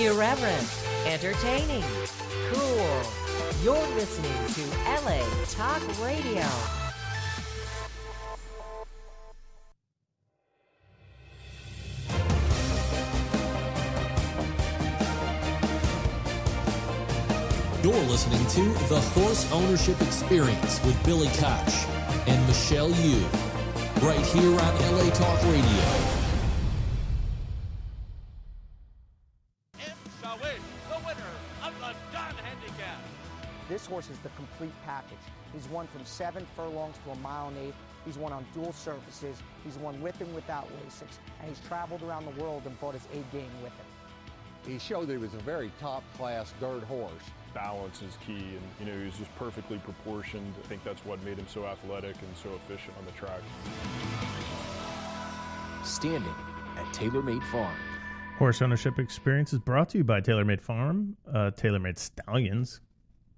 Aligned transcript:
Irreverent, 0.00 0.66
entertaining, 1.04 1.84
cool. 2.54 3.02
You're 3.62 3.86
listening 3.96 4.32
to 4.54 4.62
LA 5.04 5.20
Talk 5.50 5.82
Radio. 6.02 6.40
You're 17.82 17.92
listening 18.08 18.46
to 18.46 18.78
The 18.88 19.00
Horse 19.00 19.52
Ownership 19.52 20.00
Experience 20.00 20.82
with 20.82 20.98
Billy 21.04 21.28
Koch 21.34 21.74
and 22.26 22.46
Michelle 22.46 22.88
Yu, 22.88 23.22
right 24.00 24.24
here 24.24 24.58
on 24.58 24.96
LA 24.96 25.10
Talk 25.10 25.42
Radio. 25.44 26.19
Complete 34.60 34.84
package. 34.84 35.18
He's 35.54 35.66
won 35.70 35.86
from 35.86 36.04
seven 36.04 36.46
furlongs 36.54 36.96
to 37.06 37.12
a 37.12 37.16
mile 37.16 37.48
and 37.48 37.56
eighth. 37.56 37.74
He's 38.04 38.18
won 38.18 38.30
on 38.30 38.44
dual 38.52 38.74
surfaces. 38.74 39.38
He's 39.64 39.78
won 39.78 39.98
with 40.02 40.20
and 40.20 40.34
without 40.34 40.68
Lasix. 40.68 41.16
And 41.40 41.48
he's 41.48 41.60
traveled 41.66 42.02
around 42.02 42.26
the 42.26 42.42
world 42.42 42.64
and 42.66 42.78
brought 42.78 42.92
his 42.92 43.06
A 43.14 43.34
game 43.34 43.48
with 43.62 43.72
him. 43.72 43.86
He 44.66 44.78
showed 44.78 45.06
that 45.06 45.12
he 45.12 45.18
was 45.18 45.32
a 45.32 45.38
very 45.38 45.72
top 45.80 46.02
class 46.14 46.52
dirt 46.60 46.82
horse. 46.84 47.10
balance 47.54 48.02
is 48.02 48.18
key 48.26 48.34
and 48.34 48.60
you 48.78 48.84
know 48.84 48.98
he 48.98 49.06
was 49.06 49.16
just 49.16 49.34
perfectly 49.36 49.78
proportioned 49.78 50.54
i 50.62 50.68
think 50.68 50.84
that's 50.84 51.04
what 51.06 51.20
made 51.24 51.36
him 51.38 51.46
so 51.48 51.64
athletic 51.64 52.14
and 52.22 52.36
so 52.36 52.50
efficient 52.54 52.94
on 52.98 53.04
the 53.06 53.12
track 53.12 53.40
Standing 55.82 56.34
at 56.76 56.84
TaylorMade 56.94 57.42
Farm. 57.50 57.74
Horse 58.38 58.60
ownership 58.62 58.98
experience 58.98 59.52
is 59.54 59.58
brought 59.58 59.88
to 59.90 59.98
you 59.98 60.04
by 60.04 60.20
TaylorMade 60.20 60.60
Farm, 60.60 61.16
uh, 61.32 61.50
TaylorMade 61.56 61.98
Stallions, 61.98 62.80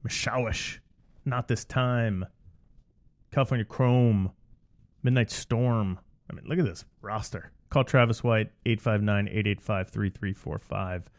Mshawish, 0.06 0.78
Not 1.25 1.48
This 1.48 1.65
Time, 1.65 2.27
California 3.31 3.65
Chrome, 3.65 4.33
Midnight 5.03 5.31
Storm. 5.31 5.98
I 6.31 6.34
mean, 6.34 6.45
look 6.47 6.59
at 6.59 6.65
this 6.65 6.84
roster. 7.01 7.53
Call 7.70 7.84
Travis 7.84 8.23
White, 8.23 8.51
859 8.67 9.28
885 9.28 9.89
3345. 9.91 11.11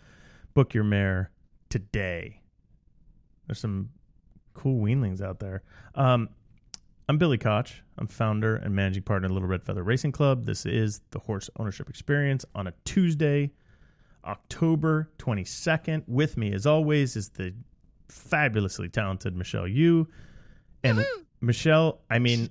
Book 0.53 0.73
your 0.73 0.83
mare 0.83 1.31
today. 1.69 2.41
There's 3.47 3.59
some 3.59 3.89
cool 4.53 4.83
weanlings 4.83 5.21
out 5.21 5.39
there. 5.39 5.63
Um, 5.95 6.29
I'm 7.09 7.17
Billy 7.17 7.37
Koch. 7.37 7.81
I'm 7.97 8.07
founder 8.07 8.55
and 8.57 8.73
managing 8.73 9.03
partner 9.03 9.25
of 9.27 9.33
Little 9.33 9.47
Red 9.47 9.63
Feather 9.63 9.83
Racing 9.83 10.11
Club. 10.11 10.45
This 10.45 10.65
is 10.65 11.01
the 11.11 11.19
Horse 11.19 11.49
Ownership 11.59 11.89
Experience 11.89 12.45
on 12.55 12.67
a 12.67 12.73
Tuesday, 12.85 13.51
October 14.25 15.09
22nd. 15.17 16.03
With 16.07 16.37
me, 16.37 16.53
as 16.53 16.65
always, 16.65 17.15
is 17.15 17.29
the 17.29 17.53
fabulously 18.13 18.89
talented 18.89 19.35
Michelle 19.35 19.67
Yu. 19.67 20.07
And 20.83 20.99
mm-hmm. 20.99 21.21
Michelle, 21.41 21.99
I 22.09 22.19
mean, 22.19 22.49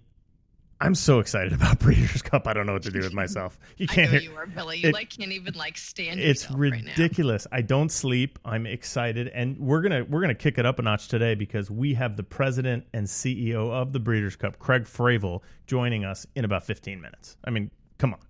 I'm 0.80 0.96
so 0.96 1.20
excited 1.20 1.52
about 1.52 1.78
Breeders' 1.80 2.22
Cup. 2.22 2.48
I 2.48 2.52
don't 2.52 2.66
know 2.66 2.72
what 2.72 2.82
to 2.82 2.90
do 2.90 2.98
with 2.98 3.12
myself. 3.12 3.58
You 3.76 3.86
can't 3.86 4.10
know 4.12 4.18
hear. 4.18 4.30
you 4.30 4.36
are, 4.36 4.46
Billy. 4.46 4.78
You 4.78 4.88
it- 4.88 4.94
like 4.94 5.10
can't 5.10 5.30
even 5.30 5.54
like 5.54 5.78
stand. 5.78 6.18
it's 6.18 6.42
yourself 6.42 6.60
right 6.60 6.84
now. 6.84 6.90
ridiculous. 6.90 7.46
I 7.52 7.62
don't 7.62 7.90
sleep. 7.90 8.38
I'm 8.44 8.66
excited, 8.66 9.28
and 9.28 9.56
we're 9.58 9.80
gonna 9.80 10.04
we're 10.04 10.20
gonna 10.20 10.34
kick 10.34 10.58
it 10.58 10.66
up 10.66 10.78
a 10.80 10.82
notch 10.82 11.08
today 11.08 11.36
because 11.36 11.70
we 11.70 11.94
have 11.94 12.16
the 12.16 12.24
president 12.24 12.84
and 12.92 13.06
CEO 13.06 13.70
of 13.70 13.92
the 13.92 14.00
Breeders' 14.00 14.34
Cup, 14.34 14.58
Craig 14.58 14.84
Fravel, 14.84 15.40
joining 15.66 16.04
us 16.04 16.26
in 16.34 16.44
about 16.44 16.64
15 16.64 17.00
minutes. 17.00 17.36
I 17.44 17.50
mean, 17.50 17.70
come 17.98 18.12
on. 18.14 18.20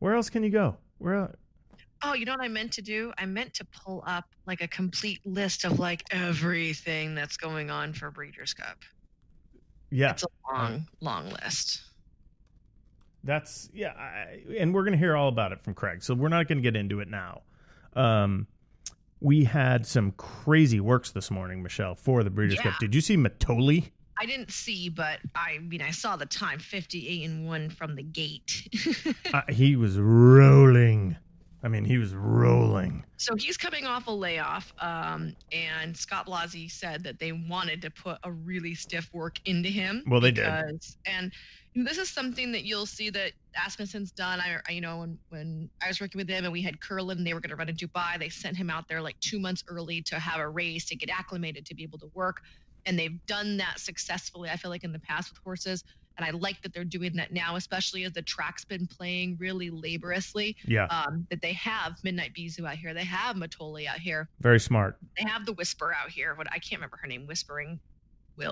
Where 0.00 0.14
else 0.14 0.30
can 0.30 0.42
you 0.42 0.50
go? 0.50 0.76
Where? 0.98 1.34
Oh, 2.04 2.12
you 2.14 2.24
know 2.26 2.32
what 2.32 2.42
I 2.42 2.48
meant 2.48 2.72
to 2.72 2.82
do? 2.82 3.12
I 3.18 3.24
meant 3.26 3.54
to 3.54 3.64
pull 3.64 4.04
up 4.06 4.24
like 4.46 4.60
a 4.60 4.68
complete 4.68 5.20
list 5.24 5.64
of 5.64 5.78
like 5.78 6.02
everything 6.10 7.14
that's 7.14 7.36
going 7.36 7.70
on 7.70 7.92
for 7.94 8.10
Breeders' 8.10 8.52
Cup. 8.52 8.76
Yeah, 9.90 10.10
It's 10.10 10.24
a 10.24 10.52
long, 10.52 10.86
long 11.00 11.30
list. 11.30 11.82
that's 13.22 13.70
yeah, 13.72 13.92
I, 13.92 14.40
and 14.58 14.74
we're 14.74 14.84
gonna 14.84 14.96
hear 14.96 15.16
all 15.16 15.28
about 15.28 15.52
it 15.52 15.62
from 15.62 15.74
Craig. 15.74 16.02
So 16.02 16.14
we're 16.14 16.28
not 16.28 16.48
gonna 16.48 16.60
get 16.60 16.76
into 16.76 17.00
it 17.00 17.08
now. 17.08 17.42
Um, 17.94 18.46
we 19.20 19.44
had 19.44 19.86
some 19.86 20.10
crazy 20.12 20.80
works 20.80 21.12
this 21.12 21.30
morning, 21.30 21.62
Michelle, 21.62 21.94
for 21.94 22.22
the 22.22 22.30
Breeders' 22.30 22.58
Cup. 22.60 22.74
Did 22.80 22.94
you 22.94 23.00
see 23.00 23.16
Mitole? 23.16 23.84
I 24.18 24.26
didn't 24.26 24.50
see, 24.50 24.88
but 24.88 25.20
I 25.34 25.58
mean, 25.58 25.80
I 25.80 25.90
saw 25.90 26.16
the 26.16 26.26
time 26.26 26.58
58 26.58 27.24
and 27.24 27.46
1 27.46 27.70
from 27.70 27.96
the 27.96 28.02
gate. 28.02 28.68
uh, 29.32 29.42
he 29.48 29.76
was 29.76 29.98
rolling. 29.98 31.16
I 31.64 31.68
mean, 31.68 31.86
he 31.86 31.96
was 31.96 32.14
rolling. 32.14 33.04
so 33.16 33.34
he's 33.36 33.56
coming 33.56 33.86
off 33.86 34.06
a 34.06 34.10
layoff, 34.10 34.70
um, 34.82 35.34
and 35.50 35.96
Scott 35.96 36.26
Blasi 36.26 36.70
said 36.70 37.02
that 37.04 37.18
they 37.18 37.32
wanted 37.32 37.80
to 37.82 37.90
put 37.90 38.18
a 38.22 38.30
really 38.30 38.74
stiff 38.74 39.08
work 39.14 39.36
into 39.46 39.70
him. 39.70 40.04
Well, 40.06 40.20
they 40.20 40.30
did. 40.30 40.46
And 41.06 41.32
this 41.74 41.96
is 41.96 42.10
something 42.10 42.52
that 42.52 42.64
you'll 42.64 42.84
see 42.84 43.08
that 43.10 43.32
Asmussen's 43.56 44.12
done. 44.12 44.40
I, 44.40 44.58
I 44.68 44.72
you 44.72 44.82
know 44.82 44.98
when 44.98 45.18
when 45.30 45.70
I 45.82 45.88
was 45.88 46.00
working 46.02 46.18
with 46.18 46.28
them 46.28 46.44
and 46.44 46.52
we 46.52 46.60
had 46.60 46.80
Curlin, 46.82 47.16
and 47.16 47.26
they 47.26 47.32
were 47.32 47.40
going 47.40 47.50
to 47.50 47.56
run 47.56 47.70
in 47.70 47.76
Dubai. 47.76 48.18
They 48.18 48.28
sent 48.28 48.58
him 48.58 48.68
out 48.68 48.84
there 48.86 49.00
like 49.00 49.18
two 49.20 49.40
months 49.40 49.64
early 49.66 50.02
to 50.02 50.18
have 50.18 50.40
a 50.40 50.48
race 50.48 50.84
to 50.86 50.96
get 50.96 51.08
acclimated 51.08 51.64
to 51.66 51.74
be 51.74 51.82
able 51.82 51.98
to 52.00 52.10
work, 52.14 52.36
and 52.84 52.98
they've 52.98 53.18
done 53.26 53.56
that 53.56 53.80
successfully. 53.80 54.50
I 54.50 54.56
feel 54.56 54.70
like 54.70 54.84
in 54.84 54.92
the 54.92 55.00
past 55.00 55.30
with 55.30 55.38
horses. 55.42 55.82
And 56.16 56.24
I 56.24 56.30
like 56.30 56.62
that 56.62 56.72
they're 56.72 56.84
doing 56.84 57.14
that 57.16 57.32
now, 57.32 57.56
especially 57.56 58.04
as 58.04 58.12
the 58.12 58.22
track's 58.22 58.64
been 58.64 58.86
playing 58.86 59.36
really 59.40 59.70
laboriously 59.70 60.56
Yeah, 60.66 60.86
um, 60.86 61.26
that 61.30 61.42
they 61.42 61.52
have 61.54 61.92
Midnight 62.04 62.34
Bisou 62.34 62.68
out 62.68 62.76
here. 62.76 62.94
They 62.94 63.04
have 63.04 63.36
Mitole 63.36 63.86
out 63.88 63.98
here. 63.98 64.28
very 64.40 64.60
smart. 64.60 64.96
They 65.18 65.28
have 65.28 65.44
the 65.46 65.52
Whisper 65.52 65.92
out 65.92 66.10
here. 66.10 66.34
What 66.34 66.46
I 66.50 66.58
can't 66.58 66.74
remember 66.80 66.98
her 66.98 67.08
name, 67.08 67.26
Whispering 67.26 67.80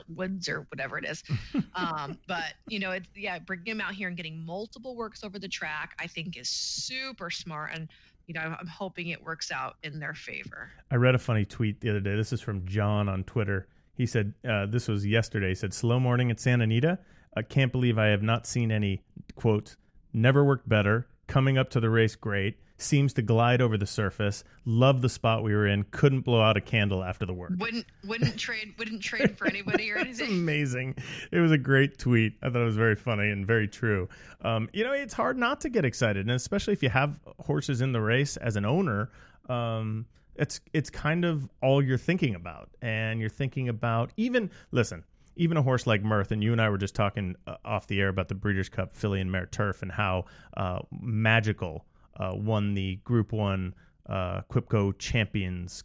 Woods 0.09 0.49
or 0.49 0.67
whatever 0.71 0.99
it 0.99 1.05
is. 1.05 1.22
um, 1.75 2.19
but 2.27 2.55
you 2.69 2.78
know, 2.78 2.93
it's 2.93 3.09
yeah, 3.15 3.39
bringing 3.39 3.67
him 3.67 3.81
out 3.81 3.95
here 3.95 4.09
and 4.09 4.17
getting 4.17 4.45
multiple 4.45 4.97
works 4.97 5.25
over 5.25 5.39
the 5.39 5.49
track, 5.49 5.95
I 5.99 6.06
think 6.06 6.37
is 6.37 6.49
super 6.49 7.31
smart. 7.31 7.71
And 7.75 7.89
you 8.27 8.34
know, 8.34 8.41
I'm 8.41 8.67
hoping 8.67 9.09
it 9.09 9.22
works 9.22 9.51
out 9.51 9.77
in 9.83 9.99
their 9.99 10.15
favor. 10.15 10.71
I 10.91 10.97
read 10.97 11.15
a 11.15 11.19
funny 11.19 11.45
tweet 11.45 11.81
the 11.81 11.91
other 11.91 12.01
day. 12.01 12.15
This 12.15 12.33
is 12.33 12.41
from 12.41 12.65
John 12.67 13.09
on 13.09 13.25
Twitter. 13.25 13.69
He 13.95 14.06
said, 14.06 14.33
uh, 14.49 14.67
this 14.67 14.89
was 14.89 15.05
yesterday. 15.05 15.49
He 15.51 15.55
said, 15.55 15.75
slow 15.75 16.01
morning 16.01 16.31
at 16.31 16.41
Santa 16.41 16.65
Anita. 16.65 16.99
I 17.34 17.43
can't 17.43 17.72
believe 17.72 17.98
I 17.98 18.06
have 18.09 18.22
not 18.22 18.47
seen 18.47 18.70
any, 18.70 19.03
quote, 19.34 19.76
never 20.12 20.44
worked 20.44 20.69
better. 20.69 21.06
Coming 21.26 21.56
up 21.56 21.70
to 21.70 21.81
the 21.81 21.88
race, 21.88 22.15
great. 22.15 22.59
Seems 22.76 23.12
to 23.15 23.22
glide 23.22 23.62
over 23.62 23.78
the 23.78 23.87
surface. 23.87 24.43
Love 24.65 25.03
the 25.03 25.09
spot 25.09 25.44
we 25.44 25.54
were 25.54 25.66
in. 25.69 25.84
Couldn't 25.92 26.22
blow 26.22 26.42
out 26.42 26.56
a 26.56 26.60
candle 26.60 27.03
after 27.04 27.25
the 27.25 27.32
work. 27.32 27.53
Wouldn't 27.59 27.87
wouldn't 28.04 28.37
trade 28.37 28.75
wouldn't 28.76 29.00
trade 29.03 29.38
for 29.38 29.47
anybody 29.47 29.91
or 29.92 29.97
It's 29.98 30.19
anything. 30.21 30.37
amazing. 30.41 30.97
It 31.31 31.38
was 31.38 31.53
a 31.53 31.59
great 31.59 31.97
tweet. 31.98 32.34
I 32.42 32.50
thought 32.50 32.60
it 32.60 32.65
was 32.65 32.76
very 32.76 32.97
funny 32.97 33.31
and 33.31 33.47
very 33.47 33.69
true. 33.69 34.09
Um, 34.42 34.69
you 34.72 34.82
know, 34.82 34.92
it's 34.92 35.15
hard 35.15 35.38
not 35.38 35.60
to 35.60 35.69
get 35.69 35.84
excited, 35.84 36.22
and 36.26 36.32
especially 36.32 36.72
if 36.72 36.82
you 36.82 36.88
have 36.88 37.21
horses 37.38 37.82
in 37.82 37.92
the 37.92 38.00
race 38.00 38.37
as 38.37 38.56
an 38.56 38.65
owner. 38.65 39.10
Um, 39.48 40.06
it's 40.34 40.60
it's 40.72 40.91
kind 40.91 41.25
of 41.25 41.48
all 41.62 41.82
you're 41.84 41.98
thinking 41.98 42.34
about, 42.34 42.69
and 42.82 43.21
you're 43.21 43.28
thinking 43.31 43.69
about 43.69 44.10
even 44.16 44.50
listen. 44.72 45.04
Even 45.37 45.56
a 45.56 45.62
horse 45.62 45.87
like 45.87 46.03
Mirth, 46.03 46.31
and 46.31 46.43
you 46.43 46.53
and 46.53 46.60
I 46.60 46.69
were 46.69 46.78
just 46.78 46.94
talking 46.94 47.37
uh, 47.47 47.56
off 47.65 47.87
the 47.87 48.00
air 48.00 48.09
about 48.09 48.28
the 48.28 48.34
Breeders' 48.34 48.69
Cup 48.69 48.93
Filly 48.94 49.20
and 49.20 49.32
Mare 49.32 49.47
Turf 49.47 49.82
and 49.82 49.91
how 49.91 50.26
uh, 50.56 50.81
magical 51.00 51.87
uh, 52.16 52.32
won 52.34 52.75
the 52.75 52.97
Group 52.97 53.32
One 53.32 53.75
uh, 54.06 54.42
QIPCO 54.50 54.98
Champions 54.98 55.84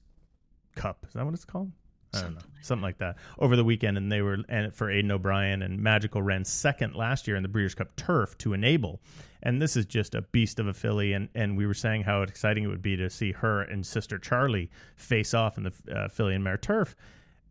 Cup. 0.76 1.06
Is 1.08 1.14
that 1.14 1.26
what 1.26 1.34
it's 1.34 1.46
called? 1.46 1.72
I 2.14 2.22
don't 2.22 2.36
know, 2.36 2.40
Something 2.40 2.56
like 2.56 2.66
something 2.66 2.84
like 2.84 2.98
that. 3.00 3.16
Over 3.40 3.56
the 3.56 3.64
weekend, 3.64 3.98
and 3.98 4.12
they 4.12 4.22
were 4.22 4.38
and 4.50 4.74
for 4.74 4.90
Aidan 4.90 5.12
O'Brien 5.12 5.62
and 5.62 5.82
Magical 5.82 6.22
ran 6.22 6.46
second 6.46 6.96
last 6.96 7.28
year 7.28 7.36
in 7.36 7.44
the 7.44 7.50
Breeders' 7.50 7.76
Cup 7.76 7.96
Turf 7.96 8.38
to 8.40 8.54
enable. 8.54 9.02
And 9.44 9.62
this 9.62 9.78
is 9.78 9.86
just 9.86 10.16
a 10.16 10.22
beast 10.22 10.60
of 10.60 10.68
a 10.68 10.74
filly, 10.74 11.14
and 11.14 11.30
and 11.36 11.58
we 11.58 11.68
were 11.68 11.74
saying 11.74 12.04
how 12.04 12.22
exciting 12.22 12.64
it 12.64 12.68
would 12.68 12.82
be 12.82 12.96
to 12.98 13.10
see 13.10 13.32
her 13.34 13.62
and 13.62 13.86
sister 13.86 14.18
Charlie 14.18 14.70
face 14.96 15.34
off 15.34 15.58
in 15.58 15.64
the 15.64 15.74
uh, 15.94 16.08
filly 16.08 16.34
and 16.34 16.44
mare 16.44 16.58
turf, 16.58 16.96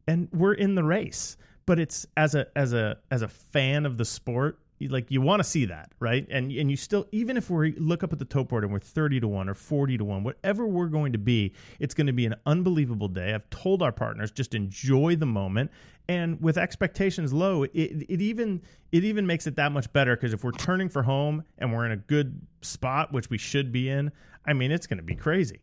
and 0.06 0.28
we're 0.32 0.54
in 0.54 0.74
the 0.74 0.84
race. 0.84 1.36
But 1.66 1.78
it's 1.80 2.06
as 2.16 2.34
a 2.34 2.46
as 2.56 2.72
a 2.72 2.98
as 3.10 3.22
a 3.22 3.28
fan 3.28 3.86
of 3.86 3.98
the 3.98 4.04
sport, 4.04 4.58
you- 4.78 4.88
like 4.88 5.10
you 5.10 5.20
want 5.20 5.40
to 5.40 5.44
see 5.44 5.64
that, 5.66 5.90
right? 5.98 6.26
And 6.30 6.52
and 6.52 6.70
you 6.70 6.76
still 6.76 7.06
even 7.12 7.36
if 7.36 7.50
we 7.50 7.72
look 7.72 8.04
up 8.04 8.12
at 8.12 8.18
the 8.20 8.24
tote 8.24 8.48
board 8.48 8.62
and 8.64 8.72
we're 8.72 8.78
30 8.78 9.20
to 9.20 9.28
1 9.28 9.48
or 9.48 9.54
40 9.54 9.98
to 9.98 10.04
1, 10.04 10.22
whatever 10.22 10.66
we're 10.66 10.86
going 10.86 11.12
to 11.12 11.18
be, 11.18 11.52
it's 11.80 11.92
going 11.92 12.06
to 12.06 12.12
be 12.12 12.24
an 12.24 12.36
unbelievable 12.46 13.08
day. 13.08 13.34
I've 13.34 13.50
told 13.50 13.82
our 13.82 13.92
partners 13.92 14.30
just 14.30 14.54
enjoy 14.54 15.16
the 15.16 15.26
moment 15.26 15.70
and 16.08 16.40
with 16.40 16.56
expectations 16.56 17.32
low, 17.32 17.64
it, 17.64 17.70
it 17.74 18.20
even 18.20 18.62
it 18.92 19.02
even 19.02 19.26
makes 19.26 19.46
it 19.48 19.56
that 19.56 19.72
much 19.72 19.92
better 19.92 20.14
because 20.14 20.32
if 20.32 20.44
we're 20.44 20.52
turning 20.52 20.88
for 20.88 21.02
home 21.02 21.42
and 21.58 21.72
we're 21.72 21.84
in 21.84 21.92
a 21.92 21.96
good 21.96 22.40
spot, 22.62 23.12
which 23.12 23.28
we 23.28 23.38
should 23.38 23.72
be 23.72 23.88
in, 23.88 24.12
I 24.46 24.52
mean, 24.52 24.70
it's 24.70 24.86
going 24.86 24.98
to 24.98 25.02
be 25.02 25.16
crazy. 25.16 25.60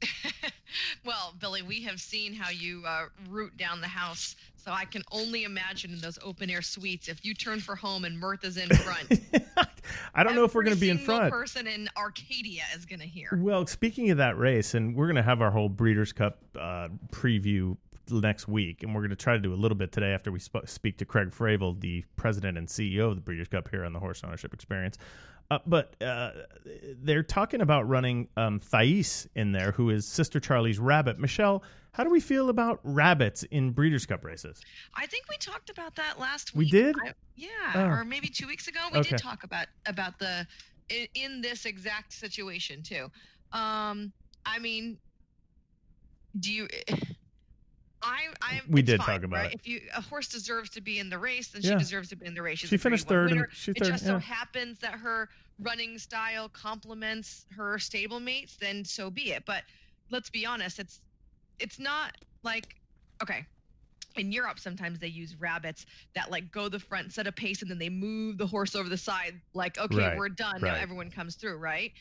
well, 1.04 1.34
Billy, 1.40 1.62
we 1.62 1.82
have 1.82 2.00
seen 2.00 2.32
how 2.32 2.50
you 2.50 2.82
uh, 2.86 3.06
root 3.28 3.56
down 3.56 3.80
the 3.80 3.88
house, 3.88 4.36
so 4.56 4.70
I 4.72 4.84
can 4.84 5.02
only 5.12 5.44
imagine 5.44 5.92
in 5.92 6.00
those 6.00 6.18
open 6.22 6.50
air 6.50 6.62
suites 6.62 7.08
if 7.08 7.24
you 7.24 7.34
turn 7.34 7.60
for 7.60 7.74
home 7.74 8.04
and 8.04 8.18
Mirtha's 8.18 8.56
in 8.56 8.68
front. 8.68 9.20
I 10.14 10.22
don't 10.22 10.34
know 10.34 10.44
if 10.44 10.54
we're 10.54 10.62
going 10.62 10.76
to 10.76 10.80
be 10.80 10.90
in 10.90 10.98
front. 10.98 11.32
person 11.32 11.66
in 11.66 11.88
Arcadia 11.96 12.62
is 12.76 12.86
going 12.86 13.00
to 13.00 13.06
hear. 13.06 13.30
Well, 13.40 13.66
speaking 13.66 14.10
of 14.10 14.18
that 14.18 14.38
race, 14.38 14.74
and 14.74 14.94
we're 14.94 15.06
going 15.06 15.16
to 15.16 15.22
have 15.22 15.42
our 15.42 15.50
whole 15.50 15.68
Breeders' 15.68 16.12
Cup 16.12 16.38
uh, 16.58 16.88
preview 17.10 17.76
next 18.10 18.48
week, 18.48 18.82
and 18.82 18.94
we're 18.94 19.00
going 19.02 19.10
to 19.10 19.16
try 19.16 19.34
to 19.34 19.38
do 19.40 19.52
a 19.52 19.56
little 19.56 19.76
bit 19.76 19.92
today 19.92 20.12
after 20.12 20.30
we 20.32 20.38
sp- 20.42 20.66
speak 20.66 20.98
to 20.98 21.04
Craig 21.04 21.30
Fravel, 21.30 21.78
the 21.80 22.04
president 22.16 22.58
and 22.58 22.66
CEO 22.68 23.08
of 23.10 23.14
the 23.16 23.20
Breeders' 23.20 23.48
Cup 23.48 23.68
here 23.68 23.84
on 23.84 23.92
the 23.92 24.00
Horse 24.00 24.22
Ownership 24.24 24.52
Experience. 24.54 24.98
Uh, 25.50 25.58
but 25.66 25.94
uh, 26.02 26.30
they're 27.02 27.22
talking 27.22 27.60
about 27.60 27.86
running 27.86 28.26
um, 28.38 28.58
Thais 28.58 29.26
in 29.34 29.52
there, 29.52 29.72
who 29.72 29.90
is 29.90 30.06
Sister 30.06 30.40
Charlie's 30.40 30.78
rabbit. 30.78 31.18
Michelle, 31.18 31.62
how 31.92 32.04
do 32.04 32.10
we 32.10 32.20
feel 32.20 32.48
about 32.48 32.80
rabbits 32.84 33.42
in 33.44 33.70
Breeders' 33.70 34.06
Cup 34.06 34.24
races? 34.24 34.62
I 34.94 35.04
think 35.06 35.24
we 35.28 35.36
talked 35.36 35.68
about 35.68 35.94
that 35.96 36.18
last 36.18 36.54
week. 36.54 36.72
We 36.72 36.80
did? 36.80 36.96
I- 37.04 37.12
yeah, 37.36 37.48
Oh. 37.74 37.80
or 37.84 38.04
maybe 38.04 38.28
two 38.28 38.46
weeks 38.46 38.66
ago. 38.68 38.80
We 38.92 38.98
Okay. 39.00 39.10
did 39.10 39.18
talk 39.18 39.44
about 39.44 39.66
about 39.86 40.18
the 40.18 40.46
in, 40.88 41.06
in 41.14 41.40
this 41.42 41.64
exact 41.66 42.12
situation 42.12 42.82
too. 42.82 43.10
Um, 43.52 44.12
I 44.46 44.58
mean, 44.58 44.98
do 46.40 46.50
you? 46.52 46.68
I, 48.02 48.28
I. 48.40 48.60
We 48.68 48.82
did 48.82 49.00
fine, 49.00 49.16
talk 49.16 49.24
about 49.24 49.36
right? 49.36 49.52
it. 49.52 49.54
If 49.54 49.66
you 49.66 49.80
a 49.96 50.00
horse 50.00 50.28
deserves 50.28 50.70
to 50.70 50.80
be 50.80 50.98
in 50.98 51.08
the 51.08 51.18
race, 51.18 51.48
then 51.48 51.62
Yeah. 51.62 51.72
she 51.72 51.76
deserves 51.78 52.08
to 52.10 52.16
be 52.16 52.26
in 52.26 52.34
the 52.34 52.42
race. 52.42 52.58
She's 52.58 52.70
She 52.70 52.76
finished 52.76 53.06
third 53.08 53.32
and 53.32 53.46
she 53.52 53.72
it 53.72 53.78
third, 53.78 53.92
just 53.92 54.04
so 54.04 54.14
yeah. 54.14 54.20
happens 54.20 54.78
that 54.80 54.94
her 54.94 55.28
running 55.60 55.98
style 55.98 56.48
complements 56.48 57.46
her 57.56 57.76
stablemates. 57.76 58.56
Then 58.58 58.84
so 58.84 59.10
be 59.10 59.32
it. 59.32 59.44
But 59.46 59.62
let's 60.10 60.30
be 60.30 60.44
honest, 60.46 60.78
it's 60.78 61.00
it's 61.58 61.78
not 61.78 62.16
like 62.42 62.76
okay 63.22 63.46
in 64.16 64.30
Europe, 64.32 64.58
sometimes 64.58 64.98
they 64.98 65.06
use 65.08 65.36
rabbits 65.40 65.86
that 66.14 66.30
like 66.30 66.50
go 66.52 66.68
the 66.68 66.78
front, 66.78 67.12
set 67.12 67.26
a 67.26 67.32
pace, 67.32 67.62
and 67.62 67.70
then 67.70 67.78
they 67.78 67.88
move 67.88 68.38
the 68.38 68.46
horse 68.46 68.74
over 68.74 68.88
the 68.88 68.96
side. 68.96 69.40
Like, 69.54 69.78
okay, 69.78 69.96
Right, 70.08 70.18
we're 70.18 70.28
done. 70.28 70.60
Now 70.60 70.74
everyone 70.74 71.10
comes 71.10 71.34
through, 71.36 71.56
right? 71.56 71.92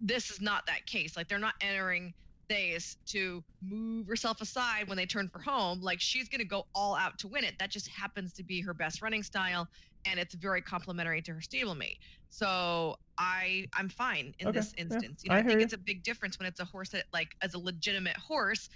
This 0.00 0.30
is 0.30 0.40
not 0.40 0.66
that 0.66 0.84
case. 0.86 1.16
Like, 1.16 1.28
they're 1.28 1.38
not 1.38 1.54
entering 1.62 2.12
Thais 2.48 2.96
to 3.08 3.42
move 3.62 4.06
herself 4.06 4.40
aside 4.40 4.88
when 4.88 4.96
they 4.96 5.06
turn 5.06 5.28
for 5.28 5.40
home. 5.40 5.80
Like, 5.80 6.00
she's 6.00 6.28
going 6.28 6.40
to 6.40 6.46
go 6.46 6.64
all 6.74 6.94
out 6.96 7.18
to 7.20 7.28
win 7.28 7.44
it. 7.44 7.54
That 7.58 7.70
just 7.70 7.88
happens 7.88 8.32
to 8.34 8.44
be 8.44 8.60
her 8.62 8.74
best 8.74 9.02
running 9.02 9.22
style, 9.22 9.66
and 10.06 10.18
it's 10.20 10.34
very 10.34 10.62
complimentary 10.62 11.22
to 11.22 11.32
her 11.34 11.40
stablemate. 11.40 11.96
So 12.30 12.96
I 13.18 13.66
I'm 13.74 13.88
fine 13.88 14.34
in 14.38 14.50
Okay, 14.50 14.52
this 14.52 14.72
yeah, 14.90 15.00
instance. 15.00 15.22
You 15.24 15.30
know, 15.30 15.36
I 15.36 15.40
I, 15.40 15.42
hear 15.42 15.58
think 15.58 15.60
you. 15.60 15.64
it's 15.64 15.72
a 15.72 15.78
big 15.78 16.02
difference 16.04 16.38
when 16.38 16.46
it's 16.46 16.60
a 16.60 16.64
horse 16.64 16.90
that 16.90 17.06
like 17.12 17.28
as 17.42 17.54
a 17.54 17.58
legitimate 17.58 18.16
horse, 18.16 18.68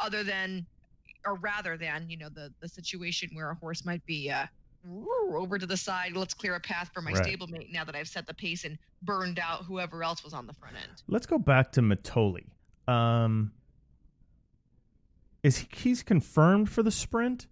other 0.00 0.24
than 0.24 0.66
or 1.26 1.36
rather 1.40 1.76
than 1.76 2.08
you 2.10 2.16
know 2.16 2.28
the 2.30 2.54
the 2.60 2.68
situation 2.68 3.30
where 3.34 3.50
a 3.50 3.54
horse 3.56 3.84
might 3.84 4.04
be 4.06 4.30
uh 4.30 4.46
over 5.34 5.58
to 5.58 5.66
the 5.66 5.76
side 5.76 6.12
let's 6.16 6.34
clear 6.34 6.54
a 6.54 6.60
path 6.60 6.90
for 6.94 7.02
my 7.02 7.12
Right. 7.12 7.14
stablemate 7.14 7.70
now 7.70 7.84
that 7.84 7.94
i've 7.94 8.08
set 8.08 8.26
the 8.26 8.34
pace 8.34 8.64
and 8.64 8.78
burned 9.02 9.38
out 9.38 9.64
whoever 9.64 10.02
else 10.02 10.24
was 10.24 10.32
on 10.32 10.46
the 10.46 10.54
front 10.54 10.76
end 10.76 11.02
Let's 11.08 11.26
go 11.26 11.38
back 11.38 11.72
to 11.72 11.82
Mitole. 11.82 12.38
Um, 12.90 13.52
is 15.42 15.58
he, 15.58 15.68
he's 15.74 16.02
confirmed 16.02 16.68
for 16.70 16.82
the 16.82 16.90
sprint? 16.90 17.46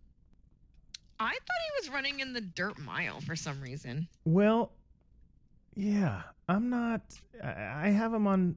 i 1.21 1.33
thought 1.33 1.35
he 1.35 1.81
was 1.81 1.93
running 1.93 2.21
in 2.21 2.33
the 2.33 2.41
dirt 2.41 2.79
mile 2.79 3.21
for 3.21 3.35
some 3.35 3.61
reason 3.61 4.07
Well, 4.25 4.73
yeah, 5.75 6.23
I'm 6.49 6.71
not. 6.71 7.03
I 7.43 7.91
have 7.91 8.13
him 8.13 8.27
on. 8.27 8.57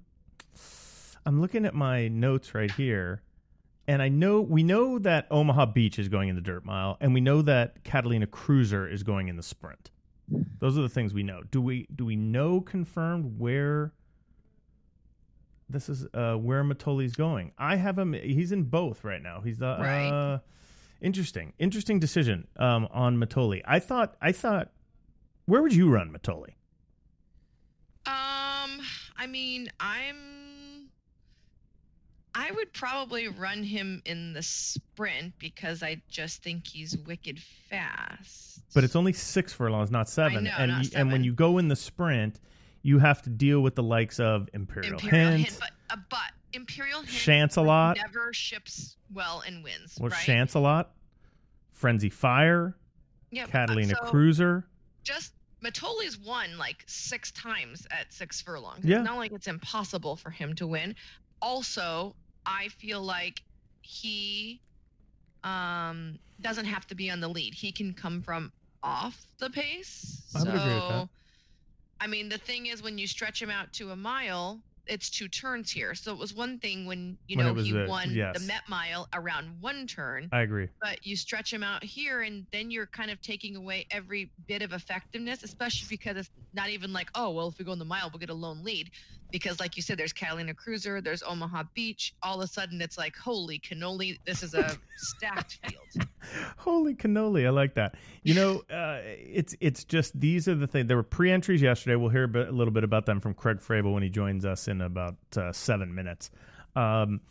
I'm 1.25 1.39
looking 1.39 1.65
at 1.65 1.75
my 1.75 2.07
notes 2.07 2.55
right 2.55 2.71
here, 2.71 3.21
and 3.87 4.01
I 4.01 4.09
know 4.09 4.41
we 4.41 4.63
know 4.63 4.97
that 4.99 5.27
Omaha 5.29 5.67
Beach 5.67 5.99
is 5.99 6.07
going 6.07 6.29
in 6.29 6.35
the 6.35 6.41
dirt 6.41 6.65
mile, 6.65 6.97
and 6.99 7.13
we 7.13 7.21
know 7.21 7.43
that 7.43 7.83
Catalina 7.83 8.25
Cruiser 8.25 8.87
is 8.87 9.03
going 9.03 9.27
in 9.27 9.35
the 9.37 9.43
sprint. 9.43 9.91
Those 10.59 10.79
are 10.79 10.81
the 10.81 10.89
things 10.89 11.13
we 11.13 11.21
know. 11.21 11.41
Do 11.51 11.61
we 11.61 11.87
do 11.95 12.05
we 12.05 12.15
know 12.15 12.59
confirmed 12.61 13.37
where 13.37 13.93
this 15.71 15.89
is 15.89 16.05
uh, 16.13 16.35
where 16.35 16.63
Mitole's 16.63 17.13
going? 17.13 17.51
I 17.57 17.75
have 17.75 17.97
him. 17.97 18.13
He's 18.13 18.51
in 18.51 18.63
both 18.63 19.03
right 19.03 19.21
now. 19.21 19.41
He's 19.41 19.57
the 19.57 19.77
Right. 19.79 20.09
uh, 20.09 20.39
interesting, 21.01 21.53
interesting 21.59 21.99
decision 21.99 22.47
um, 22.57 22.87
on 22.91 23.17
Mitole. 23.17 23.61
I 23.65 23.79
thought 23.79 24.15
I 24.21 24.31
thought 24.31 24.71
where 25.45 25.61
would 25.61 25.73
you 25.73 25.89
run 25.89 26.11
Mitole? 26.11 26.47
um 28.07 28.81
i 29.17 29.27
mean 29.29 29.69
i'm 29.79 30.87
i 32.33 32.49
would 32.51 32.73
probably 32.73 33.27
run 33.27 33.61
him 33.61 34.01
in 34.05 34.33
the 34.33 34.41
sprint 34.41 35.33
because 35.37 35.83
i 35.83 36.01
just 36.09 36.41
think 36.41 36.65
he's 36.65 36.97
wicked 37.05 37.39
fast 37.69 38.63
But 38.73 38.83
it's 38.83 38.95
only 38.95 39.13
six 39.13 39.53
furlongs, 39.53 39.91
not 39.91 40.09
seven. 40.09 40.45
know, 40.45 40.51
and 40.57 40.71
not 40.71 40.83
you, 40.85 40.91
and 40.95 41.11
when 41.11 41.23
you 41.23 41.33
go 41.33 41.57
in 41.59 41.67
the 41.67 41.75
sprint, 41.75 42.39
you 42.83 42.99
have 42.99 43.21
to 43.23 43.29
deal 43.29 43.61
with 43.61 43.75
the 43.75 43.83
likes 43.83 44.19
of 44.19 44.49
Imperial, 44.53 44.93
imperial 44.93 45.29
Hint, 45.31 45.45
hint, 45.45 45.57
but, 45.59 45.71
uh, 45.89 46.01
but 46.09 46.19
imperial 46.53 47.01
hint 47.01 47.11
Shancelot. 47.51 47.97
never 47.97 48.33
ships 48.33 48.97
well 49.13 49.43
and 49.45 49.63
wins 49.63 49.95
what 49.97 50.11
right 50.11 50.21
Shancelot, 50.21 50.87
Firenze 51.79 52.11
Fire, 52.11 52.75
yeah, 53.31 53.43
but, 53.45 53.51
Catalina 53.51 53.95
so 54.01 54.09
Cruiser. 54.09 54.65
just 55.03 55.33
Mitole's 55.61 56.17
won 56.17 56.57
like 56.57 56.83
six 56.87 57.31
times 57.31 57.87
at 57.91 58.11
six 58.11 58.41
furlongs. 58.41 58.83
Yeah. 58.83 58.97
It's 58.97 59.05
not 59.05 59.17
like 59.17 59.31
it's 59.31 59.47
impossible 59.47 60.15
for 60.15 60.31
him 60.31 60.55
to 60.55 60.65
win. 60.65 60.95
Also, 61.41 62.15
I 62.45 62.69
feel 62.69 63.01
like 63.01 63.41
he 63.81 64.61
um 65.43 66.17
doesn't 66.39 66.65
have 66.65 66.87
to 66.87 66.95
be 66.95 67.09
on 67.11 67.19
the 67.19 67.27
lead. 67.27 67.53
He 67.53 67.71
can 67.71 67.93
come 67.93 68.21
from 68.21 68.51
off 68.83 69.23
the 69.37 69.49
pace. 69.49 70.23
I 70.35 70.39
would 70.39 70.47
so, 70.47 70.53
agree 70.53 70.73
with 70.73 70.89
that. 70.89 71.09
I 72.01 72.07
mean, 72.07 72.29
the 72.29 72.37
thing 72.39 72.65
is, 72.65 72.81
when 72.81 72.97
you 72.97 73.05
stretch 73.07 73.39
him 73.41 73.51
out 73.51 73.71
to 73.73 73.91
a 73.91 73.95
mile, 73.95 74.59
it's 74.87 75.09
two 75.11 75.27
turns 75.27 75.71
here. 75.71 75.93
So 75.93 76.11
it 76.11 76.17
was 76.17 76.33
one 76.33 76.57
thing 76.57 76.87
when 76.87 77.15
you 77.27 77.37
When 77.37 77.45
know 77.45 77.53
he 77.53 77.71
the- 77.71 77.85
won 77.87 78.09
yes. 78.09 78.39
the 78.39 78.45
Met 78.47 78.63
Mile 78.67 79.07
around 79.13 79.61
one 79.61 79.85
turn 79.85 80.27
I 80.31 80.41
agree. 80.41 80.67
but 80.81 81.05
you 81.05 81.15
stretch 81.15 81.53
him 81.53 81.61
out 81.63 81.83
here 81.83 82.23
and 82.23 82.47
then 82.51 82.71
you're 82.71 82.87
kind 82.87 83.11
of 83.11 83.21
taking 83.21 83.55
away 83.55 83.85
every 83.91 84.31
bit 84.47 84.63
of 84.63 84.73
effectiveness 84.73 85.43
especially 85.43 85.87
because 85.87 86.17
it's 86.17 86.29
not 86.53 86.69
even 86.69 86.91
like 86.91 87.09
oh 87.13 87.29
well 87.29 87.47
if 87.49 87.59
we 87.59 87.63
go 87.63 87.71
in 87.73 87.79
the 87.79 87.85
mile 87.85 88.09
we'll 88.11 88.19
get 88.19 88.31
a 88.31 88.33
lone 88.33 88.63
lead 88.63 88.89
because 89.31 89.59
like 89.59 89.75
you 89.75 89.81
said 89.81 89.97
there's 89.97 90.13
catalina 90.13 90.53
cruiser 90.53 91.01
there's 91.01 91.23
omaha 91.23 91.63
beach 91.73 92.13
all 92.23 92.41
of 92.41 92.43
a 92.43 92.47
sudden 92.47 92.81
it's 92.81 92.97
like 92.97 93.15
holy 93.15 93.59
cannoli 93.59 94.17
this 94.25 94.43
is 94.43 94.53
a 94.53 94.75
stacked 94.97 95.59
field 95.65 96.07
Holy 96.57 96.93
cannoli! 96.93 97.45
I 97.45 97.49
like 97.49 97.75
that. 97.75 97.95
You 98.23 98.33
know, 98.33 98.63
uh, 98.69 98.99
it's 99.03 99.55
it's 99.59 99.83
just 99.83 100.19
these 100.19 100.47
are 100.47 100.55
the 100.55 100.67
things. 100.67 100.87
There 100.87 100.97
were 100.97 101.03
pre-entries 101.03 101.61
yesterday. 101.61 101.95
We'll 101.95 102.09
hear 102.09 102.25
a, 102.25 102.27
bit, 102.27 102.47
a 102.47 102.51
little 102.51 102.73
bit 102.73 102.83
about 102.83 103.05
them 103.05 103.19
from 103.19 103.33
Craig 103.33 103.59
Fravel 103.59 103.93
when 103.93 104.03
he 104.03 104.09
joins 104.09 104.45
us 104.45 104.67
in 104.67 104.81
about 104.81 105.15
uh, 105.35 105.51
seven 105.51 105.93
minutes. 105.93 106.29
Um, 106.75 107.21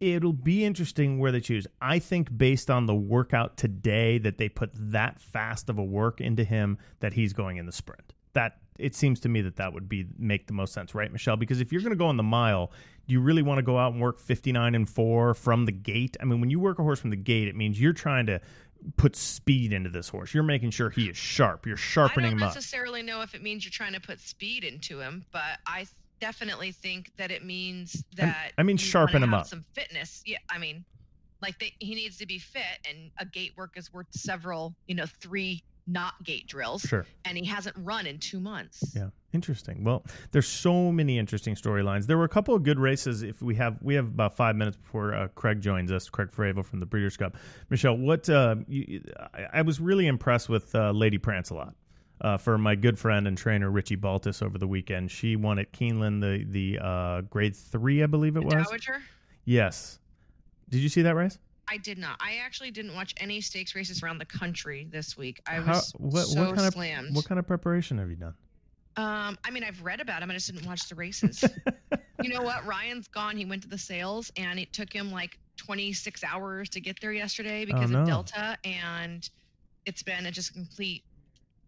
it'll 0.00 0.32
be 0.32 0.64
interesting 0.64 1.18
where 1.18 1.32
they 1.32 1.40
choose. 1.40 1.66
I 1.80 1.98
think 1.98 2.36
based 2.36 2.70
on 2.70 2.86
the 2.86 2.94
workout 2.94 3.56
today 3.56 4.18
that 4.18 4.38
they 4.38 4.48
put 4.48 4.70
that 4.74 5.20
fast 5.20 5.68
of 5.68 5.78
a 5.78 5.84
work 5.84 6.20
into 6.20 6.44
him 6.44 6.78
that 7.00 7.12
he's 7.12 7.32
going 7.32 7.58
in 7.58 7.66
the 7.66 7.72
sprint. 7.72 8.12
That 8.32 8.58
it 8.78 8.94
seems 8.94 9.20
to 9.20 9.28
me 9.28 9.40
that 9.42 9.56
that 9.56 9.72
would 9.72 9.88
be 9.88 10.06
make 10.18 10.46
the 10.46 10.52
most 10.52 10.72
sense, 10.72 10.94
right, 10.94 11.10
Michelle? 11.12 11.36
Because 11.36 11.60
if 11.60 11.72
you're 11.72 11.82
going 11.82 11.92
to 11.92 11.96
go 11.96 12.06
on 12.06 12.16
the 12.16 12.22
mile, 12.22 12.72
do 13.06 13.12
you 13.12 13.20
really 13.20 13.42
want 13.42 13.58
to 13.58 13.62
go 13.62 13.78
out 13.78 13.92
and 13.92 14.00
work 14.00 14.18
59 14.18 14.74
and 14.74 14.88
4 14.88 15.34
from 15.34 15.64
the 15.64 15.72
gate? 15.72 16.16
I 16.20 16.24
mean, 16.24 16.40
when 16.40 16.50
you 16.50 16.58
work 16.58 16.78
a 16.78 16.82
horse 16.82 17.00
from 17.00 17.10
the 17.10 17.16
gate, 17.16 17.48
it 17.48 17.56
means 17.56 17.80
you're 17.80 17.92
trying 17.92 18.26
to 18.26 18.40
put 18.96 19.16
speed 19.16 19.72
into 19.72 19.90
this 19.90 20.08
horse. 20.08 20.34
You're 20.34 20.42
making 20.42 20.70
sure 20.70 20.90
he 20.90 21.08
is 21.08 21.16
sharp. 21.16 21.66
You're 21.66 21.76
sharpening 21.76 22.32
him 22.32 22.38
up. 22.38 22.42
i 22.42 22.46
don't 22.46 22.54
necessarily 22.56 23.02
know 23.02 23.22
if 23.22 23.34
it 23.34 23.42
means 23.42 23.64
you're 23.64 23.70
trying 23.70 23.94
to 23.94 24.00
put 24.00 24.20
speed 24.20 24.62
into 24.64 25.00
him 25.00 25.24
but 25.32 25.58
i 25.66 25.86
definitely 26.20 26.70
think 26.72 27.10
that 27.16 27.30
it 27.30 27.44
means 27.44 28.04
that 28.16 28.52
I 28.58 28.62
mean 28.62 28.76
sharpen 28.76 29.22
him 29.22 29.34
up. 29.34 29.46
some 29.46 29.64
fitness 29.72 30.22
yeah 30.26 30.38
i 30.50 30.58
mean 30.58 30.84
like 31.42 31.58
they, 31.58 31.72
he 31.78 31.94
needs 31.94 32.16
to 32.18 32.26
be 32.26 32.38
fit 32.38 32.62
and 32.88 33.10
a 33.18 33.24
gate 33.26 33.52
work 33.56 33.72
is 33.76 33.92
worth 33.92 34.06
several 34.10 34.74
you 34.86 34.94
know 34.94 35.06
three 35.20 35.62
not 35.86 36.14
gate 36.24 36.46
drills 36.46 36.82
Sure. 36.82 37.04
and 37.26 37.36
he 37.36 37.44
hasn't 37.44 37.76
run 37.78 38.06
in 38.06 38.18
two 38.18 38.40
months 38.40 38.94
Yeah, 38.96 39.08
interesting. 39.34 39.84
Well, 39.84 40.02
there's 40.32 40.46
so 40.48 40.90
many 40.90 41.18
interesting 41.18 41.54
storylines. 41.54 42.06
There 42.06 42.16
were 42.16 42.24
a 42.24 42.28
couple 42.28 42.54
of 42.54 42.62
good 42.62 42.78
races. 42.78 43.22
If 43.22 43.42
we 43.42 43.54
have 43.56 43.76
we 43.82 43.94
have 43.94 44.06
about 44.06 44.34
five 44.34 44.56
minutes 44.56 44.76
before 44.78 45.14
uh, 45.14 45.28
Craig 45.34 45.60
joins 45.60 45.92
us, 45.92 46.08
Craig 46.08 46.30
Fravel 46.30 46.64
from 46.64 46.80
the 46.80 46.86
Breeders' 46.86 47.16
Cup. 47.18 47.36
Michelle, 47.68 47.96
what 47.98 48.28
uh, 48.30 48.56
you, 48.66 49.02
I, 49.34 49.58
I 49.58 49.62
was 49.62 49.78
really 49.80 50.06
impressed 50.06 50.48
with 50.48 50.74
uh, 50.74 50.90
Lady 50.92 51.18
Prancealot. 51.18 51.74
Uh, 52.20 52.38
for 52.38 52.56
my 52.56 52.76
good 52.76 52.96
friend 52.98 53.26
and 53.26 53.36
trainer 53.36 53.70
Richie 53.70 53.96
Baltas 53.96 54.40
over 54.40 54.56
the 54.56 54.68
weekend, 54.68 55.10
she 55.10 55.34
won 55.36 55.58
at 55.58 55.72
Keeneland 55.72 56.20
the 56.22 56.44
the 56.48 56.78
uh, 56.82 57.20
grade 57.22 57.54
three, 57.56 58.02
I 58.02 58.06
believe 58.06 58.36
it 58.36 58.48
The 58.48 58.56
was. 58.56 58.66
Dowager? 58.68 59.02
Yes. 59.44 59.98
Did 60.70 60.78
you 60.78 60.88
see 60.88 61.02
that 61.02 61.14
race? 61.16 61.38
I 61.68 61.76
did 61.78 61.98
not. 61.98 62.16
I 62.20 62.36
actually 62.44 62.70
didn't 62.70 62.94
watch 62.94 63.14
any 63.18 63.40
stakes 63.40 63.74
races 63.74 64.02
around 64.02 64.18
the 64.18 64.26
country 64.26 64.86
this 64.90 65.16
week. 65.16 65.40
I 65.46 65.54
How- 65.54 65.74
was 65.74 65.92
what, 65.98 66.26
so 66.26 66.44
what 66.44 66.56
kind 66.56 66.72
slammed. 66.72 67.08
of 67.10 67.16
what 67.16 67.24
kind 67.26 67.38
of 67.38 67.46
preparation 67.46 67.98
have 67.98 68.10
you 68.10 68.16
done? 68.16 68.34
Um, 68.96 69.36
I 69.44 69.50
mean, 69.50 69.64
I've 69.64 69.82
read 69.82 70.00
about 70.00 70.20
them. 70.20 70.30
I 70.30 70.34
just 70.34 70.52
didn't 70.52 70.66
watch 70.66 70.88
the 70.88 70.94
races. 70.94 71.42
you 72.22 72.28
know 72.32 72.42
what? 72.42 72.64
Ryan's 72.64 73.08
gone. 73.08 73.36
He 73.36 73.44
went 73.44 73.62
to 73.62 73.68
the 73.68 73.78
sales, 73.78 74.30
and 74.36 74.58
it 74.58 74.72
took 74.72 74.92
him 74.92 75.10
like 75.10 75.38
26 75.56 76.22
hours 76.22 76.68
to 76.70 76.80
get 76.80 77.00
there 77.00 77.12
yesterday 77.12 77.64
because 77.64 77.90
no. 77.90 78.02
of 78.02 78.06
Delta, 78.06 78.56
and 78.64 79.28
it's 79.84 80.02
been 80.02 80.26
a 80.26 80.30
just 80.30 80.52
complete 80.54 81.02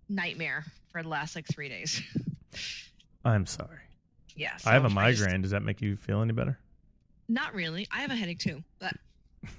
nightmare 0.09 0.65
for 0.93 1.03
the 1.03 1.09
last 1.09 1.35
like 1.35 1.47
three 1.49 1.69
days. 1.69 2.01
I'm 3.25 3.45
sorry. 3.47 3.79
yeah. 4.37 4.57
I 4.65 4.73
have 4.75 4.85
a 4.85 4.89
so 4.89 4.95
migraine. 4.95 5.43
Does 5.43 5.51
that 5.51 5.63
make 5.65 5.83
you 5.83 5.97
feel 5.97 6.23
any 6.23 6.33
better? 6.33 6.59
not 7.29 7.55
really. 7.55 7.89
I 7.91 8.03
have 8.03 8.13
a 8.13 8.15
headache 8.15 8.39
too, 8.39 8.63
but 8.79 8.93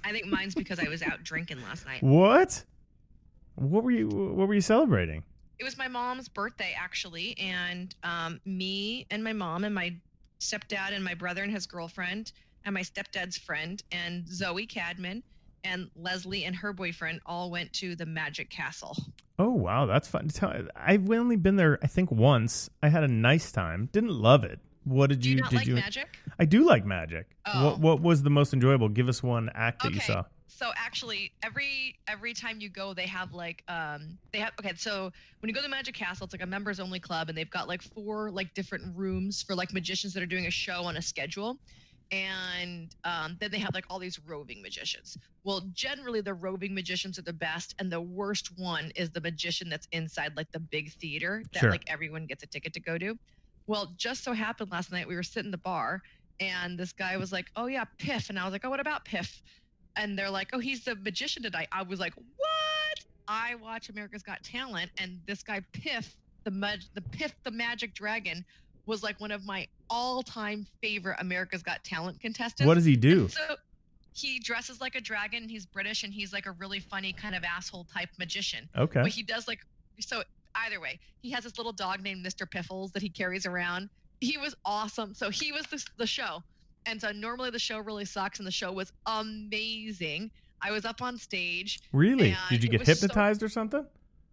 I 0.04 0.12
think 0.12 0.26
mine's 0.26 0.54
because 0.54 0.78
I 0.78 0.88
was 0.88 1.02
out 1.02 1.22
drinking 1.22 1.62
last 1.62 1.86
night. 1.86 2.02
What? 2.02 2.64
What 3.56 3.84
were 3.84 3.90
you? 3.90 4.08
What 4.08 4.48
were 4.48 4.54
you 4.54 4.60
celebrating? 4.60 5.24
It 5.58 5.64
was 5.64 5.76
my 5.76 5.88
mom's 5.88 6.28
birthday 6.28 6.74
actually, 6.78 7.36
and 7.38 7.94
um, 8.04 8.40
me 8.44 9.06
and 9.10 9.24
my 9.24 9.32
mom 9.32 9.64
and 9.64 9.74
my 9.74 9.94
stepdad 10.40 10.92
and 10.92 11.02
my 11.02 11.14
brother 11.14 11.42
and 11.42 11.52
his 11.52 11.66
girlfriend 11.66 12.32
and 12.64 12.74
my 12.74 12.82
stepdad's 12.82 13.36
friend 13.36 13.82
and 13.90 14.28
Zoe 14.28 14.66
Cadman 14.66 15.22
and 15.64 15.90
Leslie 15.96 16.44
and 16.44 16.54
her 16.54 16.72
boyfriend 16.72 17.20
all 17.26 17.50
went 17.50 17.72
to 17.74 17.96
the 17.96 18.06
Magic 18.06 18.50
Castle. 18.50 18.96
Oh 19.38 19.50
wow, 19.50 19.86
that's 19.86 20.08
fun. 20.08 20.28
To 20.28 20.34
tell, 20.34 20.52
I've 20.76 21.10
only 21.10 21.36
been 21.36 21.56
there, 21.56 21.78
I 21.82 21.86
think, 21.86 22.10
once. 22.10 22.70
I 22.82 22.88
had 22.88 23.04
a 23.04 23.08
nice 23.08 23.52
time. 23.52 23.88
Didn't 23.92 24.10
love 24.12 24.44
it. 24.44 24.60
What 24.84 25.08
did 25.10 25.22
Do 25.22 25.28
you? 25.28 25.36
you 25.36 25.42
not 25.42 25.50
did 25.50 25.58
like 25.60 25.68
you? 25.68 25.74
magic? 25.76 26.08
I 26.38 26.44
do 26.44 26.64
like 26.64 26.84
magic. 26.86 27.36
Oh. 27.46 27.64
What 27.64 27.80
What 27.80 28.00
was 28.02 28.22
the 28.22 28.30
most 28.30 28.52
enjoyable? 28.52 28.88
Give 28.88 29.08
us 29.08 29.22
one 29.22 29.50
act 29.54 29.82
that 29.82 29.92
you 29.92 29.96
Okay. 29.96 30.06
saw. 30.06 30.24
So 30.50 30.70
actually, 30.76 31.32
every 31.44 31.94
every 32.08 32.32
time 32.32 32.60
you 32.60 32.70
go, 32.70 32.94
they 32.94 33.06
have 33.06 33.32
like 33.32 33.62
um 33.68 34.18
they 34.32 34.38
have 34.38 34.52
okay. 34.60 34.72
So 34.76 35.10
when 35.40 35.48
you 35.48 35.54
go 35.54 35.62
to 35.62 35.68
Magic 35.68 35.94
Castle, 35.94 36.24
it's 36.24 36.32
like 36.34 36.42
a 36.42 36.46
members 36.46 36.80
only 36.80 37.00
club, 37.00 37.28
and 37.28 37.36
they've 37.36 37.50
got 37.50 37.68
like 37.68 37.82
four 37.82 38.30
like 38.30 38.54
different 38.54 38.96
rooms 38.96 39.42
for 39.46 39.54
like 39.54 39.72
magicians 39.72 40.14
that 40.14 40.22
are 40.22 40.26
doing 40.26 40.46
a 40.46 40.50
show 40.50 40.84
on 40.84 40.96
a 40.96 41.02
schedule, 41.02 41.58
and 42.10 42.90
um, 43.04 43.36
then 43.40 43.50
they 43.50 43.58
have 43.58 43.74
like 43.74 43.84
all 43.90 43.98
these 43.98 44.18
roving 44.26 44.62
magicians. 44.62 45.16
Well, 45.44 45.68
generally 45.72 46.22
the 46.22 46.34
roving 46.34 46.74
magicians 46.74 47.18
are 47.18 47.22
the 47.22 47.32
best, 47.34 47.74
and 47.78 47.92
the 47.92 48.00
worst 48.00 48.48
one 48.56 48.90
is 48.96 49.10
the 49.10 49.20
magician 49.20 49.68
that's 49.68 49.86
inside 49.92 50.32
like 50.36 50.50
the 50.52 50.60
big 50.60 50.90
theater 51.00 51.42
that 51.52 51.60
Sure. 51.60 51.70
like 51.70 51.82
everyone 51.88 52.26
gets 52.26 52.42
a 52.42 52.46
ticket 52.46 52.72
to 52.74 52.80
go 52.80 52.96
to. 52.98 53.16
Well, 53.68 53.94
just 53.96 54.24
so 54.24 54.32
happened 54.32 54.72
last 54.72 54.90
night 54.90 55.06
we 55.06 55.14
were 55.14 55.22
sitting 55.22 55.48
in 55.48 55.50
the 55.52 55.58
bar, 55.58 56.00
and 56.40 56.78
this 56.78 56.92
guy 56.92 57.16
was 57.16 57.30
like, 57.30 57.46
"Oh 57.54 57.66
yeah, 57.66 57.84
Piff," 57.98 58.30
and 58.30 58.38
I 58.38 58.44
was 58.44 58.52
like, 58.52 58.64
"Oh, 58.64 58.70
what 58.70 58.80
about 58.80 59.04
Piff?" 59.04 59.40
and 59.96 60.18
they're 60.18 60.30
like, 60.30 60.48
"Oh, 60.52 60.58
he's 60.58 60.84
the 60.84 60.96
magician 60.96 61.42
tonight." 61.42 61.68
I 61.70 61.82
was 61.82 62.00
like, 62.00 62.14
"What?" 62.14 62.98
I 63.28 63.56
watch 63.56 63.90
America's 63.90 64.22
Got 64.22 64.42
Talent, 64.42 64.90
and 64.98 65.20
this 65.26 65.42
guy 65.42 65.60
Piff, 65.72 66.16
the 66.44 66.50
mag- 66.50 66.82
the 66.94 67.02
Piff 67.02 67.34
the 67.44 67.50
Magic 67.50 67.94
Dragon, 67.94 68.44
was 68.86 69.02
like 69.02 69.20
one 69.20 69.30
of 69.30 69.44
my 69.44 69.66
all-time 69.90 70.66
favorite 70.82 71.16
America's 71.20 71.62
Got 71.62 71.84
Talent 71.84 72.20
contestants. 72.20 72.66
What 72.66 72.74
does 72.74 72.86
he 72.86 72.96
do? 72.96 73.20
And 73.22 73.32
so 73.32 73.56
he 74.14 74.38
dresses 74.40 74.80
like 74.80 74.94
a 74.94 75.00
dragon. 75.00 75.48
He's 75.48 75.66
British, 75.66 76.04
and 76.04 76.12
he's 76.12 76.32
like 76.32 76.46
a 76.46 76.52
really 76.52 76.80
funny 76.80 77.12
kind 77.12 77.34
of 77.34 77.44
asshole 77.44 77.86
type 77.92 78.08
magician. 78.18 78.70
Okay. 78.76 79.02
But 79.02 79.10
he 79.10 79.22
does 79.22 79.46
like 79.46 79.60
so. 80.00 80.22
Either 80.66 80.80
way, 80.80 80.98
he 81.22 81.30
has 81.30 81.44
this 81.44 81.56
little 81.58 81.72
dog 81.72 82.02
named 82.02 82.24
Mr. 82.24 82.50
Piffles 82.50 82.92
that 82.92 83.02
he 83.02 83.08
carries 83.08 83.46
around. 83.46 83.88
He 84.20 84.36
was 84.38 84.54
awesome. 84.64 85.14
So 85.14 85.30
he 85.30 85.52
was 85.52 85.64
the, 85.66 85.84
the 85.96 86.06
show. 86.06 86.42
And 86.86 87.00
so 87.00 87.12
normally 87.12 87.50
the 87.50 87.58
show 87.58 87.78
really 87.78 88.04
sucks, 88.04 88.38
and 88.38 88.46
the 88.46 88.50
show 88.52 88.72
was 88.72 88.92
amazing. 89.06 90.30
I 90.60 90.70
was 90.72 90.84
up 90.84 91.02
on 91.02 91.16
stage. 91.18 91.80
Really? 91.92 92.34
Did 92.50 92.62
you 92.64 92.68
get 92.70 92.80
was 92.80 92.88
so- 92.88 92.94
hypnotized 92.94 93.42
or 93.42 93.48
something? 93.48 93.84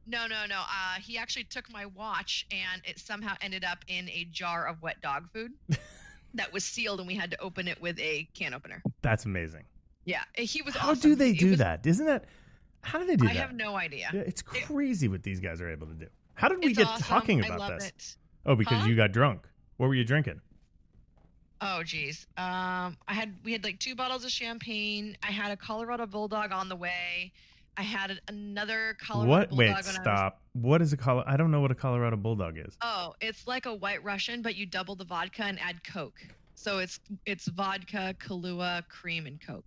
No, 0.08 0.27
no, 0.27 0.46
no. 0.48 0.60
Uh, 0.60 1.00
he 1.01 1.17
actually 1.17 1.46
took 1.46 1.72
my 1.72 1.88
watch, 1.88 2.46
and 2.51 2.82
it 2.86 3.00
somehow 3.00 3.36
ended 3.41 3.63
up 3.63 3.79
in 3.88 4.08
a 4.10 4.27
jar 4.32 4.67
of 4.67 4.79
wet 4.84 5.01
dog 5.01 5.27
food 5.34 5.51
that 6.36 6.53
was 6.53 6.63
sealed, 6.63 7.00
and 7.00 7.08
we 7.08 7.15
had 7.15 7.32
to 7.32 7.41
open 7.41 7.67
it 7.67 7.82
with 7.82 7.98
a 8.00 8.27
can 8.36 8.53
opener. 8.53 8.84
That's 9.01 9.25
amazing. 9.25 9.63
Yeah, 10.05 10.22
he 10.36 10.62
was. 10.62 10.75
How 10.75 10.91
awesome. 10.91 11.10
do 11.12 11.15
they 11.15 11.34
do 11.34 11.50
was- 11.51 11.58
that? 11.60 11.86
Isn't 11.88 12.05
that? 12.05 12.25
How 12.86 13.00
do 13.00 13.06
they 13.06 13.15
do 13.15 13.25
I 13.25 13.34
that? 13.34 13.38
I 13.38 13.42
have 13.42 13.54
no 13.54 13.75
idea. 13.75 14.10
Yeah, 14.13 14.22
it's 14.22 14.42
crazy 14.42 15.08
what 15.08 15.24
these 15.24 15.39
guys 15.39 15.60
are 15.62 15.70
able 15.70 15.88
to 15.88 15.94
do. 15.94 16.08
How 16.36 16.48
did 16.50 16.60
we 16.60 16.68
It's 16.70 16.77
get 16.77 16.88
awesome. 16.88 17.04
talking 17.08 17.44
I 17.44 17.48
about 17.48 17.60
love 17.60 17.80
this? 17.80 17.88
it. 17.88 18.18
Oh, 18.46 18.56
because 18.56 18.82
Huh? 18.82 18.88
you 18.88 18.96
got 18.96 19.12
drunk. 19.12 19.48
What 19.77 19.88
were 19.88 19.96
you 19.96 20.04
drinking? 20.06 20.39
Oh 21.62 21.84
geez. 21.84 22.27
Um, 22.38 22.98
I 23.08 23.13
had 23.13 23.34
we 23.44 23.51
had 23.54 23.63
like 23.63 23.80
two 23.80 23.96
bottles 23.96 24.24
of 24.25 24.32
champagne. 24.32 25.18
I 25.24 25.32
had 25.32 25.51
a 25.51 25.58
Colorado 25.58 26.06
Bulldog 26.06 26.51
on 26.51 26.70
the 26.70 26.75
way. 26.75 27.32
I 27.77 27.82
had 27.82 28.20
another 28.27 28.96
Colorado 29.01 29.30
what? 29.30 29.50
Bulldog 29.50 29.58
Wait, 29.58 29.72
I 29.74 29.77
was. 29.77 29.86
stop. 29.88 30.42
What 30.54 30.82
is 30.82 30.94
a 30.94 30.98
Colo? 30.98 31.24
I 31.25 31.38
don't 31.38 31.51
know 31.51 31.62
what 31.62 31.72
a 31.72 31.75
Colorado 31.75 32.18
Bulldog 32.18 32.58
is. 32.58 32.77
Oh, 32.82 33.13
it's 33.22 33.48
like 33.48 33.65
a 33.65 33.74
White 33.74 34.04
Russian, 34.04 34.42
but 34.42 34.56
you 34.56 34.65
double 34.65 34.96
the 34.96 35.06
vodka 35.06 35.44
and 35.44 35.60
add 35.60 35.84
Coke. 35.84 36.22
So 36.56 36.80
it's 36.80 37.00
it's 37.25 37.48
vodka, 37.48 38.15
Kahlua, 38.20 38.88
cream, 38.88 39.25
and 39.25 39.42
Coke. 39.42 39.65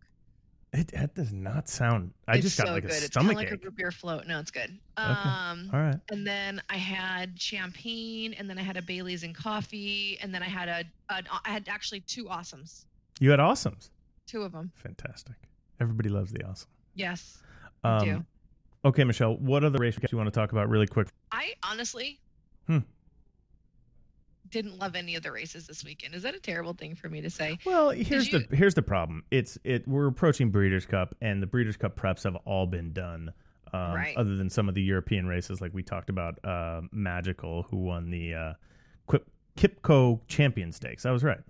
It, 0.73 0.89
that 0.89 1.15
does 1.15 1.33
not 1.33 1.67
sound. 1.69 2.13
I 2.27 2.35
it's 2.37 2.43
just 2.45 2.59
got 2.59 2.67
so 2.67 2.73
like 2.75 2.83
good. 2.83 2.93
a 2.93 2.97
it's 2.97 3.07
stomach 3.07 3.33
of 3.33 3.37
like 3.37 3.47
ache. 3.53 3.55
a 3.55 3.65
root 3.65 3.75
beer 3.77 3.91
float. 3.91 4.27
No, 4.27 4.39
it's 4.39 4.51
good. 4.51 4.79
Okay. 4.99 5.09
Um, 5.09 5.71
All 5.73 5.81
right. 5.81 5.97
and 6.11 6.27
then 6.27 6.61
I 6.69 6.77
had 6.77 7.41
champagne, 7.41 8.35
and 8.35 8.51
then 8.51 8.59
I 8.59 8.63
had 8.63 8.77
a 8.77 8.83
Bailey's 8.83 9.23
and 9.23 9.35
coffee, 9.35 10.19
and 10.21 10.33
then 10.35 10.43
I 10.43 10.47
had 10.47 10.69
a, 10.69 10.85
a 11.15 11.23
I 11.45 11.51
had 11.51 11.69
actually 11.69 12.01
two 12.01 12.25
awesomes, 12.27 12.85
You 13.19 13.31
had 13.31 13.41
awesomes. 13.41 13.89
two 14.27 14.43
of 14.43 14.53
them. 14.53 14.71
Fantastic. 14.75 15.37
Everybody 15.81 16.11
loves 16.11 16.33
the 16.33 16.45
awesome. 16.45 16.69
Yes, 16.95 17.39
I 17.83 18.05
do. 18.05 18.25
Okay, 18.85 19.05
Michelle. 19.05 19.37
What 19.37 19.65
other 19.65 19.79
race 19.79 19.97
do 19.97 20.07
you 20.13 20.19
want 20.19 20.27
to 20.33 20.39
talk 20.39 20.53
about 20.53 20.69
really 20.69 20.87
quick? 20.87 21.09
I 21.33 21.55
honestly 21.63 22.21
Hmm. 22.67 22.81
Didn't 24.51 24.79
love 24.79 24.97
any 24.97 25.15
of 25.17 25.23
the 25.23 25.31
races 25.33 25.67
this 25.67 25.85
weekend. 25.85 26.15
Is 26.15 26.23
that 26.23 26.35
a 26.35 26.41
terrible 26.41 26.73
thing 26.73 26.95
for 26.95 27.09
me 27.09 27.21
to 27.21 27.31
say? 27.31 27.59
Well, 27.65 27.91
here's 27.91 28.33
you- 28.33 28.41
the 28.49 28.57
here's 28.57 28.75
the 28.75 28.83
problem. 28.83 29.25
It's 29.31 29.59
it 29.65 29.87
we're 29.87 30.07
approaching 30.07 30.51
Breeders' 30.51 30.87
Cup, 30.87 31.15
and 31.21 31.43
the 31.43 31.47
Breeders' 31.47 31.77
Cup 31.77 31.97
preps 31.97 32.25
have 32.25 32.37
all 32.45 32.67
been 32.67 32.93
done. 32.93 33.33
Um, 33.73 33.93
Right. 33.93 34.17
Other 34.17 34.37
than 34.37 34.49
some 34.49 34.69
of 34.69 34.75
the 34.75 34.83
European 34.83 35.27
races, 35.27 35.61
like 35.61 35.75
we 35.75 35.83
talked 35.83 36.09
about, 36.09 36.43
uh, 36.43 36.81
Magical, 36.91 37.65
who 37.65 37.77
won 37.77 38.09
the 38.11 38.35
uh, 38.35 38.53
Quip, 39.07 39.29
QIPCO 39.59 40.21
Champion 40.27 40.73
Stakes. 40.73 41.05
I 41.05 41.11
was 41.11 41.23
right. 41.23 41.41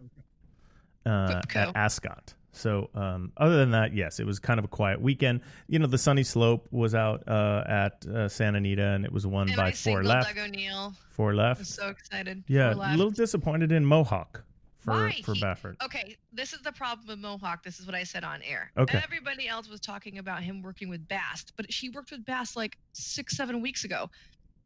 Uh, 1.06 1.40
at 1.54 1.76
Ascot. 1.76 2.34
So, 2.58 2.90
um, 2.94 3.32
other 3.36 3.56
than 3.56 3.70
that, 3.70 3.94
yes, 3.94 4.20
it 4.20 4.26
was 4.26 4.38
kind 4.38 4.58
of 4.58 4.64
a 4.64 4.68
quiet 4.68 5.00
weekend. 5.00 5.40
You 5.68 5.78
know, 5.78 5.86
the 5.86 5.98
Sunny 5.98 6.24
Slope 6.24 6.66
was 6.70 6.94
out 6.94 7.22
uh, 7.28 7.64
at 7.66 8.04
uh, 8.06 8.28
Santa 8.28 8.58
Anita, 8.58 8.84
and 8.84 9.04
it 9.04 9.12
was 9.12 9.26
won 9.26 9.48
and 9.48 9.56
by 9.56 9.68
I 9.68 9.72
Fore 9.72 10.02
Left. 10.02 10.34
Doug 10.34 10.48
O'Neill. 10.48 10.92
Fore 11.10 11.34
Left. 11.34 11.60
was 11.60 11.68
so 11.68 11.88
excited. 11.88 12.42
yeah, 12.48 12.74
a 12.74 12.96
little 12.96 13.10
disappointed 13.10 13.72
in 13.72 13.84
Mohawk 13.84 14.42
for 14.78 14.90
Why? 14.90 15.20
for 15.24 15.34
Baffert. 15.34 15.76
Okay, 15.82 16.16
this 16.32 16.52
is 16.52 16.60
the 16.62 16.72
problem 16.72 17.06
with 17.08 17.18
Mohawk. 17.18 17.62
This 17.62 17.78
is 17.78 17.86
what 17.86 17.94
I 17.94 18.04
said 18.04 18.24
on 18.24 18.42
air. 18.42 18.70
Okay. 18.76 19.00
Everybody 19.02 19.48
else 19.48 19.68
was 19.68 19.80
talking 19.80 20.18
about 20.18 20.42
him 20.42 20.62
working 20.62 20.88
with 20.88 21.06
Bast, 21.08 21.52
but 21.56 21.72
she 21.72 21.90
worked 21.90 22.10
with 22.10 22.24
Bast 22.24 22.56
like 22.56 22.76
six, 22.92 23.36
seven 23.36 23.60
weeks 23.60 23.84
ago. 23.84 24.10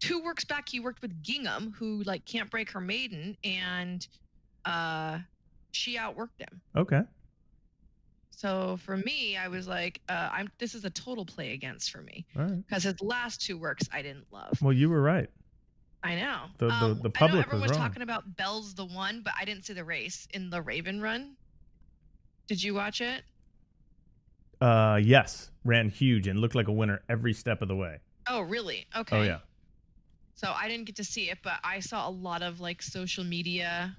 Two 0.00 0.22
works 0.22 0.44
back, 0.44 0.68
he 0.68 0.80
worked 0.80 1.00
with 1.00 1.22
Gingham, 1.22 1.75
who 1.78 2.02
like 2.04 2.25
can't 2.25 2.50
break 2.50 2.70
her 2.70 2.80
maiden, 2.80 3.37
and 3.44 4.06
uh, 4.64 5.18
she 5.70 5.96
outworked 5.96 6.40
him. 6.40 6.61
Okay. 6.76 7.02
So 8.42 8.76
for 8.84 8.96
me, 8.96 9.37
I 9.37 9.46
was 9.46 9.68
like, 9.68 10.00
uh, 10.08 10.28
I'm. 10.32 10.50
This 10.58 10.75
is 10.75 10.84
a 10.84 10.90
total 10.90 11.25
play 11.25 11.52
against 11.52 11.92
for 11.92 12.02
me 12.02 12.26
All 12.37 12.42
right. 12.42 12.66
because 12.66 12.82
his 12.82 13.00
last 13.00 13.40
two 13.40 13.56
works 13.56 13.88
I 13.92 14.02
didn't 14.02 14.26
love. 14.32 14.61
Well, 14.61 14.72
you 14.72 14.90
were 14.90 15.00
right. 15.00 15.30
I 16.02 16.16
know. 16.16 16.46
The- 16.58 16.66
the- 16.66 16.72
Um, 16.72 17.00
the 17.02 17.11
I 17.20 17.26
know 17.28 17.37
was 17.37 17.44
everyone 17.44 17.61
was 17.62 17.70
wrong. 17.70 17.78
talking 17.78 18.02
about 18.02 18.37
Bell's 18.37 18.75
the 18.75 18.84
one, 18.84 19.22
but 19.22 19.32
I 19.38 19.44
didn't 19.44 19.64
see 19.64 19.75
the 19.75 19.84
race 19.84 20.26
in 20.34 20.50
the 20.50 20.61
Raven 20.61 21.00
Run. 21.00 21.37
Did 22.49 22.61
you 22.61 22.75
watch 22.75 23.00
it? 23.00 23.22
Uh, 24.61 24.99
yes, 25.00 25.52
ran 25.64 25.88
huge 25.88 26.26
and 26.26 26.40
looked 26.40 26.56
like 26.56 26.66
a 26.66 26.72
winner 26.72 27.02
every 27.08 27.32
step 27.32 27.62
of 27.62 27.68
the 27.68 27.76
way. 27.76 27.99
Oh, 28.26 28.40
really? 28.40 28.87
Okay. 28.96 29.18
Oh 29.18 29.22
yeah. 29.22 29.38
So 30.34 30.52
I 30.52 30.66
didn't 30.66 30.87
get 30.87 30.96
to 30.96 31.04
see 31.04 31.30
it, 31.30 31.38
but 31.44 31.61
I 31.62 31.78
saw 31.78 32.08
a 32.08 32.11
lot 32.11 32.42
of 32.42 32.58
like 32.58 32.82
social 32.82 33.22
media 33.22 33.94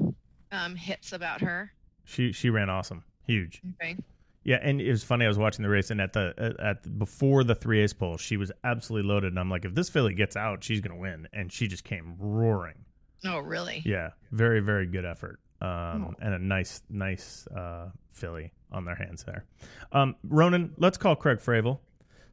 um, 0.52 0.76
hits 0.76 1.14
about 1.14 1.40
her. 1.40 1.72
She 2.04 2.34
she 2.34 2.50
ran 2.50 2.70
awesome, 2.70 3.06
huge. 3.26 3.62
Okay. 3.82 3.96
Yeah, 4.46 4.60
and 4.62 4.82
it 4.82 4.90
was 4.92 5.04
funny. 5.04 5.26
I 5.26 5.28
was 5.30 5.38
watching 5.38 5.64
the 5.64 5.70
race, 5.70 5.90
and 5.90 6.02
at 6.02 6.14
the 6.14 6.34
at, 6.38 6.60
at 6.60 7.00
before 7.00 7.44
the 7.44 7.56
three 7.56 7.82
ace 7.82 7.94
pole, 7.94 8.18
she 8.18 8.36
was 8.38 8.52
absolutely 8.64 9.08
loaded, 9.08 9.28
and 9.32 9.40
I'm 9.40 9.50
like, 9.50 9.64
if 9.66 9.74
this 9.74 9.90
filly 9.90 10.14
gets 10.14 10.36
out, 10.36 10.64
she's 10.64 10.82
gonna 10.82 11.00
win, 11.00 11.28
and 11.34 11.52
she 11.52 11.68
just 11.68 11.84
came 11.84 12.16
roaring. 12.20 12.86
Oh, 13.26 13.40
really? 13.40 13.82
Yeah, 13.86 14.10
very 14.32 14.60
very 14.60 14.86
good 14.86 15.06
effort, 15.06 15.40
um, 15.62 15.70
Oh. 15.70 16.14
and 16.20 16.34
a 16.34 16.40
nice 16.40 16.82
nice 16.90 17.48
uh, 17.48 17.90
filly 18.12 18.52
on 18.72 18.84
their 18.86 18.96
hands 18.96 19.24
there. 19.24 19.46
Um, 19.94 20.16
Ronan, 20.24 20.74
let's 20.78 20.98
call 20.98 21.16
Craig 21.16 21.38
Fravel 21.40 21.80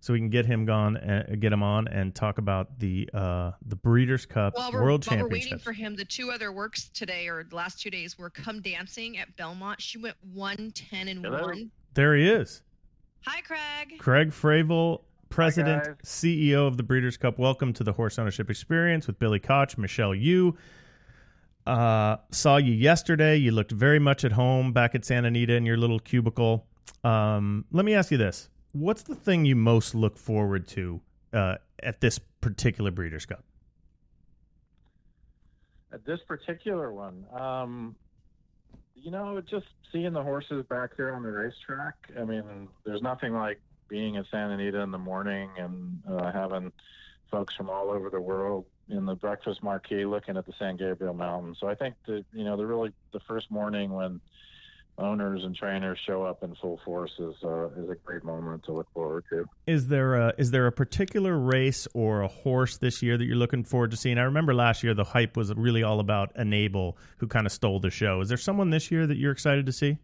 so 0.01 0.13
we 0.15 0.19
can 0.19 0.31
get 0.31 0.47
him 0.47 0.65
gone 0.65 0.97
and 0.97 1.41
get 1.41 1.53
him 1.53 1.63
on 1.63 1.87
and 1.87 2.13
talk 2.15 2.39
about 2.39 2.79
the 2.81 3.09
uh, 3.15 3.53
the 3.67 3.77
Breeders' 3.77 4.27
Cup 4.27 4.57
While 4.57 4.73
we're, 4.73 4.83
World 4.83 5.07
while 5.07 5.21
we're 5.21 5.29
waiting 5.29 5.59
for 5.59 5.73
him, 5.73 5.95
the 5.95 6.05
two 6.07 6.31
other 6.33 6.51
works 6.51 6.89
today 6.89 7.29
or 7.29 7.45
the 7.45 7.55
last 7.55 7.81
two 7.81 7.91
days 7.91 8.19
were 8.19 8.31
Come 8.31 8.63
Dancing 8.63 9.17
at 9.19 9.37
Belmont. 9.37 9.81
She 9.81 9.99
went 9.99 10.17
one 10.33 10.73
ten 10.75 11.07
and 11.07 11.25
Hello. 11.25 11.43
one. 11.43 11.71
There 11.95 12.15
he 12.15 12.29
is. 12.29 12.63
Hi, 13.27 13.41
Craig. 13.43 13.99
Craig 13.99 14.31
Fravel, 14.31 15.03
President, 15.29 15.85
guys. 15.85 15.97
CEO 16.05 16.67
of 16.67 16.77
the 16.77 16.83
Breeders' 16.83 17.17
Cup. 17.17 17.39
Welcome 17.39 17.73
to 17.75 17.85
the 17.85 17.93
Horse 17.93 18.19
Ownership 18.19 18.51
Experience 18.51 19.07
with 19.07 19.19
Billy 19.19 19.39
Koch, 19.39 19.77
Michelle 19.77 20.15
Yu. 20.15 20.57
Uh, 21.67 22.17
saw 22.31 22.57
you 22.57 22.73
yesterday. 22.73 23.37
You 23.37 23.53
looked 23.53 23.73
very 23.73 23.99
much 23.99 24.25
at 24.25 24.33
home 24.33 24.73
back 24.73 24.95
at 24.95 25.05
Santa 25.05 25.29
Anita 25.29 25.55
in 25.55 25.67
your 25.67 25.77
little 25.77 25.99
cubicle. 25.99 26.67
Um, 27.05 27.65
let 27.71 27.85
me 27.85 27.95
ask 27.95 28.11
you 28.11 28.19
this: 28.19 28.49
What's 28.73 29.03
the 29.03 29.15
thing 29.15 29.45
you 29.45 29.57
most 29.57 29.95
look 29.95 30.17
forward 30.17 30.67
to 30.69 31.01
uh, 31.33 31.57
at 31.83 32.01
this 32.01 32.19
particular 32.19 32.91
Breeders' 32.91 33.27
Cup? 33.27 33.45
At 35.93 36.05
this 36.05 36.21
particular 36.27 36.93
one, 36.93 37.27
um, 37.33 37.97
you 39.03 39.11
know, 39.11 39.41
just 39.41 39.67
seeing 39.93 40.13
the 40.13 40.23
horses 40.23 40.65
back 40.67 40.97
there 40.97 41.15
on 41.15 41.23
the 41.23 41.31
racetrack. 41.31 41.95
I 42.19 42.25
mean, 42.25 42.69
there's 42.85 43.03
nothing 43.03 43.33
like 43.33 43.61
being 43.89 44.17
at 44.17 44.27
Santa 44.31 44.55
Anita 44.55 44.81
in 44.81 44.91
the 44.91 44.99
morning 44.99 45.51
and 45.59 46.01
uh, 46.09 46.31
having 46.33 46.73
folks 47.31 47.55
from 47.55 47.71
all 47.71 47.91
over 47.91 48.11
the 48.11 48.21
world 48.21 48.65
in 48.89 49.07
the 49.07 49.15
breakfast 49.15 49.63
marquee 49.63 50.05
looking 50.05 50.37
at 50.37 50.47
the 50.47 50.53
San 50.59 50.77
Gabriel 50.77 51.15
Mountains. 51.15 51.59
So 51.61 51.69
I 51.69 51.75
think 51.75 51.95
that 52.07 52.25
you 52.33 52.45
know 52.45 52.57
the 52.57 52.67
really 52.67 52.93
the 53.13 53.21
first 53.21 53.51
morning 53.51 53.91
when 53.91 54.21
owners 55.01 55.43
and 55.43 55.57
trainers 55.57 55.99
show 56.07 56.23
up 56.23 56.43
in 56.43 56.55
full 56.57 56.79
force 56.85 57.11
is 57.19 57.35
uh, 57.43 57.69
is 57.71 57.89
a 57.89 57.97
great 58.05 58.23
moment 58.23 58.65
to 58.65 58.73
look 58.73 58.87
forward 58.93 59.25
to. 59.31 59.45
Is 59.67 59.89
there 59.89 60.15
a, 60.15 60.35
is 60.39 60.51
there 60.51 60.67
a 60.67 60.73
particular 60.73 61.39
race 61.39 61.89
or 61.95 62.23
a 62.23 62.29
horse 62.29 62.77
this 62.77 63.03
year 63.03 63.17
that 63.17 63.25
you're 63.25 63.37
looking 63.37 63.65
forward 63.65 63.91
to 63.93 63.97
seeing? 63.97 64.19
I 64.19 64.23
remember 64.23 64.55
last 64.55 64.83
year 64.83 64.95
the 64.95 65.05
hype 65.05 65.37
was 65.37 65.53
really 65.55 65.83
all 65.83 66.01
about 66.01 66.37
Enable, 66.37 66.97
who 67.19 67.27
kind 67.27 67.47
of 67.47 67.53
stole 67.53 67.81
the 67.81 67.91
show. 67.91 68.21
Is 68.21 68.29
there 68.29 68.39
someone 68.39 68.71
this 68.71 68.91
year 68.91 69.07
that 69.07 69.17
you're 69.17 69.33
excited 69.33 69.67
to 69.67 69.73
see? 69.73 69.99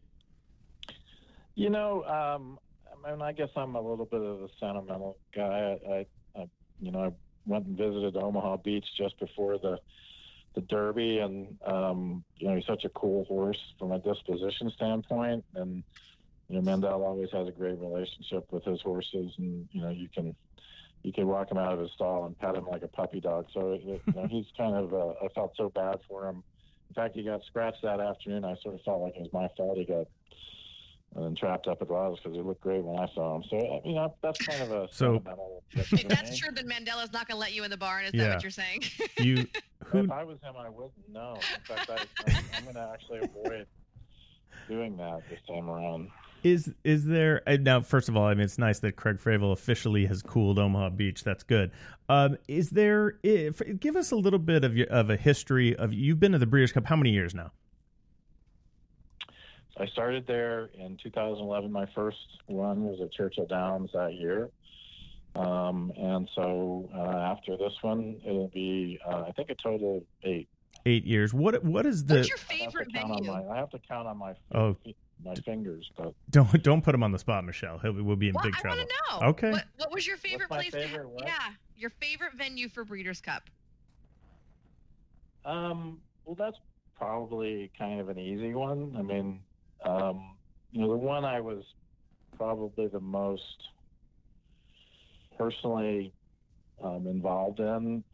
You 1.54 1.70
know, 1.70 2.04
um, 2.04 2.58
I 3.06 3.10
mean, 3.10 3.22
I 3.22 3.32
guess 3.32 3.50
I'm 3.56 3.74
a 3.76 3.80
little 3.80 4.04
bit 4.04 4.20
of 4.20 4.42
a 4.42 4.48
sentimental 4.60 5.16
guy. 5.34 5.76
I, 5.86 5.92
I, 5.92 6.06
I 6.40 6.44
you 6.80 6.90
know, 6.90 7.04
I 7.04 7.12
went 7.46 7.66
and 7.66 7.76
visited 7.76 8.16
Omaha 8.16 8.58
Beach 8.58 8.86
just 8.96 9.18
before 9.18 9.58
the 9.58 9.78
the 10.56 10.62
Derby, 10.62 11.18
and 11.18 11.56
um, 11.64 12.25
you 12.38 12.48
know 12.48 12.56
he's 12.56 12.66
such 12.66 12.84
a 12.84 12.88
cool 12.88 13.25
horse 13.26 13.60
from 13.78 13.92
a 13.92 14.00
disposition 14.00 14.72
standpoint, 14.75 15.44
and 15.54 15.84
you 16.48 16.60
know 16.60 16.62
Mandella 16.62 17.04
always 17.04 17.30
has 17.30 17.46
a 17.46 17.52
great 17.52 17.78
relationship 17.78 18.50
with 18.50 18.64
his 18.64 18.80
horses, 18.80 19.32
and 19.38 19.68
you 19.70 19.82
know 19.82 19.90
you 19.90 20.08
can 20.12 20.34
you 21.02 21.12
can 21.12 21.28
walk 21.28 21.52
him 21.52 21.58
out 21.58 21.75
of 21.75 21.78
his 21.78 21.92
stall 21.92 22.25
and 22.25 22.36
pet 22.38 22.56
him 22.56 22.66
like 22.66 22.82
a 22.82 22.88
puppy 22.88 23.20
dog. 23.20 23.46
So 23.52 23.75
it, 23.75 23.82
you 23.84 24.00
know, 24.14 24.26
he's 24.30 24.46
kind 24.56 24.75
of 24.75 24.92
uh, 24.92 25.12
I 25.22 25.28
felt 25.34 25.52
so 25.56 25.68
bad 25.68 26.00
for 26.08 26.26
him. 26.26 26.42
In 26.88 26.94
fact, 26.94 27.14
he 27.14 27.22
got 27.22 27.44
scratched 27.44 27.82
that 27.82 28.00
afternoon. 28.00 28.44
I 28.44 28.56
sort 28.62 28.75
of 28.75 28.82
felt 28.82 29.02
like 29.02 29.14
it 29.16 29.20
was 29.20 29.32
my 29.32 29.48
fault. 29.56 29.76
He 29.76 29.84
got 29.84 30.06
and 31.14 31.25
then 31.25 31.34
trapped 31.34 31.66
up 31.66 31.80
at 31.80 31.90
Laws 31.90 32.18
because 32.22 32.36
he 32.36 32.42
looked 32.42 32.60
great 32.60 32.82
when 32.82 32.98
I 32.98 33.06
saw 33.14 33.36
him. 33.36 33.44
So 33.48 33.80
you 33.84 33.94
know 33.94 34.14
that's 34.22 34.44
kind 34.44 34.62
of 34.62 34.70
a 34.72 34.88
so. 34.92 35.22
If 35.72 35.90
that's 36.08 36.38
true, 36.38 36.50
then 36.52 36.66
Mandella's 36.66 37.12
not 37.12 37.26
going 37.28 37.36
to 37.36 37.40
let 37.40 37.52
you 37.54 37.64
in 37.64 37.70
the 37.70 37.76
barn. 37.76 38.04
Is 38.04 38.12
Yeah. 38.14 38.25
that 38.28 38.34
what 38.36 38.42
you're 38.42 38.50
saying? 38.50 38.82
You 39.20 39.46
who 39.84 40.00
If 40.00 40.10
I 40.10 40.25
was 40.25 40.38
him, 40.42 40.54
I 40.58 40.68
wouldn't 40.68 41.08
know. 41.10 41.34
In 41.54 41.76
fact, 41.76 41.90
I, 41.90 41.94
I, 42.30 42.40
I'm 42.56 42.62
going 42.64 42.75
to 42.75 42.90
actually 42.92 43.20
avoid 43.20 43.66
doing 44.68 44.96
that 44.96 45.22
this 45.30 45.38
time 45.48 45.70
around. 45.70 46.10
is 46.42 46.72
is 46.84 47.06
there 47.06 47.42
uh, 47.46 47.56
now? 47.60 47.80
First 47.80 48.08
of 48.08 48.16
all, 48.16 48.26
I 48.26 48.34
mean 48.34 48.42
it's 48.44 48.58
nice 48.58 48.80
that 48.80 48.96
Craig 48.96 49.18
Fravel 49.18 49.52
officially 49.52 50.04
has 50.06 50.22
cooled 50.22 50.58
Omaha 50.58 50.90
Beach. 50.90 51.22
That's 51.25 51.44
good. 51.44 51.70
Um, 52.08 52.36
is 52.48 52.70
there? 52.70 53.18
If, 53.22 53.62
give 53.80 53.96
us 53.96 54.10
a 54.10 54.16
little 54.16 54.38
bit 54.38 54.64
of 54.64 54.76
your, 54.76 54.86
of 54.88 55.08
a 55.08 55.16
history 55.16 55.75
of 55.76 55.92
you've 55.92 56.20
been 56.20 56.32
to 56.32 56.38
the 56.38 56.46
Breeders' 56.46 56.72
Cup. 56.72 56.84
How 56.86 56.96
many 56.96 57.10
years 57.10 57.34
now? 57.34 57.52
I 59.78 59.87
started 59.87 60.26
there 60.26 60.71
in 60.78 60.97
2011. 61.02 61.71
My 61.71 61.87
first 61.95 62.16
run 62.49 62.85
was 62.85 63.00
at 63.02 63.12
Churchill 63.12 63.47
Downs 63.47 63.90
that 63.92 64.14
year. 64.14 64.49
Um, 65.35 65.92
and 65.99 66.28
so 66.35 66.88
uh, 66.95 67.18
after 67.18 67.56
this 67.59 67.75
one, 67.83 68.16
it'll 68.25 68.49
be, 68.49 68.99
uh, 69.06 69.25
I 69.28 69.33
think, 69.33 69.50
a 69.50 69.54
total 69.54 69.99
of 69.99 70.02
eight. 70.23 70.49
Eight 70.87 71.04
years. 71.04 71.35
What 71.35 71.62
what 71.64 71.85
is 71.85 72.04
the? 72.04 72.16
What's 72.16 72.28
your 72.28 72.38
I 72.38 72.40
have, 72.40 72.49
to 72.49 72.64
favorite 72.71 72.92
count 72.95 73.11
on 73.11 73.25
venue? 73.25 73.33
my, 73.49 73.54
I 73.54 73.56
have 73.59 73.71
to 73.71 73.78
count 73.88 74.06
on 74.06 74.16
my 74.18 74.35
Oh. 74.54 74.76
my 75.25 75.35
fingers, 75.35 75.90
but 75.97 76.14
Don't 76.30 76.62
don't 76.62 76.83
put 76.83 76.95
him 76.95 77.02
on 77.02 77.11
the 77.12 77.18
spot, 77.18 77.45
Michelle. 77.45 77.78
He'll, 77.78 78.00
we'll 78.02 78.14
be 78.16 78.28
in 78.28 78.35
Well, 78.35 78.45
big 78.45 78.54
I 78.56 78.61
trouble. 78.61 78.76
want 78.78 78.90
to 78.90 78.95
know. 79.21 79.28
Okay. 79.30 79.50
What, 79.50 79.64
what 79.78 79.92
was 79.92 80.06
your 80.06 80.16
favorite 80.16 80.49
my 80.49 80.56
place? 80.59 80.73
to 80.73 80.87
favorite 80.87 81.09
ha- 81.21 81.25
yeah, 81.26 81.54
your 81.76 81.90
favorite 81.90 82.35
venue 82.35 82.68
for 82.68 82.85
Breeders' 82.85 83.21
Cup. 83.21 83.42
Um, 85.45 85.99
well, 86.25 86.37
that's 86.37 86.58
probably 86.97 87.71
kind 87.78 88.00
of 88.00 88.08
an 88.08 88.19
easy 88.19 88.54
one. 88.54 88.95
I 88.99 89.02
mean, 89.02 89.41
um, 89.84 90.39
you 90.71 90.80
know, 90.80 90.91
the 90.91 90.97
one 90.97 91.25
I 91.25 91.41
was 91.41 91.65
probably 92.36 92.89
the 92.89 93.00
most 93.00 93.43
personally 95.39 96.12
um, 96.82 97.06
involved 97.06 97.60
in, 97.60 98.04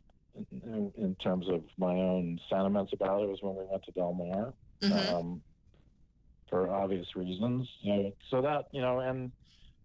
in, 0.50 0.92
in 0.96 1.14
terms 1.16 1.46
of 1.48 1.62
my 1.78 1.92
own 1.92 2.38
sentiments 2.48 2.92
about 2.92 3.22
it, 3.22 3.28
was 3.28 3.38
when 3.42 3.56
we 3.56 3.64
went 3.64 3.84
to 3.84 3.92
Del 3.92 4.14
Mar. 4.14 4.54
Mhm. 4.82 5.08
Um, 5.08 5.42
for 6.48 6.68
obvious 6.70 7.06
reasons. 7.16 7.68
You 7.80 7.94
know, 7.94 8.12
so 8.30 8.42
that 8.42 8.66
you 8.72 8.82
know, 8.82 9.00
and 9.00 9.32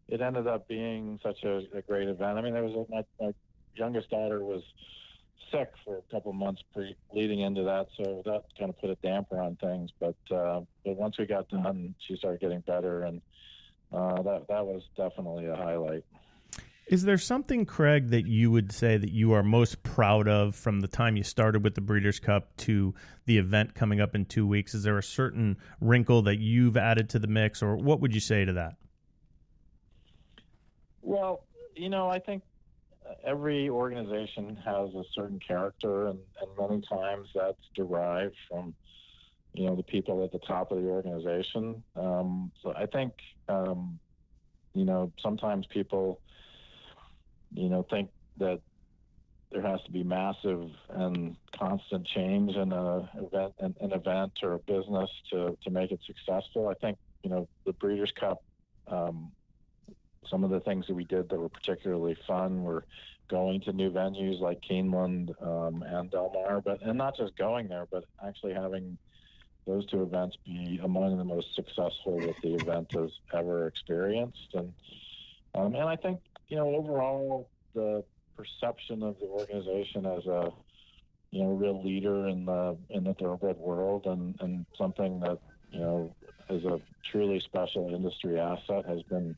it 0.10 0.22
ended 0.22 0.48
up 0.48 0.68
being 0.68 1.20
such 1.24 1.44
a, 1.44 1.62
a 1.74 1.82
great 1.82 2.10
event. 2.10 2.38
I 2.38 2.42
mean, 2.42 2.54
there 2.54 2.64
was 2.64 2.74
a, 2.74 2.92
my, 2.92 3.04
my 3.20 3.34
youngest 3.74 4.10
daughter 4.10 4.44
was 4.44 4.64
sick 5.52 5.72
for 5.86 5.98
a 5.98 6.02
couple 6.12 6.34
months 6.34 6.62
pre 6.74 6.96
leading 7.14 7.42
into 7.42 7.64
that, 7.64 7.88
so 7.98 8.22
that 8.26 8.44
kind 8.58 8.70
of 8.70 8.80
put 8.80 8.90
a 8.90 8.96
damper 8.96 9.40
on 9.40 9.56
things. 9.58 9.92
But 10.00 10.36
uh, 10.36 10.62
but 10.86 10.96
once 10.96 11.18
we 11.18 11.26
got 11.26 11.48
done, 11.50 11.96
she 12.08 12.16
started 12.18 12.42
getting 12.42 12.62
better, 12.62 13.04
and 13.04 13.22
uh, 13.94 14.22
that 14.24 14.48
that 14.50 14.66
was 14.66 14.84
definitely 14.96 15.46
a 15.48 15.56
highlight. 15.56 16.04
Is 16.88 17.04
there 17.04 17.18
something, 17.18 17.66
Craig, 17.66 18.12
that 18.12 18.28
you 18.28 18.50
would 18.50 18.72
say 18.72 18.96
that 18.96 19.12
you 19.12 19.34
are 19.34 19.44
most 19.44 19.84
proud 19.84 20.30
of 20.30 20.56
from 20.56 20.80
the 20.80 20.88
time 20.88 21.18
you 21.18 21.24
started 21.24 21.62
with 21.62 21.76
the 21.76 21.82
Breeders' 21.82 22.22
Cup 22.22 22.56
to 22.58 22.96
the 23.26 23.38
event 23.38 23.76
coming 23.76 24.00
up 24.00 24.16
in 24.16 24.24
two 24.24 24.48
weeks? 24.48 24.74
Is 24.74 24.84
there 24.84 24.98
a 24.98 25.04
certain 25.04 25.58
wrinkle 25.82 26.22
that 26.22 26.38
you've 26.38 26.78
added 26.78 27.10
to 27.10 27.20
the 27.20 27.28
mix, 27.28 27.62
or 27.62 27.76
what 27.76 28.00
would 28.00 28.14
you 28.14 28.22
say 28.22 28.46
to 28.46 28.54
that? 28.54 28.76
Well, 31.02 31.44
you 31.76 31.90
know, 31.90 32.10
I 32.10 32.20
think 32.20 32.44
every 33.24 33.70
organization 33.70 34.58
has 34.64 34.94
a 34.94 35.04
certain 35.14 35.40
character, 35.40 36.08
and, 36.08 36.20
and 36.42 36.50
many 36.58 36.82
times 36.82 37.30
that's 37.34 37.62
derived 37.76 38.36
from, 38.50 38.74
you 39.54 39.66
know, 39.66 39.76
the 39.76 39.84
people 39.84 40.24
at 40.24 40.32
the 40.32 40.40
top 40.40 40.72
of 40.72 40.82
the 40.82 40.88
organization. 40.88 41.84
Um, 41.96 42.52
so 42.62 42.74
I 42.76 42.86
think, 42.86 43.14
um, 43.50 44.00
you 44.74 44.86
know, 44.86 45.12
sometimes 45.22 45.66
people, 45.68 46.20
you 47.54 47.70
know, 47.70 47.84
think 47.90 48.10
that 48.38 48.60
there 49.52 49.62
has 49.62 49.82
to 49.84 49.92
be 49.92 50.04
massive 50.04 50.70
and 50.90 51.36
constant 51.58 52.06
change 52.06 52.56
in 52.56 52.72
a 52.74 53.10
event, 53.16 53.54
an, 53.60 53.76
an 53.80 53.94
event 53.94 54.34
or 54.44 54.54
a 54.54 54.60
business 54.60 55.10
to, 55.32 55.58
to 55.64 55.70
make 55.70 55.92
it 55.92 56.02
successful. 56.06 56.68
I 56.68 56.74
think, 56.74 56.98
you 57.24 57.30
know, 57.30 57.48
the 57.66 57.74
Breeders' 57.74 58.12
Cup. 58.12 58.44
Um, 58.88 59.32
some 60.30 60.44
of 60.44 60.50
the 60.50 60.60
things 60.60 60.88
that 60.88 60.96
we 60.96 61.04
did 61.04 61.30
that 61.30 61.40
were 61.40 61.50
particularly 61.50 62.18
fun 62.28 62.64
were 62.64 62.84
going 63.30 63.62
to 63.62 63.74
new 63.74 63.92
venues 63.92 64.40
like 64.40 64.62
Keeneland 64.62 65.32
um, 65.42 65.84
and 65.84 66.10
Del 66.10 66.32
Mar, 66.34 66.62
but 66.62 66.82
and 66.82 66.98
not 66.98 67.18
just 67.18 67.36
going 67.38 67.68
there, 67.68 67.88
but 67.92 68.06
actually 68.26 68.54
having 68.54 68.98
those 69.66 69.86
two 69.88 70.02
events 70.02 70.38
be 70.46 70.80
among 70.84 71.18
the 71.18 71.24
most 71.24 71.54
successful 71.54 72.20
that 72.22 72.36
the 72.42 72.56
event 72.56 72.88
has 72.94 73.12
ever 73.34 73.68
experienced. 73.68 74.54
And 74.54 74.74
um, 75.56 75.76
and 75.76 75.90
I 75.90 75.96
think 75.96 76.20
you 76.48 76.58
know 76.58 76.68
overall 76.76 77.50
the 77.74 78.04
perception 78.36 79.04
of 79.04 79.20
the 79.20 79.26
organization 79.26 80.06
as 80.06 80.26
a 80.26 80.52
you 81.32 81.44
know 81.44 81.52
real 81.52 81.84
leader 81.84 82.28
in 82.28 82.46
the 82.46 82.78
in 82.90 83.04
the 83.04 83.14
thoroughbred 83.16 83.58
world 83.58 84.06
and 84.06 84.36
and 84.40 84.66
something 84.78 85.20
that 85.20 85.40
you 85.72 85.80
know 85.80 86.16
is 86.50 86.64
a 86.64 86.80
truly 87.12 87.40
special 87.42 87.94
industry 87.94 88.40
asset 88.40 88.86
has 88.86 89.02
been 89.04 89.36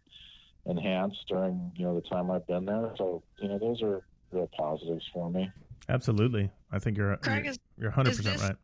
enhanced 0.70 1.20
during 1.28 1.72
you 1.76 1.86
know 1.86 1.96
the 1.96 2.08
time 2.10 2.32
I've 2.32 2.46
been 2.48 2.66
there. 2.66 2.94
So 2.98 3.24
you 3.40 3.48
know 3.50 3.60
those 3.60 3.82
are 3.82 4.06
real 4.32 4.50
positives 4.58 5.06
for 5.14 5.30
me. 5.30 5.50
Absolutely, 5.88 6.50
I 6.72 6.80
think 6.80 6.98
you're 6.98 7.16
Craig, 7.18 7.44
you're, 7.44 7.52
is- 7.52 7.60
you're 7.78 7.90
100 7.90 8.16
percent 8.16 8.40
right. 8.42 8.56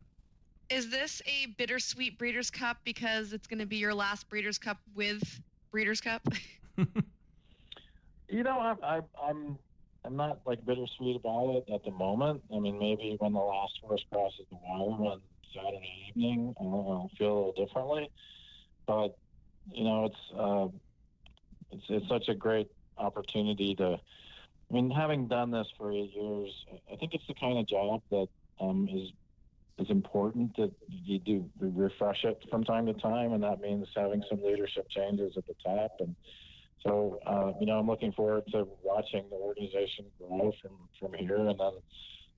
Is 0.68 0.90
this 0.90 1.22
a 1.26 1.46
bittersweet 1.58 2.18
Breeders' 2.18 2.50
Cup 2.50 2.78
because 2.84 3.32
it's 3.32 3.46
going 3.46 3.60
to 3.60 3.66
be 3.66 3.76
your 3.76 3.94
last 3.94 4.28
Breeders' 4.28 4.58
Cup 4.58 4.78
with 4.94 5.22
Breeders' 5.70 6.00
Cup? 6.00 6.22
You 8.28 8.42
know, 8.42 8.58
I, 8.58 8.74
I, 8.96 9.00
I'm 9.22 9.56
I'm 10.04 10.16
not 10.16 10.40
like 10.46 10.64
bittersweet 10.64 11.16
about 11.16 11.50
it 11.56 11.72
at 11.72 11.84
the 11.84 11.90
moment. 11.90 12.42
I 12.54 12.58
mean, 12.58 12.78
maybe 12.78 13.16
when 13.18 13.32
the 13.32 13.38
last 13.38 13.72
horse 13.82 14.04
crosses 14.12 14.46
the 14.50 14.56
wire 14.56 15.12
on 15.12 15.20
Saturday 15.54 16.06
evening, 16.08 16.54
I'll, 16.60 16.66
I'll 16.66 17.10
feel 17.16 17.28
a 17.28 17.34
little 17.36 17.66
differently. 17.66 18.10
But 18.86 19.16
you 19.70 19.84
know, 19.84 20.06
it's 20.06 20.16
uh, 20.36 20.66
it's 21.76 21.84
it's 21.88 22.08
such 22.08 22.28
a 22.28 22.34
great 22.34 22.70
opportunity 22.98 23.74
to. 23.76 23.98
I 24.68 24.74
mean, 24.74 24.90
having 24.90 25.28
done 25.28 25.52
this 25.52 25.68
for 25.78 25.92
eight 25.92 26.12
years, 26.12 26.50
I 26.92 26.96
think 26.96 27.14
it's 27.14 27.26
the 27.28 27.34
kind 27.34 27.58
of 27.58 27.68
job 27.68 28.02
that 28.10 28.28
um, 28.60 28.88
is 28.90 29.12
is 29.78 29.90
important 29.90 30.56
that 30.56 30.72
you 30.88 31.18
do 31.18 31.48
refresh 31.60 32.24
it 32.24 32.42
from 32.50 32.64
time 32.64 32.86
to 32.86 32.94
time, 32.94 33.32
and 33.32 33.42
that 33.42 33.60
means 33.60 33.86
having 33.94 34.22
some 34.28 34.42
leadership 34.42 34.88
changes 34.88 35.34
at 35.36 35.46
the 35.46 35.54
top. 35.64 35.92
And 36.00 36.16
so, 36.82 37.20
uh, 37.26 37.52
you 37.60 37.66
know, 37.66 37.78
I'm 37.78 37.86
looking 37.86 38.12
forward 38.12 38.44
to 38.52 38.66
watching 38.82 39.24
the 39.28 39.36
organization 39.36 40.06
grow 40.18 40.52
from 40.62 40.72
from 40.98 41.12
here, 41.12 41.36
and 41.36 41.60
then 41.60 41.72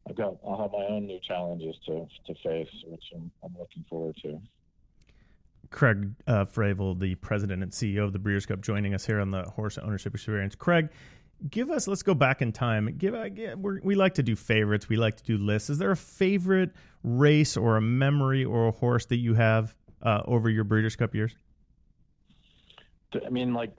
I've 0.08 0.16
got 0.16 0.36
I'll 0.46 0.60
have 0.60 0.72
my 0.72 0.86
own 0.86 1.06
new 1.06 1.20
challenges 1.20 1.76
to 1.86 2.06
to 2.26 2.34
face, 2.42 2.74
which 2.86 3.04
I'm, 3.14 3.30
I'm 3.42 3.56
looking 3.58 3.84
forward 3.88 4.16
to. 4.22 4.40
Craig 5.70 6.14
uh, 6.26 6.44
Fravel, 6.44 6.98
the 6.98 7.14
president 7.16 7.62
and 7.62 7.72
CEO 7.72 8.04
of 8.04 8.12
the 8.12 8.18
Breeders' 8.18 8.46
Cup, 8.46 8.60
joining 8.60 8.94
us 8.94 9.04
here 9.04 9.20
on 9.20 9.30
the 9.30 9.42
Horse 9.42 9.78
Ownership 9.78 10.14
Experience. 10.14 10.54
Craig, 10.54 10.88
give 11.50 11.70
us. 11.70 11.86
Let's 11.86 12.02
go 12.02 12.14
back 12.14 12.42
in 12.42 12.52
time. 12.52 12.94
Give. 12.96 13.14
Uh, 13.14 13.28
we 13.82 13.94
like 13.94 14.14
to 14.14 14.22
do 14.22 14.34
favorites. 14.34 14.88
We 14.88 14.96
like 14.96 15.16
to 15.16 15.24
do 15.24 15.36
lists. 15.36 15.70
Is 15.70 15.78
there 15.78 15.90
a 15.90 15.96
favorite 15.96 16.70
race 17.02 17.56
or 17.56 17.76
a 17.76 17.80
memory 17.82 18.44
or 18.44 18.68
a 18.68 18.72
horse 18.72 19.06
that 19.06 19.16
you 19.16 19.34
have 19.34 19.74
uh, 20.02 20.22
over 20.24 20.48
your 20.48 20.64
Breeders' 20.64 20.96
Cup 20.96 21.14
years? 21.14 21.36
I 23.24 23.30
mean, 23.30 23.54
like 23.54 23.72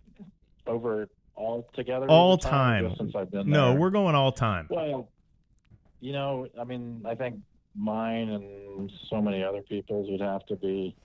over 0.67 1.07
all 1.35 1.67
together. 1.73 2.07
All 2.07 2.37
time. 2.37 2.93
Since 2.97 3.15
I've 3.15 3.31
been 3.31 3.49
no, 3.49 3.73
we're 3.73 3.89
going 3.89 4.15
all 4.15 4.31
time. 4.31 4.67
Well, 4.69 5.09
you 6.01 6.13
know, 6.13 6.47
I 6.59 6.63
mean, 6.63 7.03
I 7.05 7.15
think 7.15 7.39
mine 7.75 8.29
and 8.29 8.91
so 9.09 9.21
many 9.21 9.43
other 9.43 9.61
people's 9.61 10.09
would 10.09 10.21
have 10.21 10.45
to 10.47 10.55
be, 10.55 10.95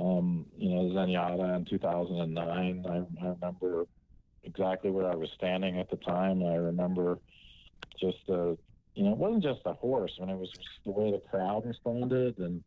um, 0.00 0.46
you 0.56 0.70
know, 0.70 0.82
Zenyatta 0.94 1.56
in 1.56 1.64
2009. 1.64 2.86
I, 2.88 3.24
I 3.24 3.28
remember 3.28 3.84
exactly 4.44 4.90
where 4.90 5.10
I 5.10 5.14
was 5.14 5.30
standing 5.36 5.78
at 5.78 5.90
the 5.90 5.96
time. 5.96 6.42
I 6.44 6.54
remember 6.54 7.18
just 8.00 8.18
the, 8.26 8.56
you 8.94 9.04
know, 9.04 9.12
it 9.12 9.18
wasn't 9.18 9.42
just 9.42 9.64
the 9.64 9.74
horse. 9.74 10.12
I 10.20 10.24
mean, 10.24 10.36
it 10.36 10.38
was 10.38 10.50
the 10.84 10.92
way 10.92 11.10
the 11.10 11.22
crowd 11.30 11.64
responded, 11.66 12.38
and 12.38 12.62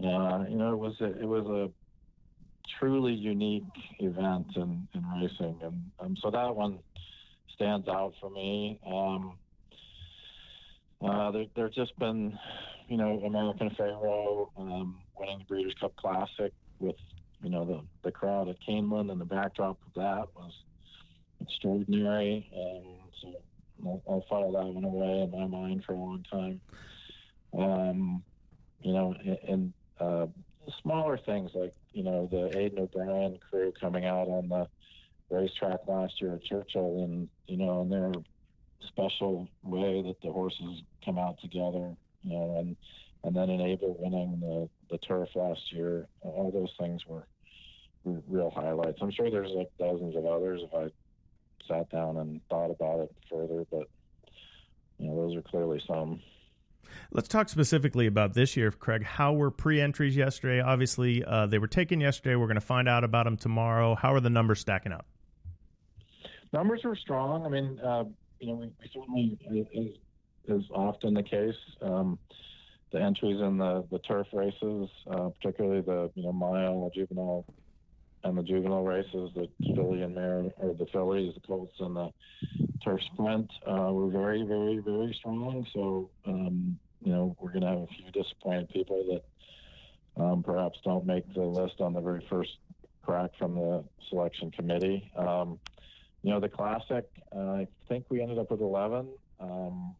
uh, 0.00 0.44
you 0.48 0.56
know, 0.56 0.72
it 0.72 0.78
was 0.78 0.94
a, 1.00 1.20
it 1.20 1.26
was 1.26 1.46
a 1.46 1.70
truly 2.78 3.12
unique 3.12 3.62
event 4.00 4.46
in, 4.56 4.88
in 4.94 5.04
racing, 5.20 5.58
and 5.62 5.90
um, 6.00 6.16
so 6.20 6.30
that 6.30 6.54
one 6.54 6.78
stands 7.54 7.88
out 7.88 8.14
for 8.20 8.30
me. 8.30 8.80
Um, 8.86 9.38
uh, 11.04 11.30
there, 11.30 11.44
there's 11.54 11.74
just 11.74 11.96
been, 11.98 12.36
you 12.88 12.96
know, 12.96 13.20
American 13.20 13.70
Pharoah 13.76 14.46
um, 14.56 15.03
winning 15.18 15.38
the 15.38 15.44
Breeders' 15.44 15.74
Cup 15.80 15.94
Classic 15.96 16.52
with, 16.78 16.96
you 17.42 17.50
know, 17.50 17.64
the, 17.64 17.80
the 18.02 18.12
crowd 18.12 18.48
at 18.48 18.56
Keeneland 18.66 19.10
and 19.10 19.20
the 19.20 19.24
backdrop 19.24 19.78
of 19.86 19.94
that 19.94 20.28
was 20.34 20.52
extraordinary. 21.40 22.50
Um, 22.56 23.10
so 23.20 23.32
I'll, 23.84 24.02
I'll, 24.08 24.24
file 24.28 24.52
that 24.52 24.66
one 24.66 24.84
away 24.84 25.22
in 25.22 25.30
my 25.30 25.46
mind 25.46 25.84
for 25.84 25.92
a 25.92 25.96
long 25.96 26.24
time. 26.30 26.60
Um, 27.56 28.22
you 28.80 28.92
know, 28.92 29.14
and, 29.24 29.38
and 29.48 29.72
uh, 30.00 30.26
smaller 30.82 31.18
things 31.18 31.50
like, 31.54 31.74
you 31.92 32.02
know, 32.02 32.28
the 32.30 32.56
Aidan 32.58 32.80
O'Brien 32.80 33.38
crew 33.50 33.72
coming 33.80 34.04
out 34.04 34.28
on 34.28 34.48
the 34.48 34.68
racetrack 35.30 35.80
last 35.86 36.20
year 36.20 36.34
at 36.34 36.44
Churchill 36.44 37.04
and, 37.04 37.28
you 37.46 37.56
know, 37.56 37.82
and 37.82 37.92
their 37.92 38.12
special 38.88 39.48
way 39.62 40.02
that 40.02 40.20
the 40.22 40.30
horses 40.30 40.82
come 41.04 41.18
out 41.18 41.40
together, 41.40 41.94
you 42.22 42.32
know, 42.32 42.56
and 42.58 42.76
and 43.24 43.34
then 43.34 43.48
Enable 43.48 43.96
winning 43.98 44.38
the 44.40 44.68
the 44.94 45.06
turf 45.06 45.28
last 45.34 45.72
year. 45.72 46.06
All 46.20 46.50
those 46.52 46.72
things 46.78 47.04
were, 47.06 47.26
real 48.04 48.52
highlights. 48.54 48.98
I'm 49.00 49.10
sure 49.10 49.30
there's 49.30 49.50
like 49.50 49.70
dozens 49.78 50.14
of 50.14 50.24
others 50.24 50.60
if 50.62 50.74
I 50.74 50.88
sat 51.66 51.90
down 51.90 52.18
and 52.18 52.40
thought 52.48 52.70
about 52.70 53.00
it 53.00 53.14
further, 53.30 53.64
but 53.70 53.88
you 54.98 55.08
know, 55.08 55.16
those 55.16 55.36
are 55.36 55.42
clearly 55.42 55.82
some. 55.86 56.20
Let's 57.10 57.28
talk 57.28 57.48
specifically 57.48 58.06
about 58.06 58.34
this 58.34 58.56
year, 58.56 58.70
Craig. 58.70 59.02
How 59.02 59.32
were 59.32 59.50
pre-entries 59.50 60.16
yesterday? 60.16 60.60
Obviously, 60.60 61.24
uh, 61.24 61.46
they 61.46 61.58
were 61.58 61.66
taken 61.66 62.00
yesterday. 62.00 62.36
We're 62.36 62.46
going 62.46 62.54
to 62.56 62.60
find 62.60 62.88
out 62.88 63.02
about 63.02 63.24
them 63.24 63.36
tomorrow. 63.36 63.94
How 63.96 64.14
are 64.14 64.20
the 64.20 64.30
numbers 64.30 64.60
stacking 64.60 64.92
up? 64.92 65.06
Numbers 66.52 66.82
were 66.84 66.94
strong. 66.94 67.44
I 67.44 67.48
mean, 67.48 67.80
uh, 67.80 68.04
you 68.38 68.48
know, 68.48 68.54
we, 68.54 68.66
we 68.66 68.90
certainly, 68.92 69.66
as 70.48 70.56
is 70.56 70.64
often 70.72 71.14
the 71.14 71.22
case, 71.22 71.56
um, 71.80 72.18
the 72.94 73.02
entries 73.02 73.40
in 73.40 73.58
the, 73.58 73.84
the 73.90 73.98
turf 73.98 74.28
races, 74.32 74.88
uh, 75.10 75.28
particularly 75.40 75.80
the 75.80 76.10
you 76.14 76.22
know 76.22 76.32
mile, 76.32 76.84
the 76.84 77.00
juvenile, 77.00 77.44
and 78.22 78.38
the 78.38 78.42
juvenile 78.44 78.84
races, 78.84 79.30
the 79.34 79.48
filly 79.74 80.02
and 80.02 80.14
mare, 80.14 80.44
or 80.58 80.74
the 80.74 80.86
fillies, 80.92 81.34
the 81.34 81.40
colts, 81.40 81.74
and 81.80 81.96
the 81.96 82.08
turf 82.84 83.00
sprint, 83.12 83.50
uh, 83.66 83.92
were 83.92 84.08
very, 84.10 84.44
very, 84.44 84.78
very 84.78 85.12
strong. 85.18 85.66
So, 85.74 86.08
um, 86.24 86.78
you 87.02 87.12
know, 87.12 87.36
we're 87.40 87.50
going 87.50 87.62
to 87.62 87.66
have 87.66 87.78
a 87.78 87.86
few 87.88 88.12
disappointed 88.12 88.68
people 88.68 89.04
that 90.16 90.22
um, 90.22 90.44
perhaps 90.44 90.78
don't 90.84 91.04
make 91.04 91.24
the 91.34 91.42
list 91.42 91.80
on 91.80 91.94
the 91.94 92.00
very 92.00 92.24
first 92.30 92.52
crack 93.02 93.32
from 93.36 93.56
the 93.56 93.84
selection 94.08 94.52
committee. 94.52 95.10
Um, 95.16 95.58
you 96.22 96.30
know, 96.30 96.38
the 96.38 96.48
classic, 96.48 97.06
uh, 97.34 97.40
I 97.40 97.66
think 97.88 98.04
we 98.08 98.22
ended 98.22 98.38
up 98.38 98.52
with 98.52 98.60
11. 98.60 99.08
Um, 99.40 99.96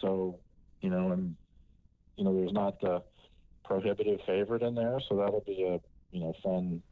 so, 0.00 0.38
you 0.80 0.90
know, 0.90 1.10
and, 1.10 1.34
you 2.18 2.24
know, 2.24 2.34
there's 2.34 2.52
not 2.52 2.80
the 2.80 3.02
prohibitive 3.64 4.20
favorite 4.26 4.62
in 4.62 4.74
there. 4.74 4.98
So 5.08 5.16
that'll 5.16 5.44
be 5.46 5.62
a, 5.62 5.80
you 6.10 6.20
know, 6.20 6.34
fun 6.42 6.82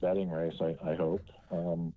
betting 0.00 0.30
race, 0.30 0.54
I, 0.60 0.76
I 0.88 0.94
hope. 0.94 1.24
Um, 1.50 1.92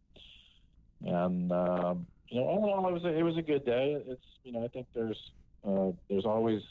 and, 1.06 1.52
um, 1.52 2.06
you 2.28 2.40
know, 2.40 2.48
all 2.48 2.66
in 2.66 2.74
all, 2.74 2.90
it 2.90 2.94
was 2.94 3.04
a, 3.06 3.18
it 3.18 3.24
was 3.24 3.38
a 3.38 3.42
good 3.42 3.66
day. 3.66 4.04
It's, 4.06 4.26
you 4.44 4.52
know, 4.52 4.64
I 4.64 4.68
think 4.68 4.88
there's, 4.94 5.32
uh, 5.66 5.92
there's 6.10 6.26
always 6.26 6.62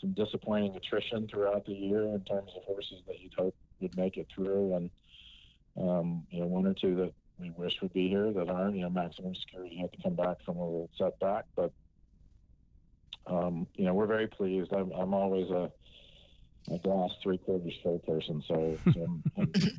some 0.00 0.12
disappointing 0.12 0.76
attrition 0.76 1.26
throughout 1.26 1.66
the 1.66 1.72
year 1.72 2.02
in 2.02 2.20
terms 2.20 2.52
of 2.56 2.62
horses 2.62 3.02
that 3.08 3.20
you'd 3.20 3.34
hope 3.34 3.54
would 3.80 3.96
make 3.96 4.16
it 4.16 4.28
through. 4.32 4.74
And, 4.76 4.90
um, 5.76 6.26
you 6.30 6.40
know, 6.40 6.46
one 6.46 6.66
or 6.66 6.74
two 6.74 6.94
that 6.96 7.12
we 7.38 7.50
wish 7.50 7.80
would 7.82 7.92
be 7.92 8.08
here 8.08 8.32
that 8.32 8.48
aren't. 8.48 8.76
You 8.76 8.82
know, 8.82 8.90
maximum 8.90 9.34
security 9.34 9.76
had 9.76 9.92
to 9.92 10.02
come 10.02 10.14
back 10.14 10.36
from 10.44 10.56
a 10.56 10.64
little 10.64 10.90
setback, 10.96 11.46
but 11.56 11.72
um, 13.26 13.66
you 13.74 13.84
know, 13.84 13.94
we're 13.94 14.06
very 14.06 14.26
pleased. 14.26 14.72
I'm, 14.72 14.90
I'm 14.92 15.14
always 15.14 15.50
a, 15.50 15.70
a 16.72 16.78
glass 16.78 17.10
three 17.22 17.38
quarters 17.38 17.74
full 17.82 17.98
person, 18.00 18.42
so, 18.46 18.78
so 18.92 19.18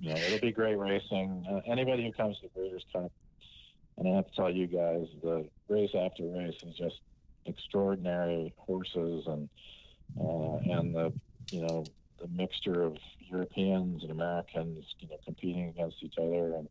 you 0.01 0.10
know, 0.10 0.15
it'll 0.15 0.39
be 0.39 0.51
great 0.51 0.77
racing. 0.77 1.45
Uh, 1.49 1.71
anybody 1.71 2.03
who 2.03 2.12
comes 2.12 2.38
to 2.39 2.49
Breeders' 2.49 2.86
Cup, 2.91 3.12
and 3.97 4.07
I 4.07 4.15
have 4.15 4.27
to 4.27 4.36
tell 4.36 4.51
you 4.51 4.67
guys, 4.67 5.07
the 5.23 5.47
race 5.69 5.91
after 5.95 6.23
race 6.23 6.55
is 6.63 6.75
just 6.75 6.99
extraordinary 7.45 8.53
horses 8.57 9.23
and 9.27 9.49
uh, 10.19 10.57
and 10.57 10.93
the 10.93 11.13
you 11.49 11.62
know 11.62 11.91
the 12.19 12.27
mixture 12.27 12.83
of 12.83 12.97
Europeans 13.19 14.01
and 14.03 14.12
Americans, 14.12 14.83
you 14.99 15.07
know, 15.07 15.17
competing 15.23 15.69
against 15.69 15.97
each 16.01 16.15
other 16.17 16.55
and 16.55 16.67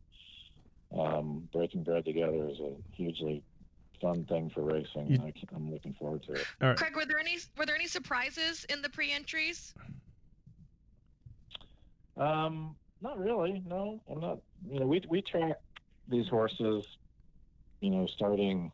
um, 0.97 1.47
breaking 1.51 1.83
bread 1.83 2.05
together 2.05 2.49
is 2.49 2.59
a 2.59 2.75
hugely 2.93 3.43
fun 4.01 4.25
thing 4.25 4.49
for 4.49 4.61
racing. 4.61 5.07
You, 5.07 5.19
I, 5.23 5.55
am 5.55 5.71
looking 5.71 5.93
forward 5.93 6.23
to 6.23 6.33
it. 6.33 6.45
Right. 6.61 6.77
Craig, 6.77 6.95
were 6.95 7.05
there 7.05 7.19
any 7.19 7.37
were 7.57 7.65
there 7.65 7.75
any 7.75 7.87
surprises 7.87 8.65
in 8.69 8.81
the 8.81 8.89
pre-entries? 8.89 9.73
Um, 12.17 12.75
not 13.01 13.19
really. 13.19 13.61
No, 13.67 14.01
I'm 14.11 14.19
not. 14.19 14.39
You 14.69 14.79
know, 14.79 14.87
we 14.87 15.01
we 15.09 15.21
track 15.21 15.57
these 16.07 16.27
horses. 16.27 16.85
You 17.81 17.91
know, 17.91 18.07
starting 18.07 18.71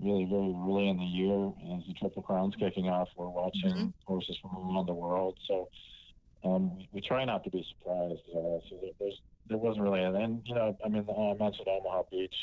really 0.00 0.24
very 0.24 0.54
early 0.66 0.88
in 0.88 0.96
the 0.98 1.04
year 1.04 1.52
as 1.76 1.86
the 1.86 1.94
Triple 1.94 2.22
Crown's 2.22 2.56
kicking 2.56 2.88
off. 2.88 3.08
We're 3.16 3.28
watching 3.28 3.70
mm-hmm. 3.70 3.88
horses 4.06 4.36
from 4.42 4.56
around 4.56 4.86
the 4.86 4.94
world, 4.94 5.38
so 5.46 5.68
um, 6.44 6.76
we, 6.76 6.88
we, 6.92 7.00
try 7.00 7.24
not 7.24 7.44
to 7.44 7.50
be 7.50 7.64
surprised. 7.70 8.20
Uh, 8.30 8.58
so 8.68 8.92
there's 8.98 9.20
there 9.48 9.58
wasn't 9.58 9.84
really, 9.84 10.02
and, 10.02 10.16
and 10.16 10.42
you 10.44 10.54
know, 10.54 10.76
I 10.84 10.88
mean, 10.88 11.06
I 11.08 11.34
mentioned 11.42 11.68
Omaha 11.68 12.02
Beach. 12.10 12.34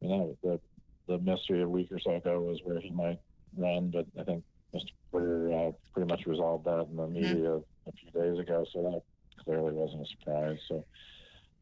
You 0.00 0.08
know, 0.08 0.36
the 0.42 0.60
the 1.06 1.18
mystery 1.18 1.62
a 1.62 1.68
week 1.68 1.90
or 1.90 1.98
so 1.98 2.12
ago 2.12 2.40
was 2.40 2.60
where 2.64 2.80
he 2.80 2.90
might 2.90 3.18
run, 3.56 3.90
but 3.90 4.06
I 4.18 4.24
think 4.24 4.44
Mr. 4.74 4.90
Porter 5.10 5.52
uh, 5.52 5.70
pretty 5.92 6.08
much 6.08 6.26
resolved 6.26 6.64
that 6.64 6.86
in 6.90 6.96
the 6.96 7.02
mm-hmm. 7.02 7.14
media 7.14 7.50
mm-hmm. 7.50 7.88
a 7.88 7.92
few 7.92 8.20
days 8.20 8.38
ago. 8.38 8.64
So 8.72 8.82
that 8.82 9.44
clearly 9.44 9.72
wasn't 9.72 10.02
a 10.02 10.06
surprise. 10.06 10.58
So 10.68 10.84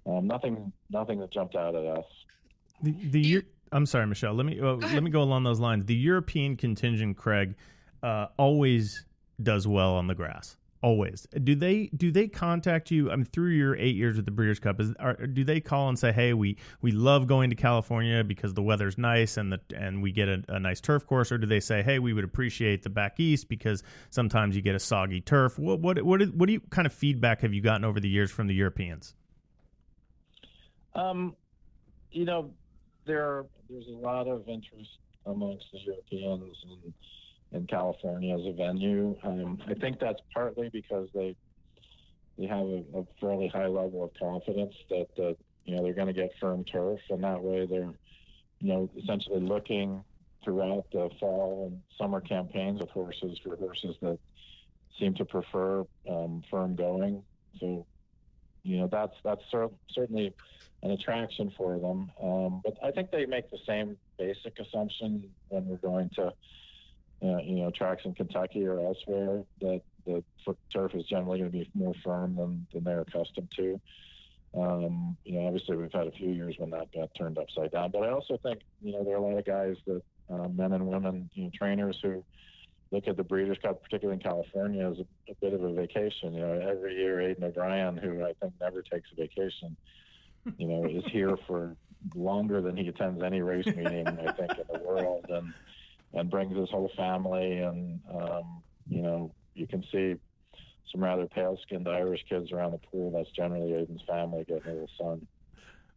um, 0.07 0.27
nothing, 0.27 0.73
nothing 0.91 1.21
that 1.21 1.33
jumped 1.33 1.57
out 1.57 1.75
at 1.75 1.85
us. 1.85 2.05
The 2.83 2.95
the 3.11 3.21
year. 3.21 3.43
I'm 3.73 3.87
sorry, 3.87 4.07
Michelle. 4.07 4.35
Let 4.35 4.47
me 4.47 4.61
uh, 4.61 4.75
let 4.75 5.03
me 5.03 5.11
go 5.11 5.23
along 5.23 5.45
those 5.45 5.61
lines. 5.61 5.85
The 5.85 5.95
European 5.95 6.57
contingent, 6.57 7.17
Craig, 7.17 7.55
uh, 8.03 8.27
always 8.37 9.05
does 9.43 9.67
well 9.67 9.95
on 9.95 10.07
the 10.07 10.15
grass 10.15 10.57
always. 10.83 11.27
Do 11.43 11.55
they 11.55 11.91
do 11.95 12.11
they 12.11 12.27
contact 12.29 12.91
you 12.91 13.11
i 13.11 13.17
mean 13.17 13.25
through 13.25 13.51
your 13.51 13.77
eight 13.77 13.97
years 13.97 14.17
with 14.17 14.25
the 14.25 14.31
breeders 14.31 14.59
cup 14.59 14.81
is 14.81 14.93
are, 14.99 15.15
do 15.15 15.45
they 15.45 15.61
call 15.61 15.89
and 15.89 15.99
say 15.99 16.13
hey 16.13 16.33
we 16.33 16.57
we 16.81 16.91
love 16.91 17.27
going 17.27 17.51
to 17.51 17.57
california 17.57 18.25
because 18.25 18.55
the 18.55 18.63
weather's 18.63 18.97
nice 18.97 19.37
and 19.37 19.53
the 19.53 19.61
and 19.77 20.03
we 20.03 20.11
get 20.11 20.29
a, 20.29 20.43
a 20.49 20.59
nice 20.59 20.81
turf 20.81 21.07
course 21.07 21.31
or 21.31 21.39
do 21.39 21.47
they 21.47 21.61
say 21.61 21.83
hey 21.83 21.99
we 21.99 22.13
would 22.13 22.25
appreciate 22.25 22.83
the 22.83 22.91
back 22.91 23.21
east 23.21 23.49
because 23.49 23.83
sometimes 24.11 24.57
you 24.57 24.63
get 24.63 24.75
a 24.75 24.79
soggy 24.79 25.21
turf. 25.21 25.59
What 25.59 25.81
what 25.81 26.03
what, 26.03 26.23
what 26.35 26.47
do 26.47 26.53
you 26.53 26.61
kind 26.71 26.87
of 26.87 26.93
feedback 26.93 27.43
have 27.43 27.53
you 27.53 27.61
gotten 27.61 27.85
over 27.85 28.01
the 28.01 28.09
years 28.09 28.31
from 28.31 28.47
the 28.47 28.55
europeans? 28.55 29.15
Um 30.95 31.37
you 32.11 32.25
know 32.25 32.53
there 33.07 33.45
there's 33.69 33.87
a 33.89 33.99
lot 33.99 34.29
of 34.29 34.49
interest 34.49 34.99
amongst 35.27 35.67
the 35.73 35.79
europeans 35.79 36.57
and 36.65 36.93
in 37.53 37.67
California 37.67 38.35
as 38.35 38.47
a 38.47 38.53
venue. 38.53 39.17
Um, 39.23 39.59
I 39.67 39.75
think 39.75 39.99
that's 39.99 40.21
partly 40.33 40.69
because 40.69 41.09
they 41.15 41.37
they 42.39 42.47
have 42.47 42.67
a, 42.67 42.85
a 42.95 43.05
fairly 43.21 43.49
high 43.49 43.67
level 43.67 44.05
of 44.05 44.11
confidence 44.19 44.75
that 44.89 45.37
you 45.65 45.77
know 45.77 45.83
they're 45.83 45.95
going 45.95 46.07
to 46.07 46.13
get 46.13 46.31
firm 46.41 46.65
turf, 46.65 47.01
and 47.11 47.23
that 47.25 47.43
way 47.43 47.67
they're 47.67 47.93
you 48.61 48.69
know 48.69 48.91
essentially 48.97 49.41
looking 49.41 50.03
throughout 50.45 50.87
the 50.93 51.11
fall 51.19 51.69
and 51.71 51.83
summer 51.99 52.21
campaigns 52.21 52.81
with 52.81 52.91
horses 52.91 53.39
for 53.45 53.57
horses 53.57 53.97
that 54.01 54.19
seem 54.99 55.15
to 55.15 55.25
prefer 55.25 55.85
um, 56.09 56.43
firm 56.51 56.75
going. 56.75 57.23
So, 57.59 57.87
you 58.63 58.79
know, 58.79 58.89
that's 58.91 59.15
that's 59.25 59.43
cer- 59.51 59.69
certainly 59.91 60.35
an 60.83 60.93
attraction 60.93 61.53
for 61.57 61.79
them. 61.79 62.11
Um, 62.23 62.63
but 62.65 62.75
I 62.83 62.91
think 62.91 63.11
they 63.11 63.27
make 63.27 63.51
the 63.51 63.59
same 63.67 63.97
basic 64.19 64.59
assumption 64.59 65.29
when 65.49 65.67
we're 65.67 65.77
going 65.77 66.11
to, 66.17 66.33
uh, 67.23 67.39
you 67.39 67.57
know, 67.57 67.71
tracks 67.71 68.03
in 68.05 68.15
Kentucky 68.15 68.67
or 68.67 68.81
elsewhere 68.81 69.43
that 69.61 69.83
the 70.07 70.25
turf 70.73 70.95
is 70.95 71.05
generally 71.05 71.39
going 71.39 71.51
to 71.51 71.59
be 71.59 71.71
more 71.75 71.95
firm 72.03 72.37
than, 72.37 72.67
than 72.73 72.85
they're 72.85 73.03
accustomed 73.03 73.51
to. 73.57 73.81
Um, 74.57 75.17
you 75.25 75.39
know, 75.39 75.47
obviously 75.47 75.77
we've 75.77 75.93
had 75.93 76.09
a 76.09 76.13
few 76.13 76.31
years 76.31 76.57
when 76.59 76.71
that 76.71 76.93
got 76.93 77.15
turned 77.15 77.39
upside 77.39 77.71
down, 77.71 77.91
but 77.91 78.03
I 78.03 78.11
also 78.11 78.37
think, 78.43 78.61
you 78.83 78.93
know, 78.93 79.05
there 79.05 79.15
are 79.15 79.19
a 79.19 79.23
lot 79.23 79.39
of 79.39 79.45
guys 79.45 79.77
that, 79.87 80.03
uh, 80.29 80.49
men 80.49 80.73
and 80.73 80.87
women, 80.87 81.29
you 81.35 81.45
know, 81.45 81.51
trainers 81.55 81.99
who 82.03 82.25
look 82.91 83.07
at 83.07 83.17
the 83.17 83.23
Breeders' 83.23 83.59
Cup, 83.63 83.83
particularly 83.83 84.19
in 84.19 84.23
California, 84.23 84.89
as 84.89 84.99
a, 84.99 85.31
a 85.31 85.35
bit 85.41 85.53
of 85.53 85.63
a 85.63 85.73
vacation. 85.73 86.35
You 86.35 86.41
know, 86.41 86.53
every 86.53 86.97
year 86.97 87.21
Aidan 87.21 87.45
O'Brien, 87.45 87.97
who 87.97 88.25
I 88.25 88.33
think 88.41 88.55
never 88.61 88.83
takes 88.83 89.09
a 89.13 89.17
vacation, 89.17 89.77
you 90.57 90.67
know, 90.67 90.85
is 90.87 91.05
here 91.11 91.37
for 91.47 91.77
longer 92.15 92.61
than 92.61 92.77
he 92.77 92.89
attends 92.89 93.23
any 93.23 93.43
race 93.43 93.67
meeting, 93.67 94.07
I 94.07 94.33
think, 94.33 94.53
in 94.53 94.65
the 94.73 94.81
world, 94.85 95.27
and 95.29 95.53
and 96.13 96.31
brings 96.31 96.57
his 96.57 96.71
whole 96.71 96.91
family, 96.97 97.59
and 97.59 98.01
um, 98.13 98.63
you 98.89 99.03
know, 99.03 99.33
you 99.55 99.67
can 99.67 99.85
see 99.93 100.15
some 100.91 101.03
rather 101.03 101.27
pale-skinned 101.27 101.89
Irish 101.89 102.25
kids 102.29 102.53
around 102.53 102.73
the 102.73 102.79
pool. 102.79 103.13
That's 103.13 103.31
generally 103.31 103.75
Aidan's 103.75 104.03
family 104.09 104.45
getting 104.49 104.67
a 104.67 104.73
little 104.73 104.91
sun. 104.99 105.27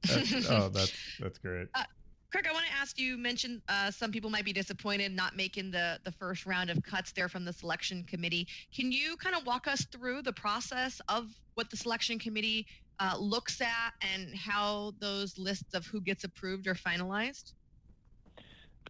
That's, 0.07 0.49
oh, 0.49 0.69
that's 0.69 0.93
that's 1.19 1.39
great. 1.39 1.67
Uh, 1.73 1.83
Craig, 2.31 2.45
I 2.49 2.53
want 2.53 2.65
to 2.65 2.73
ask 2.73 2.99
you. 2.99 3.17
Mentioned 3.17 3.61
uh, 3.69 3.91
some 3.91 4.11
people 4.11 4.29
might 4.29 4.45
be 4.45 4.53
disappointed 4.53 5.11
not 5.11 5.35
making 5.35 5.71
the 5.71 5.99
the 6.03 6.11
first 6.11 6.45
round 6.45 6.69
of 6.69 6.81
cuts 6.83 7.11
there 7.13 7.29
from 7.29 7.45
the 7.45 7.53
selection 7.53 8.03
committee. 8.03 8.47
Can 8.75 8.91
you 8.91 9.15
kind 9.17 9.35
of 9.35 9.45
walk 9.45 9.67
us 9.67 9.85
through 9.91 10.23
the 10.23 10.33
process 10.33 10.99
of 11.09 11.27
what 11.55 11.69
the 11.69 11.77
selection 11.77 12.19
committee 12.19 12.65
uh, 12.99 13.15
looks 13.19 13.61
at 13.61 13.93
and 14.01 14.35
how 14.35 14.93
those 14.99 15.37
lists 15.37 15.73
of 15.73 15.85
who 15.85 16.01
gets 16.01 16.23
approved 16.23 16.67
are 16.67 16.75
finalized? 16.75 17.53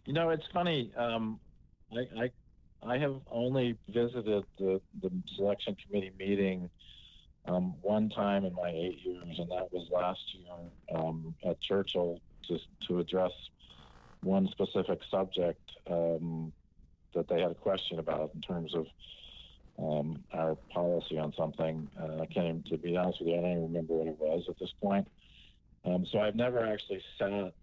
You 0.06 0.12
know, 0.12 0.30
it's 0.30 0.46
funny. 0.52 0.92
Um, 0.94 1.40
I, 1.92 2.24
I 2.24 2.30
I 2.82 2.98
have 2.98 3.22
only 3.30 3.78
visited 3.88 4.44
the, 4.58 4.80
the 5.00 5.10
selection 5.36 5.74
committee 5.76 6.12
meeting 6.18 6.70
um, 7.46 7.80
one 7.80 8.10
time 8.10 8.44
in 8.44 8.52
my 8.54 8.68
eight 8.68 8.98
years, 9.04 9.38
and 9.38 9.50
that 9.50 9.72
was 9.72 9.88
last 9.90 10.20
year 10.34 10.70
um, 10.94 11.34
at 11.44 11.60
Churchill 11.62 12.20
just 12.46 12.64
to 12.88 12.98
address 12.98 13.32
one 14.22 14.48
specific 14.48 15.00
subject 15.10 15.60
um, 15.90 16.52
that 17.14 17.26
they 17.28 17.40
had 17.40 17.50
a 17.50 17.54
question 17.54 17.98
about 17.98 18.34
in 18.34 18.42
terms 18.42 18.74
of 18.74 18.86
um, 19.78 20.24
our 20.32 20.56
policy 20.72 21.18
on 21.18 21.32
something. 21.32 21.90
Uh, 21.98 22.20
I 22.22 22.26
can't 22.26 22.46
even, 22.46 22.64
to 22.64 22.78
be 22.78 22.96
honest 22.96 23.20
with 23.20 23.28
you, 23.28 23.38
I 23.38 23.40
don't 23.40 23.50
even 23.52 23.62
remember 23.64 23.94
what 23.94 24.08
it 24.08 24.18
was 24.18 24.44
at 24.48 24.58
this 24.58 24.72
point. 24.82 25.08
Um, 25.84 26.04
so 26.06 26.18
I've 26.18 26.36
never 26.36 26.64
actually 26.64 27.02
sat 27.18 27.54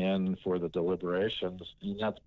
in 0.00 0.36
for 0.42 0.58
the 0.58 0.68
deliberations, 0.68 1.62
and 1.82 2.00
that's 2.00 2.18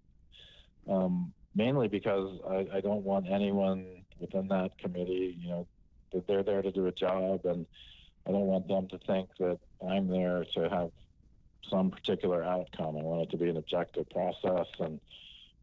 um, 0.89 1.33
mainly 1.55 1.87
because 1.87 2.39
I, 2.49 2.77
I 2.77 2.81
don't 2.81 3.03
want 3.03 3.29
anyone 3.29 4.03
within 4.19 4.47
that 4.49 4.77
committee, 4.77 5.37
you 5.39 5.49
know, 5.49 5.67
that 6.13 6.27
they're 6.27 6.43
there 6.43 6.61
to 6.61 6.71
do 6.71 6.87
a 6.87 6.91
job, 6.91 7.45
and 7.45 7.65
I 8.27 8.31
don't 8.31 8.47
want 8.47 8.67
them 8.67 8.87
to 8.89 8.97
think 9.05 9.29
that 9.39 9.59
I'm 9.87 10.07
there 10.07 10.45
to 10.55 10.69
have 10.69 10.91
some 11.69 11.91
particular 11.91 12.43
outcome. 12.43 12.97
I 12.97 13.03
want 13.03 13.23
it 13.23 13.31
to 13.31 13.37
be 13.37 13.49
an 13.49 13.57
objective 13.57 14.09
process, 14.09 14.67
and 14.79 14.99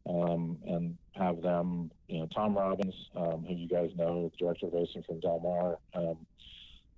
um, 0.09 0.59
and 0.67 0.97
have 1.17 1.43
them, 1.43 1.91
you 2.09 2.21
know, 2.21 2.29
Tom 2.35 2.57
Robbins, 2.57 2.95
um, 3.15 3.45
who 3.47 3.55
you 3.55 3.69
guys 3.69 3.91
know, 3.97 4.33
director 4.39 4.67
of 4.67 4.73
racing 4.73 5.03
from 5.03 5.21
Del 5.21 5.41
Mar, 5.41 5.79
um, 5.95 6.17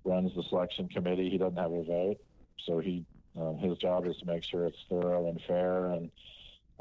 runs 0.05 0.33
the 0.35 0.43
selection 0.49 0.87
committee. 0.87 1.29
He 1.29 1.37
doesn't 1.37 1.57
have 1.57 1.71
a 1.71 1.83
vote, 1.83 2.17
so 2.65 2.79
he 2.79 3.05
um, 3.39 3.57
his 3.57 3.77
job 3.77 4.05
is 4.05 4.17
to 4.17 4.25
make 4.25 4.43
sure 4.43 4.65
it's 4.65 4.77
thorough 4.89 5.27
and 5.27 5.41
fair. 5.47 5.87
And 5.87 6.11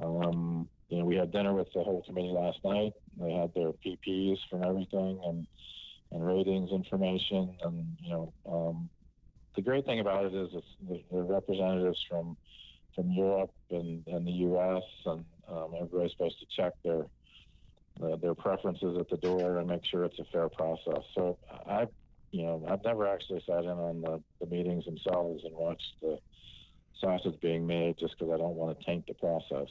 um, 0.02 0.68
you 0.88 0.98
know, 0.98 1.04
we 1.04 1.16
had 1.16 1.30
dinner 1.30 1.54
with 1.54 1.68
the 1.72 1.82
whole 1.82 2.02
committee 2.02 2.32
last 2.32 2.58
night. 2.64 2.92
They 3.18 3.32
had 3.32 3.52
their 3.54 3.72
PPs 3.72 4.38
from 4.48 4.64
everything 4.64 5.20
and 5.24 5.46
and 6.12 6.26
ratings 6.26 6.72
information, 6.72 7.56
and 7.62 7.96
you 8.00 8.10
know, 8.10 8.32
um, 8.44 8.90
the 9.54 9.62
great 9.62 9.84
thing 9.84 10.00
about 10.00 10.24
it 10.24 10.34
is 10.34 10.48
it's 10.52 10.66
the, 10.88 11.22
representatives 11.22 11.98
from 12.08 12.36
from 12.94 13.10
Europe 13.10 13.52
and, 13.70 14.04
and 14.08 14.26
the 14.26 14.32
U.S. 14.32 14.82
and 15.06 15.24
um, 15.48 15.72
everybody's 15.76 16.10
supposed 16.12 16.40
to 16.40 16.46
check 16.56 16.72
their 16.84 17.06
uh, 18.02 18.16
their 18.16 18.34
preferences 18.34 18.96
at 18.98 19.08
the 19.08 19.16
door 19.18 19.58
and 19.58 19.68
make 19.68 19.84
sure 19.84 20.04
it's 20.04 20.18
a 20.18 20.24
fair 20.32 20.48
process. 20.48 21.02
So 21.14 21.38
I, 21.66 21.86
you 22.32 22.44
know, 22.44 22.64
I've 22.68 22.84
never 22.84 23.06
actually 23.06 23.42
sat 23.46 23.64
in 23.64 23.70
on 23.70 24.00
the, 24.00 24.22
the 24.40 24.46
meetings 24.46 24.84
themselves 24.84 25.44
and 25.44 25.54
watched 25.54 25.94
the 26.00 26.18
sausage 27.00 27.40
being 27.40 27.66
made 27.66 27.98
just 27.98 28.18
because 28.18 28.32
I 28.32 28.36
don't 28.36 28.54
want 28.54 28.78
to 28.78 28.84
taint 28.84 29.06
the 29.06 29.14
process. 29.14 29.68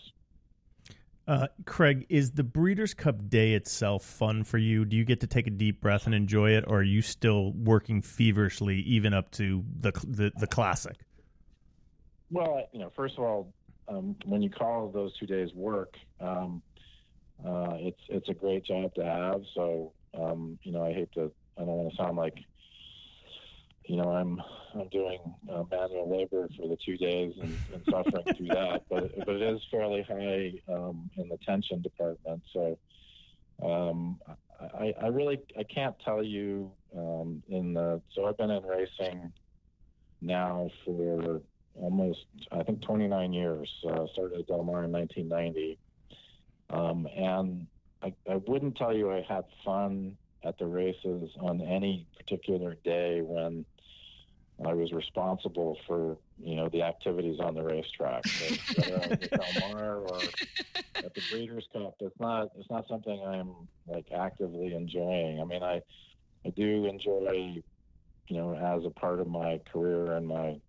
Uh, 1.27 1.47
Craig, 1.65 2.07
is 2.09 2.31
the 2.31 2.43
Breeders' 2.43 2.95
Cup 2.95 3.29
Day 3.29 3.53
itself 3.53 4.03
fun 4.03 4.43
for 4.43 4.57
you? 4.57 4.83
Do 4.83 4.97
you 4.97 5.05
get 5.05 5.19
to 5.19 5.27
take 5.27 5.45
a 5.45 5.51
deep 5.51 5.79
breath 5.79 6.07
and 6.07 6.15
enjoy 6.15 6.51
it, 6.51 6.63
or 6.65 6.79
are 6.79 6.83
you 6.83 7.03
still 7.03 7.51
working 7.51 8.01
feverishly 8.01 8.79
even 8.79 9.13
up 9.13 9.29
to 9.33 9.63
the 9.79 9.91
the, 10.07 10.31
the 10.39 10.47
classic? 10.47 10.95
Well, 12.31 12.67
you 12.71 12.79
know, 12.79 12.91
first 12.95 13.15
of 13.19 13.23
all, 13.23 13.53
um, 13.87 14.15
when 14.25 14.41
you 14.41 14.49
call 14.49 14.89
those 14.89 15.15
two 15.19 15.27
days 15.27 15.53
work, 15.53 15.97
um, 16.19 16.63
uh, 17.45 17.73
it's 17.75 18.01
it's 18.07 18.29
a 18.29 18.33
great 18.33 18.65
job 18.65 18.95
to 18.95 19.03
have. 19.03 19.43
So, 19.53 19.91
um, 20.19 20.57
you 20.63 20.71
know, 20.71 20.83
I 20.83 20.93
hate 20.93 21.11
to, 21.13 21.31
I 21.57 21.61
don't 21.61 21.67
want 21.67 21.91
to 21.91 21.95
sound 21.95 22.17
like 22.17 22.39
you 23.89 23.97
know, 23.97 24.11
I'm 24.11 24.39
I'm 24.75 24.87
doing 24.89 25.17
uh, 25.51 25.63
manual 25.71 26.15
labor 26.15 26.47
for 26.55 26.67
the 26.67 26.77
two 26.85 26.95
days 26.95 27.33
and, 27.41 27.57
and 27.73 27.83
suffering 27.89 28.23
through 28.37 28.47
that, 28.49 28.83
but 28.87 29.09
but 29.25 29.35
it 29.35 29.41
is 29.41 29.59
fairly 29.71 30.05
high 30.07 30.53
um, 30.71 31.09
in 31.17 31.27
the 31.27 31.37
tension 31.43 31.81
department. 31.81 32.43
So 32.53 32.77
um, 33.63 34.19
I, 34.61 34.93
I 35.01 35.07
really 35.07 35.39
I 35.57 35.63
can't 35.63 35.95
tell 36.05 36.23
you 36.23 36.71
um, 36.95 37.41
in 37.49 37.73
the 37.73 37.99
so 38.13 38.25
I've 38.25 38.37
been 38.37 38.51
in 38.51 38.63
racing 38.63 39.33
now 40.21 40.69
for 40.85 41.41
almost 41.73 42.19
I 42.51 42.61
think 42.61 42.83
29 42.83 43.33
years. 43.33 43.71
Uh, 43.89 44.05
started 44.13 44.41
at 44.41 44.47
Del 44.47 44.63
Mar 44.63 44.83
in 44.83 44.91
1990, 44.91 45.79
um, 46.69 47.07
and 47.17 47.65
I, 48.03 48.13
I 48.31 48.35
wouldn't 48.35 48.77
tell 48.77 48.95
you 48.95 49.11
I 49.11 49.25
had 49.27 49.45
fun 49.65 50.15
at 50.45 50.59
the 50.59 50.67
races 50.67 51.31
on 51.41 51.59
any 51.59 52.07
particular 52.17 52.77
day 52.85 53.21
when 53.21 53.65
I 54.65 54.73
was 54.73 54.91
responsible 54.91 55.77
for 55.87 56.17
you 56.37 56.55
know 56.55 56.69
the 56.69 56.81
activities 56.81 57.39
on 57.39 57.55
the 57.55 57.63
racetrack, 57.63 58.23
whether 58.75 58.95
I 58.95 59.07
was 59.07 59.11
at 59.11 59.31
Del 59.31 59.69
Mar 59.69 59.95
or 59.95 60.17
at 60.95 61.13
the 61.15 61.21
Breeders' 61.31 61.67
Cup. 61.71 61.95
It's 61.99 62.19
not 62.19 62.49
it's 62.57 62.69
not 62.69 62.87
something 62.87 63.21
I'm 63.25 63.67
like 63.87 64.07
actively 64.13 64.73
enjoying. 64.73 65.39
I 65.39 65.45
mean, 65.45 65.63
I 65.63 65.81
I 66.45 66.49
do 66.49 66.85
enjoy 66.85 67.61
you 68.27 68.37
know 68.37 68.55
as 68.55 68.85
a 68.85 68.89
part 68.89 69.19
of 69.19 69.27
my 69.27 69.61
career 69.71 70.13
and 70.13 70.27
my 70.27 70.59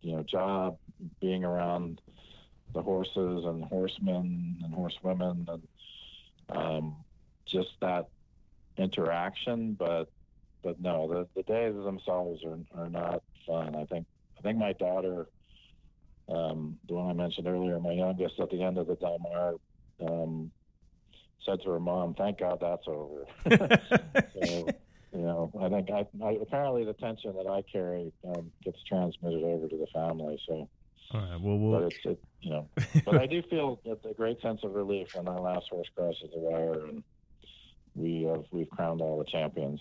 you 0.00 0.16
know 0.16 0.22
job 0.22 0.78
being 1.20 1.44
around 1.44 2.00
the 2.72 2.82
horses 2.82 3.44
and 3.44 3.64
horsemen 3.64 4.58
and 4.62 4.74
horsewomen 4.74 5.46
and 5.48 5.68
um, 6.50 6.96
just 7.46 7.70
that 7.80 8.06
interaction, 8.76 9.74
but 9.74 10.08
but 10.64 10.80
no, 10.80 11.06
the, 11.06 11.28
the 11.36 11.42
days 11.42 11.74
themselves 11.74 12.42
are, 12.44 12.58
are 12.74 12.88
not 12.88 13.22
fun. 13.46 13.76
I 13.76 13.84
think 13.84 14.06
I 14.38 14.40
think 14.40 14.58
my 14.58 14.72
daughter, 14.72 15.26
um, 16.28 16.78
the 16.88 16.94
one 16.94 17.10
I 17.10 17.12
mentioned 17.12 17.46
earlier, 17.46 17.78
my 17.78 17.92
youngest, 17.92 18.40
at 18.40 18.50
the 18.50 18.62
end 18.62 18.78
of 18.78 18.86
the 18.86 18.96
Del 18.96 19.18
Mar, 19.18 19.54
um, 20.08 20.50
said 21.44 21.60
to 21.62 21.70
her 21.70 21.80
mom, 21.80 22.14
"Thank 22.14 22.40
God 22.40 22.58
that's 22.60 22.88
over." 22.88 23.26
so, 24.34 24.68
you 25.12 25.20
know, 25.20 25.52
I 25.60 25.68
think 25.68 25.90
I, 25.90 26.06
I, 26.24 26.38
apparently 26.40 26.84
the 26.84 26.94
tension 26.94 27.34
that 27.36 27.46
I 27.46 27.62
carry 27.70 28.10
um, 28.26 28.50
gets 28.64 28.78
transmitted 28.88 29.44
over 29.44 29.68
to 29.68 29.76
the 29.76 29.86
family. 29.92 30.40
So. 30.48 30.68
All 31.12 31.20
right. 31.20 31.38
Well, 31.38 31.58
we'll... 31.58 31.80
but 31.80 31.92
it's 31.92 32.06
it, 32.06 32.18
you 32.40 32.50
know, 32.50 32.68
but 33.04 33.18
I 33.20 33.26
do 33.26 33.42
feel 33.42 33.78
a 33.86 34.14
great 34.14 34.40
sense 34.40 34.60
of 34.64 34.74
relief 34.74 35.08
when 35.14 35.28
our 35.28 35.38
last 35.38 35.66
horse 35.70 35.86
crosses 35.94 36.30
the 36.32 36.40
wire 36.40 36.86
and 36.86 37.04
we 37.94 38.22
have 38.24 38.44
we've 38.50 38.70
crowned 38.70 39.00
all 39.00 39.18
the 39.18 39.24
champions. 39.24 39.80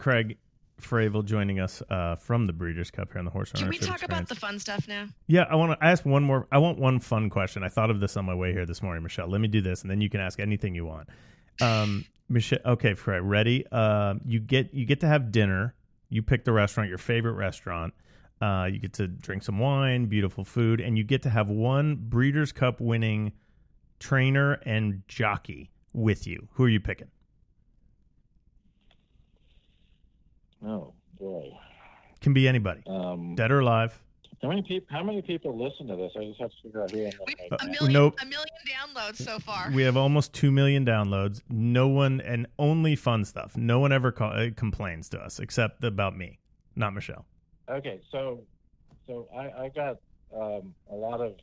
Craig 0.00 0.38
Fravel 0.80 1.24
joining 1.24 1.60
us 1.60 1.82
uh, 1.90 2.16
from 2.16 2.46
the 2.46 2.52
Breeders' 2.52 2.90
Cup 2.90 3.12
here 3.12 3.18
on 3.18 3.26
the 3.26 3.30
Horse 3.30 3.52
Can 3.52 3.68
we 3.68 3.76
talk 3.76 3.96
Experience. 3.96 4.02
about 4.04 4.28
the 4.28 4.34
fun 4.34 4.58
stuff 4.58 4.88
now? 4.88 5.06
Yeah, 5.26 5.44
I 5.50 5.56
want 5.56 5.78
to 5.78 5.86
ask 5.86 6.06
one 6.06 6.22
more. 6.22 6.48
I 6.50 6.58
want 6.58 6.78
one 6.78 7.00
fun 7.00 7.28
question. 7.28 7.62
I 7.62 7.68
thought 7.68 7.90
of 7.90 8.00
this 8.00 8.16
on 8.16 8.24
my 8.24 8.34
way 8.34 8.52
here 8.52 8.64
this 8.64 8.82
morning, 8.82 9.02
Michelle. 9.02 9.28
Let 9.28 9.40
me 9.42 9.48
do 9.48 9.60
this, 9.60 9.82
and 9.82 9.90
then 9.90 10.00
you 10.00 10.08
can 10.08 10.20
ask 10.20 10.40
anything 10.40 10.74
you 10.74 10.86
want. 10.86 11.08
Um, 11.60 12.06
Michelle, 12.30 12.60
okay, 12.64 12.94
Craig, 12.94 13.22
ready? 13.22 13.66
Uh, 13.70 14.14
you 14.24 14.40
get 14.40 14.72
you 14.72 14.86
get 14.86 15.00
to 15.00 15.06
have 15.06 15.30
dinner. 15.30 15.74
You 16.08 16.22
pick 16.22 16.44
the 16.44 16.52
restaurant, 16.52 16.88
your 16.88 16.98
favorite 16.98 17.34
restaurant. 17.34 17.92
Uh, 18.40 18.68
you 18.72 18.78
get 18.78 18.94
to 18.94 19.06
drink 19.06 19.42
some 19.42 19.58
wine, 19.58 20.06
beautiful 20.06 20.44
food, 20.44 20.80
and 20.80 20.96
you 20.96 21.04
get 21.04 21.22
to 21.22 21.30
have 21.30 21.48
one 21.48 21.96
Breeders' 21.96 22.52
Cup 22.52 22.80
winning 22.80 23.32
trainer, 24.00 24.54
and 24.64 25.02
jockey 25.06 25.70
with 25.92 26.26
you. 26.26 26.48
Who 26.52 26.64
are 26.64 26.68
you 26.68 26.80
picking? 26.80 27.08
Oh 30.64 30.92
boy. 31.18 31.50
Can 32.20 32.32
be 32.34 32.46
anybody, 32.46 32.82
Um, 32.86 33.34
dead 33.34 33.50
or 33.50 33.60
alive. 33.60 33.98
how 34.42 34.48
many 34.48 34.62
people? 34.62 34.86
How 34.90 35.02
many 35.02 35.22
people 35.22 35.56
listen 35.56 35.86
to 35.88 35.96
this? 35.96 36.12
I 36.16 36.24
just 36.26 36.40
have 36.40 36.50
to 36.50 36.56
figure 36.62 36.82
out 36.82 36.90
who 36.90 37.06
I'm 37.06 37.10
gonna 37.12 37.24
a 37.50 37.64
make. 37.66 37.70
million, 37.80 37.92
nope. 37.92 38.18
a 38.20 38.26
million 38.26 38.46
downloads 38.66 39.16
so 39.16 39.38
far. 39.38 39.70
We 39.72 39.82
have 39.82 39.96
almost 39.96 40.34
two 40.34 40.50
million 40.50 40.84
downloads. 40.84 41.40
No 41.48 41.88
one 41.88 42.20
and 42.20 42.46
only 42.58 42.94
fun 42.96 43.24
stuff. 43.24 43.56
No 43.56 43.78
one 43.80 43.92
ever 43.92 44.12
call, 44.12 44.32
uh, 44.32 44.50
complains 44.54 45.08
to 45.10 45.18
us 45.18 45.40
except 45.40 45.82
about 45.84 46.16
me, 46.16 46.38
not 46.76 46.92
Michelle. 46.92 47.24
Okay, 47.68 48.00
so 48.10 48.42
so 49.06 49.28
I, 49.34 49.64
I 49.64 49.68
got 49.70 49.96
um, 50.34 50.74
a 50.90 50.94
lot 50.94 51.20
of. 51.22 51.36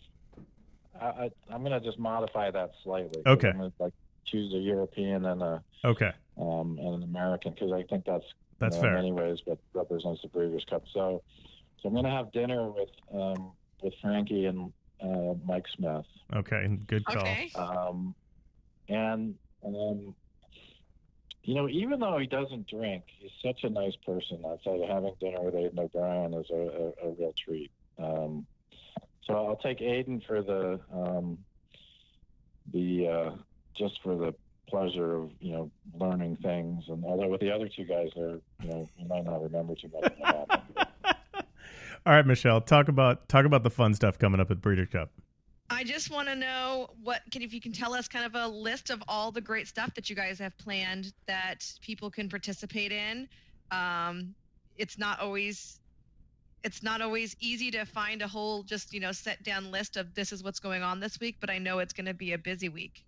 I, 0.99 1.05
I, 1.05 1.29
I'm 1.51 1.63
gonna 1.63 1.79
just 1.79 1.97
modify 1.99 2.51
that 2.51 2.71
slightly. 2.83 3.21
Okay. 3.25 3.49
I'm 3.49 3.57
gonna 3.57 3.71
like 3.79 3.93
choose 4.25 4.53
a 4.53 4.57
European 4.57 5.25
and 5.25 5.41
a 5.41 5.63
Okay, 5.85 6.11
um, 6.39 6.77
and 6.79 6.95
an 6.95 7.03
American 7.03 7.53
because 7.53 7.71
I 7.71 7.83
think 7.83 8.05
that's 8.05 8.25
that's 8.59 8.75
you 8.75 8.81
know, 8.81 8.87
fair. 8.87 8.97
in 8.97 9.03
many 9.03 9.11
ways 9.11 9.39
what 9.45 9.59
represents 9.73 10.21
the 10.21 10.27
Breeders' 10.27 10.65
Cup. 10.69 10.83
So 10.93 11.23
so 11.81 11.89
I'm 11.89 11.95
gonna 11.95 12.11
have 12.11 12.31
dinner 12.31 12.69
with 12.69 12.89
um, 13.13 13.51
with 13.81 13.93
Frankie 14.01 14.45
and 14.45 14.71
uh, 15.01 15.33
Mike 15.45 15.65
Smith. 15.75 16.05
Okay, 16.33 16.67
good 16.87 17.05
call. 17.05 17.17
Okay. 17.17 17.51
Um, 17.55 18.15
and 18.89 19.35
um, 19.63 20.15
you 21.43 21.55
know, 21.55 21.69
even 21.69 21.99
though 21.99 22.17
he 22.17 22.27
doesn't 22.27 22.67
drink, 22.67 23.03
he's 23.07 23.31
such 23.43 23.63
a 23.63 23.69
nice 23.69 23.95
person. 24.05 24.43
I'd 24.45 24.59
say 24.65 24.85
having 24.85 25.13
dinner 25.19 25.41
with 25.41 25.55
Aidan 25.55 25.79
O'Brien 25.79 26.33
is 26.33 26.49
a, 26.49 26.55
a, 26.55 27.07
a 27.07 27.11
real 27.17 27.33
treat. 27.37 27.71
Um, 27.97 28.45
so 29.25 29.33
I'll 29.33 29.55
take 29.57 29.81
Aidan 29.81 30.21
for 30.27 30.41
the 30.41 30.79
um, 30.93 31.37
the 32.73 33.07
uh, 33.07 33.31
just 33.75 34.01
for 34.03 34.15
the 34.15 34.35
pleasure 34.67 35.15
of 35.15 35.31
you 35.39 35.53
know 35.53 35.71
learning 35.99 36.37
things. 36.41 36.83
And 36.87 37.03
although 37.05 37.27
with 37.27 37.41
the 37.41 37.51
other 37.51 37.69
two 37.69 37.85
guys, 37.85 38.09
they're 38.15 38.39
you 38.61 38.69
know 38.69 38.89
you 38.97 39.07
might 39.07 39.25
not 39.25 39.41
remember 39.41 39.75
too 39.75 39.89
much. 39.93 40.11
of 40.11 40.19
what 40.19 40.49
happened. 40.49 40.87
All 42.05 42.13
right, 42.13 42.25
Michelle, 42.25 42.61
talk 42.61 42.87
about 42.87 43.27
talk 43.27 43.45
about 43.45 43.63
the 43.63 43.69
fun 43.69 43.93
stuff 43.93 44.17
coming 44.17 44.39
up 44.39 44.51
at 44.51 44.61
Breeder 44.61 44.85
Cup. 44.85 45.09
I 45.69 45.83
just 45.83 46.09
want 46.09 46.29
to 46.29 46.35
know 46.35 46.89
what 47.03 47.21
can 47.31 47.41
if 47.41 47.53
you 47.53 47.59
can 47.59 47.73
tell 47.73 47.93
us 47.93 48.07
kind 48.07 48.25
of 48.25 48.35
a 48.35 48.47
list 48.47 48.89
of 48.89 49.03
all 49.07 49.31
the 49.31 49.41
great 49.41 49.67
stuff 49.67 49.93
that 49.95 50.09
you 50.09 50.15
guys 50.15 50.39
have 50.39 50.57
planned 50.57 51.11
that 51.25 51.65
people 51.81 52.09
can 52.09 52.29
participate 52.29 52.91
in. 52.91 53.27
Um, 53.71 54.33
it's 54.77 54.97
not 54.97 55.19
always 55.19 55.79
it's 56.63 56.83
not 56.83 57.01
always 57.01 57.35
easy 57.39 57.71
to 57.71 57.85
find 57.85 58.21
a 58.21 58.27
whole 58.27 58.63
just 58.63 58.93
you 58.93 58.99
know 58.99 59.11
set 59.11 59.43
down 59.43 59.71
list 59.71 59.97
of 59.97 60.13
this 60.15 60.31
is 60.31 60.43
what's 60.43 60.59
going 60.59 60.83
on 60.83 60.99
this 60.99 61.19
week, 61.19 61.37
but 61.39 61.49
I 61.49 61.57
know 61.57 61.79
it's 61.79 61.93
going 61.93 62.05
to 62.05 62.13
be 62.13 62.33
a 62.33 62.37
busy 62.37 62.69
week. 62.69 63.03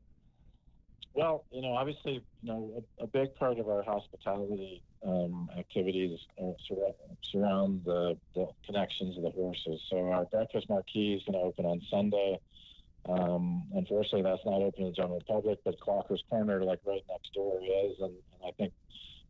Well, 1.14 1.46
you 1.52 1.62
know, 1.62 1.74
obviously, 1.74 2.24
you 2.42 2.54
know, 2.54 2.84
a, 3.00 3.04
a 3.04 3.08
big 3.08 3.36
part 3.36 3.60
of 3.60 3.68
our 3.68 3.84
hospitality 3.84 4.84
um, 5.06 5.50
activities 5.58 6.20
uh, 6.42 6.52
surround, 6.68 6.94
surround 7.22 7.82
the, 7.86 8.18
the 8.36 8.48
connections 8.66 9.18
of 9.18 9.24
the 9.24 9.32
horses. 9.32 9.82
So 9.90 10.12
our 10.12 10.26
breakfast 10.26 10.70
marquee 10.70 11.16
is 11.16 11.24
going 11.24 11.40
to 11.40 11.46
open 11.46 11.66
on 11.66 11.82
Sunday. 11.90 12.40
Um, 13.08 13.64
unfortunately, 13.74 14.24
that's 14.24 14.46
not 14.46 14.62
open 14.62 14.84
to 14.84 14.90
the 14.92 14.96
general 14.96 15.24
public, 15.28 15.60
but 15.64 15.80
Clocker's 15.80 16.24
Corner, 16.30 16.64
like 16.64 16.80
right 16.86 17.04
next 17.10 17.34
door, 17.34 17.60
is. 17.62 17.98
And, 18.00 18.12
and 18.12 18.44
I 18.46 18.52
think 18.52 18.74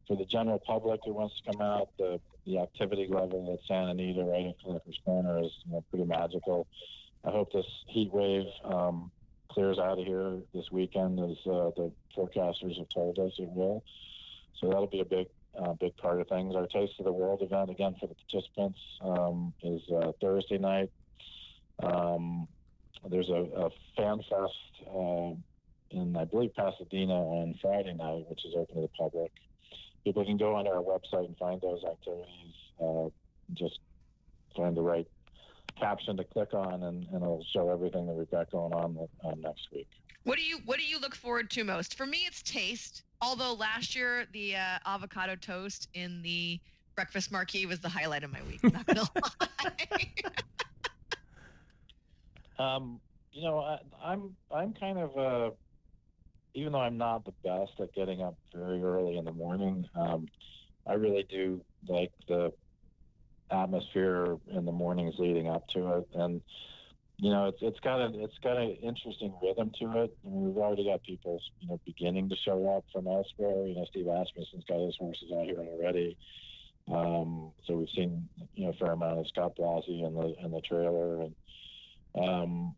for 0.08 0.18
the 0.18 0.26
general 0.26 0.60
public 0.60 1.00
who 1.06 1.14
wants 1.14 1.40
to 1.40 1.52
come 1.52 1.62
out, 1.62 1.90
the, 1.98 2.20
the 2.46 2.60
activity 2.60 3.08
level 3.10 3.54
at 3.54 3.66
Santa 3.68 3.92
Anita 3.92 4.24
right 4.24 4.48
at 4.48 4.60
Clocker's 4.60 5.00
Corner 5.06 5.40
is 5.40 5.52
you 5.66 5.74
know, 5.74 5.84
pretty 5.90 6.06
magical. 6.06 6.68
I 7.24 7.32
hope 7.32 7.52
this 7.54 7.66
heat 7.88 8.12
wave 8.12 8.46
um, 8.64 9.12
clears 9.50 9.80
out 9.80 10.00
of 10.00 10.06
here 10.06 10.38
this 10.54 10.72
weekend, 10.72 11.20
as 11.20 11.38
uh, 11.46 11.72
the 11.76 11.92
forecasters 12.16 12.78
have 12.78 12.90
told 12.90 13.20
us 13.20 13.34
it 13.38 13.50
will. 13.50 13.84
So 14.60 14.68
that'll 14.68 14.88
be 14.88 15.00
a 15.00 15.06
big, 15.06 15.28
uh, 15.58 15.74
big 15.74 15.96
part 15.98 16.22
of 16.22 16.28
things. 16.28 16.56
Our 16.56 16.68
Taste 16.68 16.94
of 17.00 17.06
the 17.06 17.12
World 17.12 17.42
event, 17.42 17.70
again 17.70 17.96
for 18.00 18.08
the 18.08 18.16
participants, 18.16 18.80
um, 19.02 19.54
is 19.64 19.82
uh, 19.92 20.12
Thursday 20.22 20.58
night. 20.58 20.92
Um, 21.82 22.48
there's 23.10 23.30
a, 23.30 23.48
a 23.56 23.70
fan 23.96 24.20
fest 24.30 24.88
uh, 24.88 25.34
in, 25.92 26.16
I 26.18 26.26
believe, 26.26 26.54
Pasadena 26.56 27.14
on 27.14 27.56
Friday 27.62 27.94
night, 27.94 28.26
which 28.30 28.46
is 28.46 28.54
open 28.56 28.76
to 28.76 28.82
the 28.82 28.90
public. 28.90 29.32
People 30.04 30.26
can 30.26 30.38
go 30.38 30.56
on 30.56 30.68
our 30.68 30.82
website 30.82 31.26
and 31.26 31.38
find 31.38 31.60
those 31.62 31.84
activities. 31.84 32.54
Uh, 32.82 33.10
just 33.54 33.80
find 34.56 34.76
the 34.76 34.82
right 34.82 35.08
caption 35.80 36.18
to 36.18 36.24
click 36.24 36.54
on, 36.54 36.84
and, 36.84 37.08
and 37.08 37.16
it'll 37.24 37.46
show 37.54 37.70
everything 37.70 38.06
that 38.08 38.14
we've 38.14 38.30
got 38.30 38.52
going 38.52 38.74
on 38.74 39.08
um, 39.26 39.42
next 39.42 39.68
week. 39.74 39.88
What 40.24 40.38
do 40.38 40.44
you 40.44 40.60
what 40.66 40.80
do 40.80 40.86
you 40.86 41.00
look 41.00 41.16
forward 41.16 41.50
to 41.52 41.64
most? 41.64 41.96
For 41.96 42.06
me, 42.06 42.20
it's 42.28 42.42
taste. 42.44 43.04
Although 43.22 43.54
last 43.54 43.96
year 43.96 44.26
the 44.34 44.56
uh, 44.56 44.80
avocado 44.86 45.36
toast 45.36 45.88
in 45.94 46.22
the 46.22 46.60
breakfast 46.96 47.32
marquee 47.32 47.66
was 47.66 47.80
the 47.80 47.90
highlight 47.90 48.24
of 48.24 48.32
my 48.32 48.42
week. 48.44 48.62
Not 48.64 48.86
gonna 48.86 49.04
lie. 49.42 50.08
Um, 52.60 53.00
you 53.32 53.44
know, 53.44 53.60
I, 53.60 53.80
I'm 54.04 54.36
I'm 54.52 54.74
kind 54.74 55.00
of 55.00 55.18
uh, 55.18 55.52
even 56.54 56.74
though 56.74 56.82
I'm 56.82 56.98
not 56.98 57.24
the 57.26 57.34
best 57.44 57.72
at 57.80 57.94
getting 57.94 58.22
up 58.22 58.36
very 58.54 58.84
early 58.84 59.18
in 59.18 59.26
the 59.26 59.32
morning, 59.32 59.86
um, 59.96 60.28
I 60.86 60.94
really 60.94 61.26
do 61.30 61.62
like 61.88 62.12
the 62.28 62.52
atmosphere 63.52 64.38
in 64.52 64.66
the 64.66 64.72
mornings 64.72 65.16
leading 65.18 65.48
up 65.48 65.68
to 65.70 65.98
it, 65.98 66.08
and 66.14 66.42
you 67.22 67.32
know, 67.32 67.48
it's 67.48 67.60
it's 67.62 67.80
got 67.82 68.00
a 68.00 68.24
it's 68.24 68.38
got 68.42 68.58
an 68.58 68.78
interesting 68.82 69.34
rhythm 69.44 69.72
to 69.80 70.04
it. 70.04 70.18
I 70.26 70.30
mean, 70.30 70.46
we've 70.46 70.58
already 70.58 70.86
got 70.86 71.04
people, 71.04 71.42
you 71.60 71.68
know, 71.68 71.80
beginning 71.86 72.30
to 72.30 72.36
show 72.38 72.78
up 72.78 72.86
from 72.94 73.08
elsewhere. 73.08 73.68
You 73.68 73.76
know, 73.76 73.86
Steve 73.90 74.06
Asmussen's 74.06 74.64
got 74.68 74.80
his 74.80 74.96
horses 74.98 75.30
out 75.38 75.44
here 75.44 75.60
already. 75.60 76.18
Um, 76.90 77.52
so 77.66 77.76
we've 77.76 77.90
seen, 77.90 78.28
you 78.56 78.66
know, 78.66 78.70
a 78.70 78.74
fair 78.74 78.94
amount 78.94 79.20
of 79.20 79.28
Scott 79.28 79.58
Blasi 79.58 80.06
in 80.06 80.14
the 80.14 80.34
in 80.44 80.52
the 80.52 80.62
trailer, 80.62 81.22
and 81.22 81.36
um, 82.16 82.76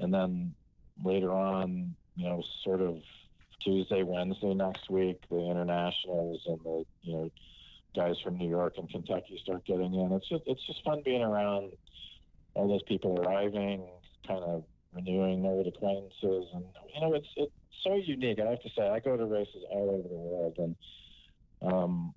and 0.00 0.12
then 0.12 0.54
later 1.04 1.30
on, 1.30 1.94
you 2.16 2.28
know, 2.28 2.42
sort 2.64 2.80
of 2.80 2.98
Tuesday, 3.60 4.02
Wednesday 4.02 4.54
next 4.54 4.90
week, 4.90 5.22
the 5.30 5.38
internationals 5.38 6.42
and 6.46 6.58
the 6.64 6.84
you 7.02 7.12
know 7.12 7.30
guys 7.94 8.16
from 8.22 8.36
New 8.36 8.48
York 8.48 8.74
and 8.76 8.88
Kentucky 8.90 9.38
start 9.42 9.64
getting 9.64 9.94
in. 9.94 10.12
It's 10.12 10.28
just 10.28 10.42
it's 10.46 10.64
just 10.66 10.84
fun 10.84 11.02
being 11.04 11.22
around 11.22 11.72
all 12.54 12.68
those 12.68 12.82
people 12.82 13.18
arriving, 13.20 13.86
kind 14.26 14.42
of 14.42 14.64
renewing 14.94 15.44
old 15.44 15.66
acquaintances, 15.66 16.46
and 16.54 16.64
you 16.94 17.00
know 17.00 17.14
it's 17.14 17.28
it's 17.36 17.52
so 17.82 17.94
unique. 17.94 18.38
I 18.40 18.50
have 18.50 18.62
to 18.62 18.70
say, 18.76 18.88
I 18.88 19.00
go 19.00 19.16
to 19.16 19.24
races 19.24 19.62
all 19.70 19.90
over 19.90 20.08
the 20.08 20.14
world, 20.14 20.54
and 20.58 20.76
um, 21.62 22.14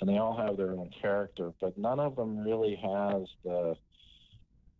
and 0.00 0.08
they 0.08 0.18
all 0.18 0.36
have 0.36 0.56
their 0.56 0.70
own 0.70 0.90
character, 1.00 1.52
but 1.60 1.76
none 1.76 2.00
of 2.00 2.16
them 2.16 2.38
really 2.38 2.76
has 2.76 3.28
the 3.44 3.76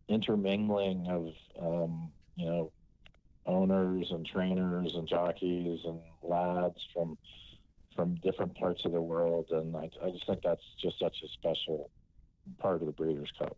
intermingling 0.07 1.07
of 1.07 1.33
um, 1.61 2.11
you 2.35 2.45
know 2.45 2.71
owners 3.45 4.11
and 4.11 4.25
trainers 4.25 4.93
and 4.95 5.07
jockeys 5.07 5.79
and 5.85 5.99
lads 6.21 6.77
from 6.93 7.17
from 7.99 8.15
different 8.23 8.55
parts 8.55 8.79
of 8.85 8.93
the 8.93 9.01
world, 9.01 9.47
and 9.51 9.75
I, 9.75 9.89
I 10.01 10.09
just 10.11 10.25
think 10.25 10.39
that's 10.41 10.61
just 10.81 10.97
such 10.99 11.17
a 11.21 11.27
special 11.33 11.89
part 12.57 12.79
of 12.79 12.85
the 12.85 12.93
Breeders' 12.93 13.29
Cup. 13.37 13.57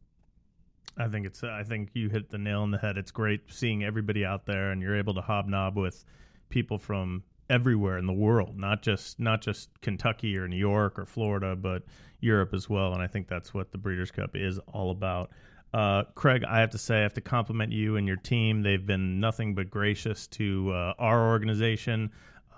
I 0.97 1.07
think 1.07 1.27
it's. 1.27 1.43
I 1.43 1.61
think 1.61 1.89
you 1.93 2.09
hit 2.09 2.31
the 2.31 2.39
nail 2.39 2.61
on 2.61 2.71
the 2.71 2.79
head. 2.79 2.97
It's 2.97 3.11
great 3.11 3.41
seeing 3.53 3.83
everybody 3.83 4.25
out 4.25 4.47
there, 4.47 4.71
and 4.71 4.81
you're 4.81 4.97
able 4.97 5.13
to 5.13 5.21
hobnob 5.21 5.77
with 5.77 6.03
people 6.49 6.79
from 6.79 7.21
everywhere 7.51 7.99
in 7.99 8.07
the 8.07 8.13
world, 8.13 8.57
not 8.57 8.81
just 8.81 9.19
not 9.19 9.41
just 9.41 9.69
Kentucky 9.81 10.35
or 10.35 10.47
New 10.47 10.57
York 10.57 10.97
or 10.97 11.05
Florida, 11.05 11.55
but 11.55 11.83
Europe 12.19 12.55
as 12.55 12.67
well. 12.67 12.93
And 12.93 13.01
I 13.01 13.07
think 13.07 13.27
that's 13.27 13.53
what 13.53 13.71
the 13.71 13.77
Breeders' 13.77 14.09
Cup 14.09 14.31
is 14.33 14.57
all 14.73 14.89
about. 14.89 15.29
Uh, 15.71 16.03
Craig, 16.15 16.43
I 16.43 16.59
have 16.61 16.71
to 16.71 16.79
say, 16.79 16.97
I 16.97 17.01
have 17.03 17.13
to 17.13 17.21
compliment 17.21 17.71
you 17.71 17.95
and 17.95 18.07
your 18.07 18.17
team. 18.17 18.63
They've 18.63 18.85
been 18.85 19.19
nothing 19.19 19.53
but 19.53 19.69
gracious 19.69 20.25
to 20.27 20.71
uh, 20.71 20.93
our 20.97 21.29
organization. 21.29 22.09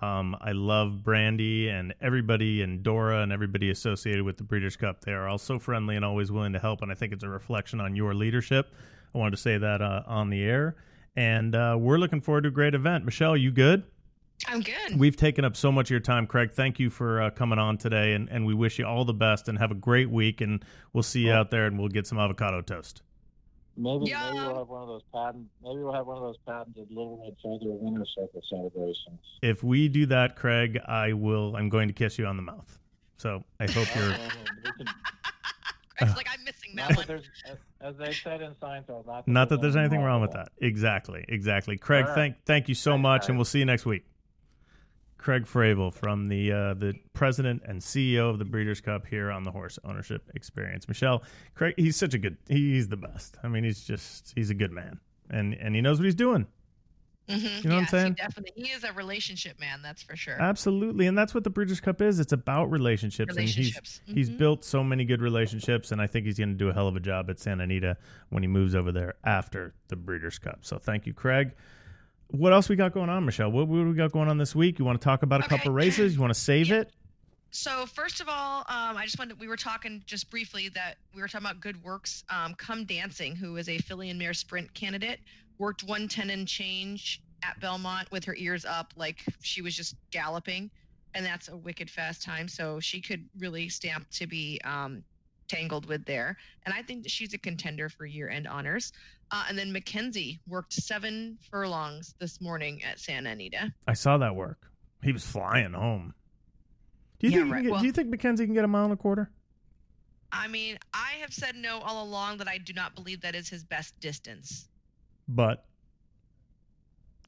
Um, 0.03 0.35
I 0.41 0.51
love 0.51 1.01
Brandy 1.01 1.69
and 1.69 1.93
everybody 2.01 2.61
and 2.61 2.83
Dora 2.83 3.21
and 3.21 3.31
everybody 3.31 3.69
associated 3.69 4.23
with 4.23 4.35
the 4.35 4.43
Breeders' 4.43 4.75
Cup. 4.75 4.99
They 4.99 5.13
are 5.13 5.29
all 5.29 5.37
so 5.37 5.57
friendly 5.57 5.95
and 5.95 6.03
always 6.03 6.29
willing 6.29 6.51
to 6.53 6.59
help, 6.59 6.81
and 6.81 6.91
I 6.91 6.95
think 6.95 7.13
it's 7.13 7.23
a 7.23 7.29
reflection 7.29 7.79
on 7.79 7.95
your 7.95 8.13
leadership. 8.13 8.73
I 9.15 9.17
wanted 9.17 9.31
to 9.31 9.37
say 9.37 9.57
that 9.57 9.81
uh, 9.81 10.03
on 10.05 10.29
the 10.29 10.43
air, 10.43 10.75
and 11.15 11.55
uh, 11.55 11.77
we're 11.79 11.99
looking 11.99 12.19
forward 12.19 12.41
to 12.41 12.49
a 12.49 12.51
great 12.51 12.75
event. 12.75 13.05
Michelle, 13.05 13.37
you 13.37 13.49
good? 13.49 13.83
I'm 14.45 14.59
good. 14.59 14.99
We've 14.99 15.15
taken 15.15 15.45
up 15.45 15.55
so 15.55 15.71
much 15.71 15.85
of 15.87 15.91
your 15.91 15.99
time, 16.01 16.27
Craig. 16.27 16.51
Thank 16.51 16.79
you 16.79 16.89
for 16.89 17.21
uh, 17.21 17.29
coming 17.29 17.57
on 17.57 17.77
today, 17.77 18.13
and, 18.13 18.27
and 18.29 18.45
we 18.45 18.53
wish 18.53 18.79
you 18.79 18.85
all 18.85 19.05
the 19.05 19.13
best 19.13 19.47
and 19.47 19.57
have 19.57 19.71
a 19.71 19.75
great 19.75 20.09
week. 20.09 20.41
And 20.41 20.65
we'll 20.91 21.03
see 21.03 21.21
you 21.21 21.31
out 21.31 21.49
there, 21.49 21.65
and 21.65 21.79
we'll 21.79 21.87
get 21.87 22.07
some 22.07 22.19
avocado 22.19 22.59
toast. 22.59 23.03
Maybe, 23.75 24.05
Yeah. 24.05 24.31
maybe 24.31 24.45
we'll 24.45 24.57
have 24.59 24.67
one 24.67 24.81
of 24.83 24.87
those 24.87 25.01
patent. 25.13 25.47
Maybe 25.63 25.79
we'll 25.83 25.93
have 25.93 26.05
one 26.05 26.17
of 26.17 26.23
those 26.23 26.37
patented 26.45 26.87
Little 26.89 27.19
Red 27.23 27.35
Feather 27.41 27.71
Winter 27.73 28.05
Circle 28.15 28.41
celebrations. 28.49 29.19
If 29.41 29.63
we 29.63 29.87
do 29.87 30.05
that, 30.07 30.35
Craig, 30.35 30.79
I 30.85 31.13
will. 31.13 31.55
I'm 31.55 31.69
going 31.69 31.87
to 31.87 31.93
kiss 31.93 32.19
you 32.19 32.25
on 32.27 32.35
the 32.37 32.43
mouth. 32.43 32.79
So 33.17 33.43
I 33.59 33.65
hope 33.71 33.87
you're. 33.95 34.09
We 34.09 34.71
can- 34.85 34.93
Greg's 35.97 36.11
uh, 36.13 36.17
like 36.17 36.27
I'm 36.31 36.43
missing 36.43 36.69
King 36.69 36.75
Not 36.75 36.89
that 36.89 36.95
Melon. 36.95 37.07
there's, 37.07 37.23
as, 37.49 37.57
as 37.81 37.97
they 37.97 38.11
said 38.13 38.41
in 38.41 38.53
Seinfeld, 38.55 39.05
not 39.05 39.25
that, 39.25 39.31
Not 39.31 39.49
that 39.49 39.61
there's 39.61 39.75
anything 39.75 40.01
wrong 40.01 40.21
with 40.21 40.31
with 40.31 40.37
that. 40.37 40.51
Exactly, 40.59 41.23
exactly. 41.27 41.77
Craig, 41.77 42.03
All 42.03 42.09
right. 42.09 42.15
thank 42.15 42.35
thank 42.45 42.67
you 42.67 42.73
so 42.75 42.91
Thanks, 42.91 43.03
much, 43.03 43.21
guys. 43.21 43.29
and 43.29 43.37
we'll 43.37 43.45
see 43.45 43.59
you 43.59 43.65
next 43.65 43.85
week. 43.85 44.03
Craig 45.23 45.45
Fravel 45.45 45.93
from 45.93 46.27
the 46.27 46.51
uh, 46.51 46.73
the 46.73 46.93
president 47.13 47.61
and 47.65 47.79
CEO 47.79 48.29
of 48.29 48.39
the 48.39 48.45
Breeders' 48.45 48.81
Cup 48.81 49.07
here 49.07 49.31
on 49.31 49.43
the 49.43 49.51
Horse 49.51 49.79
Ownership 49.85 50.29
Experience. 50.35 50.85
Michelle, 50.89 51.23
Craig, 51.55 51.75
he's 51.77 51.95
such 51.95 52.13
a 52.13 52.17
good. 52.17 52.35
He's 52.49 52.89
the 52.89 52.97
best. 52.97 53.37
I 53.41 53.47
mean, 53.47 53.63
he's 53.63 53.85
just 53.85 54.33
he's 54.35 54.49
a 54.49 54.53
good 54.53 54.71
man, 54.73 54.99
and 55.29 55.53
and 55.53 55.75
he 55.75 55.81
knows 55.81 55.97
what 55.97 56.03
he's 56.05 56.13
doing. 56.15 56.45
Mhm. 57.29 57.63
You 57.63 57.69
know 57.69 57.75
what 57.75 57.81
I'm 57.83 57.87
saying? 57.87 58.07
He 58.07 58.13
definitely, 58.15 58.51
he 58.65 58.71
is 58.73 58.83
a 58.83 58.91
relationship 58.91 59.57
man. 59.61 59.81
That's 59.81 60.03
for 60.03 60.17
sure. 60.17 60.35
Absolutely, 60.41 61.07
and 61.07 61.17
that's 61.17 61.33
what 61.33 61.45
the 61.45 61.49
Breeders' 61.49 61.79
Cup 61.79 62.01
is. 62.01 62.19
It's 62.19 62.33
about 62.33 62.69
relationships, 62.69 63.33
Relationships. 63.33 64.01
and 64.05 64.17
he's 64.17 64.27
he's 64.27 64.35
Mhm. 64.35 64.39
built 64.39 64.65
so 64.65 64.83
many 64.83 65.05
good 65.05 65.21
relationships, 65.21 65.93
and 65.93 66.01
I 66.01 66.07
think 66.07 66.25
he's 66.25 66.37
going 66.37 66.49
to 66.49 66.55
do 66.57 66.67
a 66.67 66.73
hell 66.73 66.89
of 66.89 66.97
a 66.97 66.99
job 66.99 67.29
at 67.29 67.39
Santa 67.39 67.63
Anita 67.63 67.95
when 68.27 68.43
he 68.43 68.47
moves 68.47 68.75
over 68.75 68.91
there 68.91 69.13
after 69.23 69.73
the 69.87 69.95
Breeders' 69.95 70.37
Cup. 70.37 70.65
So 70.65 70.77
thank 70.77 71.07
you, 71.07 71.13
Craig. 71.13 71.53
What 72.33 72.51
else 72.51 72.67
we 72.67 72.75
got 72.75 72.93
going 72.93 73.09
on, 73.11 73.25
Michelle? 73.25 73.51
What, 73.51 73.67
what 73.67 73.85
we 73.85 73.93
got 73.93 74.11
going 74.11 74.27
on 74.27 74.39
this 74.39 74.55
week? 74.55 74.79
You 74.79 74.85
want 74.85 74.99
to 74.99 75.05
talk 75.05 75.21
about 75.21 75.41
a 75.41 75.43
Okay. 75.45 75.55
couple 75.55 75.71
races? 75.71 76.15
You 76.15 76.19
want 76.21 76.33
to 76.33 76.39
save 76.39 76.69
Yeah. 76.69 76.77
it? 76.77 76.91
So 77.51 77.85
first 77.85 78.21
of 78.21 78.27
all, 78.27 78.61
um, 78.67 78.97
I 78.97 79.03
just 79.05 79.19
wanted 79.19 79.39
we 79.39 79.47
were 79.47 79.55
talking 79.55 80.01
just 80.07 80.31
briefly 80.31 80.69
that 80.69 80.97
we 81.13 81.21
were 81.21 81.27
talking 81.27 81.45
about 81.45 81.59
Good 81.61 81.83
Works. 81.83 82.23
Um, 82.29 82.55
Come 82.55 82.85
Dancing, 82.85 83.35
who 83.35 83.57
is 83.57 83.69
a 83.69 83.77
filly 83.77 84.09
and 84.09 84.17
mare 84.17 84.33
sprint 84.33 84.73
candidate, 84.73 85.19
worked 85.59 85.83
110 85.83 86.31
and 86.31 86.47
change 86.47 87.21
at 87.43 87.59
Belmont 87.59 88.09
with 88.11 88.25
her 88.25 88.35
ears 88.35 88.65
up, 88.65 88.91
like 88.95 89.19
she 89.43 89.61
was 89.61 89.75
just 89.75 89.95
galloping, 90.09 90.71
and 91.13 91.23
that's 91.23 91.49
a 91.49 91.55
wicked 91.55 91.91
fast 91.91 92.23
time. 92.23 92.47
So 92.47 92.79
she 92.79 92.99
could 92.99 93.29
really 93.37 93.69
stamp 93.69 94.09
to 94.13 94.25
be 94.25 94.59
um, 94.63 95.03
tangled 95.53 95.85
with 95.85 96.05
there. 96.05 96.37
And 96.65 96.73
I 96.73 96.81
think 96.81 97.03
that 97.03 97.11
she's 97.11 97.33
a 97.33 97.37
contender 97.37 97.89
for 97.89 98.05
year-end 98.05 98.47
honors. 98.47 98.91
Uh, 99.31 99.45
and 99.49 99.57
then 99.57 99.71
Mackenzie 99.71 100.39
worked 100.47 100.73
seven 100.73 101.37
furlongs 101.49 102.15
this 102.19 102.39
morning 102.41 102.83
at 102.83 102.99
Santa 102.99 103.31
Anita. 103.31 103.71
I 103.87 103.93
saw 103.93 104.17
that 104.17 104.35
work. 104.35 104.69
He 105.03 105.11
was 105.11 105.25
flying 105.25 105.73
home. 105.73 106.13
Do 107.19 107.27
you 107.27 107.33
Yeah, 107.33 107.39
think? 107.43 107.51
right. 107.51 107.57
can 107.57 107.63
get, 107.65 107.71
Well- 107.71 107.81
do 107.81 107.85
you 107.87 107.91
think 107.93 108.09
Mackenzie 108.09 108.45
can 108.45 108.53
get 108.53 108.63
a 108.65 108.67
mile 108.67 108.85
and 108.85 108.93
a 108.93 108.97
quarter? 108.97 109.29
I 110.31 110.47
mean, 110.47 110.79
I 110.93 111.11
have 111.21 111.31
said 111.33 111.55
no 111.55 111.79
all 111.79 112.03
along 112.03 112.37
that 112.37 112.47
I 112.47 112.57
do 112.57 112.73
not 112.73 112.95
believe 112.95 113.21
that 113.21 113.35
is 113.35 113.47
his 113.49 113.63
best 113.63 113.97
distance. 113.99 114.67
But 115.27 115.63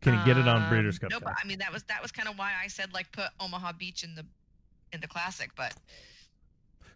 can 0.02 0.18
he 0.18 0.26
get 0.26 0.38
it 0.38 0.48
on 0.48 0.64
Um, 0.64 0.70
Breeders' 0.70 0.98
Cup? 1.00 1.12
Nope. 1.12 1.22
track? 1.22 1.38
I 1.42 1.46
mean, 1.48 1.60
that 1.60 1.72
was 1.72 1.84
that 1.84 2.02
was 2.02 2.12
kind 2.12 2.28
of 2.28 2.38
why 2.38 2.54
I 2.62 2.68
said 2.68 2.94
like 2.94 3.12
put 3.12 3.28
Omaha 3.40 3.74
Beach 3.74 4.04
in 4.04 4.16
the 4.16 4.26
in 4.92 5.02
the 5.02 5.08
classic, 5.08 5.52
but 5.56 5.74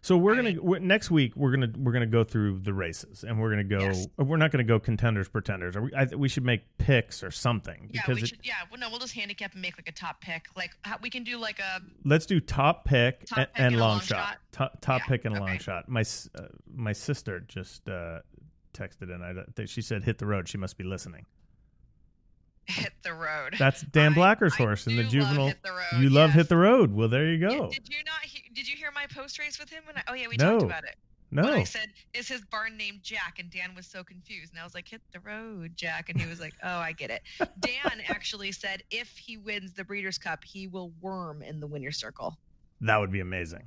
So 0.02 0.16
we're 0.16 0.34
gonna 0.34 0.48
mean- 0.50 0.56
w- 0.56 0.80
next 0.80 1.10
week 1.10 1.36
we're 1.36 1.50
gonna 1.50 1.70
we're 1.76 1.92
gonna 1.92 2.06
go 2.06 2.24
through 2.24 2.60
the 2.60 2.72
races 2.72 3.22
and 3.22 3.38
we're 3.38 3.50
gonna 3.50 3.64
go. 3.64 3.80
Yes. 3.80 4.06
We're 4.16 4.38
not 4.38 4.50
gonna 4.50 4.64
go 4.64 4.78
contenders 4.78 5.28
pretenders. 5.28 5.76
We, 5.76 5.92
I, 5.94 6.04
we 6.16 6.28
should 6.28 6.44
make 6.44 6.62
picks 6.78 7.22
or 7.22 7.30
something 7.30 7.90
yeah, 7.92 8.00
we 8.08 8.14
it, 8.14 8.28
should. 8.28 8.38
Yeah, 8.42 8.54
well, 8.70 8.80
no, 8.80 8.88
we'll 8.88 8.98
just 8.98 9.14
handicap 9.14 9.52
and 9.52 9.60
make 9.60 9.76
like 9.76 9.88
a 9.88 9.92
top 9.92 10.20
pick. 10.22 10.46
Like 10.56 10.70
how, 10.82 10.96
we 11.02 11.10
can 11.10 11.22
do 11.22 11.36
like 11.36 11.58
a 11.58 11.82
let's 12.04 12.24
do 12.24 12.40
top 12.40 12.84
pick, 12.86 13.26
Top 13.26 13.38
and, 13.38 13.46
pick 13.52 13.56
and 13.56 13.66
and 13.74 13.80
long, 13.80 13.90
long 13.90 14.00
shot. 14.00 14.28
shot? 14.28 14.38
Top, 14.52 14.80
top 14.80 15.00
Yeah, 15.02 15.06
pick 15.08 15.24
and 15.26 15.36
a 15.36 15.40
long 15.40 15.58
shot. 15.58 15.88
My 15.88 16.00
uh, 16.34 16.42
my 16.74 16.92
sister 16.92 17.40
just 17.40 17.86
uh, 17.88 18.20
texted 18.72 19.14
in. 19.14 19.22
I 19.22 19.64
she 19.66 19.82
said 19.82 20.02
hit 20.02 20.18
the 20.18 20.26
road. 20.26 20.48
She 20.48 20.56
must 20.56 20.78
be 20.78 20.84
listening. 20.84 21.26
Hit 22.70 22.92
the 23.02 23.12
road. 23.12 23.56
That's 23.58 23.82
Dan 23.82 24.12
I- 24.12 24.14
Blacker's 24.14 24.54
I 24.54 24.58
horse 24.58 24.86
in 24.86 24.96
the 24.96 25.02
love 25.02 25.12
juvenile. 25.12 25.46
Hit 25.48 25.62
the 25.62 25.98
you 26.00 26.10
love 26.10 26.30
hit 26.30 26.48
the 26.48 26.56
road. 26.56 26.92
Well, 26.92 27.08
there 27.08 27.26
you 27.26 27.38
Yeah, 27.38 27.56
go. 27.58 27.70
Did 27.70 27.88
you 27.88 28.02
not? 28.04 28.20
He- 28.22 28.48
did 28.54 28.68
you 28.68 28.76
hear 28.76 28.90
my 28.94 29.06
post 29.14 29.38
race 29.38 29.58
with 29.58 29.70
him? 29.70 29.82
When 29.86 29.96
I, 29.96 30.02
oh 30.08 30.14
yeah, 30.14 30.26
we 30.28 30.36
No. 30.36 30.52
talked 30.52 30.62
about 30.64 30.84
it. 30.84 30.96
no, 31.32 31.42
When 31.42 31.52
I 31.54 31.64
said, 31.64 31.92
"Is 32.14 32.26
his 32.28 32.40
barn 32.46 32.76
named 32.76 33.02
Jack?" 33.02 33.38
and 33.38 33.50
Dan 33.50 33.74
was 33.76 33.86
so 33.86 34.02
confused, 34.02 34.52
and 34.52 34.60
I 34.60 34.64
was 34.64 34.74
like, 34.74 34.88
"Hit 34.88 35.00
the 35.12 35.20
road, 35.20 35.72
Jack," 35.76 36.08
and 36.08 36.20
he 36.20 36.26
was 36.28 36.40
like, 36.40 36.54
"Oh, 36.62 36.78
I 36.78 36.92
get 36.92 37.10
it." 37.10 37.22
Dan 37.60 38.00
actually 38.08 38.50
said, 38.52 38.82
if 38.90 39.16
he 39.16 39.36
wins 39.36 39.72
the 39.72 39.84
Breeders' 39.84 40.18
Cup, 40.18 40.42
he 40.44 40.66
will 40.66 40.90
worm 41.00 41.42
in 41.42 41.60
the 41.60 41.66
winner's 41.66 41.96
circle. 41.98 42.38
that 42.80 42.96
would 42.98 43.12
be 43.12 43.20
amazing. 43.20 43.62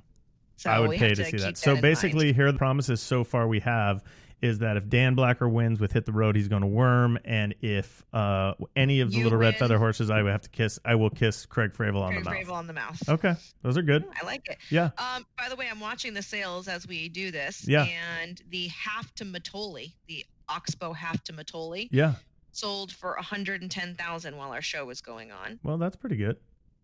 So 0.58 0.70
I 0.70 0.80
would 0.80 0.97
pay 0.97 1.10
have 1.10 1.18
to 1.18 1.26
see 1.26 1.32
keep 1.32 1.39
that. 1.41 1.58
So 1.58 1.72
in 1.72 1.76
mind. 1.76 1.82
basically, 1.84 2.34
here 2.34 2.47
are 2.47 2.51
the 2.51 2.58
promises 2.58 3.01
so 3.01 3.24
far 3.24 3.47
we 3.47 3.60
have 3.62 4.04
is 4.43 4.59
that 4.59 4.75
if 4.75 4.89
Dan 4.89 5.15
Blacker 5.15 5.47
wins 5.47 5.79
with 5.79 5.93
Hit 5.93 6.05
the 6.05 6.11
Road, 6.11 6.35
he's 6.35 6.49
going 6.49 6.61
to 6.61 6.67
worm, 6.67 7.17
and 7.23 7.55
if 7.61 8.03
uh, 8.13 8.53
any 8.75 8.99
of 8.99 9.09
the 9.09 9.17
You 9.17 9.23
little 9.23 9.39
red 9.39 9.55
feather 9.55 9.77
horses 9.77 10.09
I 10.09 10.21
would 10.21 10.31
have 10.31 10.41
to 10.41 10.49
kiss, 10.49 10.77
I 10.83 10.95
will 10.95 11.09
kiss 11.09 11.45
Craig 11.45 11.71
Fravel 11.73 12.01
on 12.01 12.11
Craig 12.11 12.23
the 12.23 12.29
mouth. 12.29 12.39
Fravel 12.39 12.53
on 12.53 12.67
the 12.67 12.73
mouth. 12.73 13.09
Okay, 13.09 13.35
those 13.61 13.77
are 13.77 13.81
good. 13.81 14.03
I 14.21 14.25
like 14.25 14.47
it. 14.49 14.57
Yeah, 14.69 14.89
Um, 14.97 15.25
by 15.37 15.47
the 15.49 15.55
way, 15.55 15.67
I'm 15.71 15.79
watching 15.79 16.13
the 16.13 16.21
sales 16.21 16.67
as 16.67 16.85
we 16.87 17.07
do 17.09 17.31
this. 17.31 17.65
Yeah. 17.67 17.87
And 18.19 18.41
the 18.49 18.67
half 18.67 19.13
to 19.15 19.25
Mitole, 19.25 19.93
the 20.07 20.25
Oxbow 20.49 20.91
half 20.91 21.23
to 21.23 21.33
Mitole, 21.33 21.87
yeah. 21.91 22.15
sold 22.51 22.91
for 22.91 23.15
110,000 23.15 24.37
while 24.37 24.51
our 24.51 24.61
show 24.61 24.85
was 24.85 24.99
going 25.01 25.31
on. 25.31 25.57
Well, 25.63 25.77
that's 25.77 25.95
pretty 25.95 26.17
good. 26.17 26.35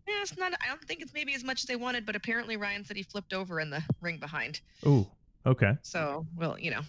Yeah, 0.08 0.22
it's 0.22 0.36
not. 0.38 0.54
I 0.64 0.68
don't 0.68 0.82
think 0.86 1.02
it's 1.02 1.12
maybe 1.12 1.34
as 1.34 1.44
much 1.44 1.62
as 1.62 1.66
they 1.66 1.76
wanted, 1.76 2.06
but 2.06 2.16
apparently 2.16 2.56
Ryan 2.56 2.84
said 2.86 2.96
he 2.96 3.02
flipped 3.02 3.34
over 3.34 3.60
in 3.60 3.68
the 3.70 3.82
ring 4.00 4.18
behind. 4.18 4.60
Ooh, 4.86 5.06
okay. 5.46 5.76
So, 5.82 6.26
well, 6.36 6.58
you 6.58 6.70
know, 6.70 6.80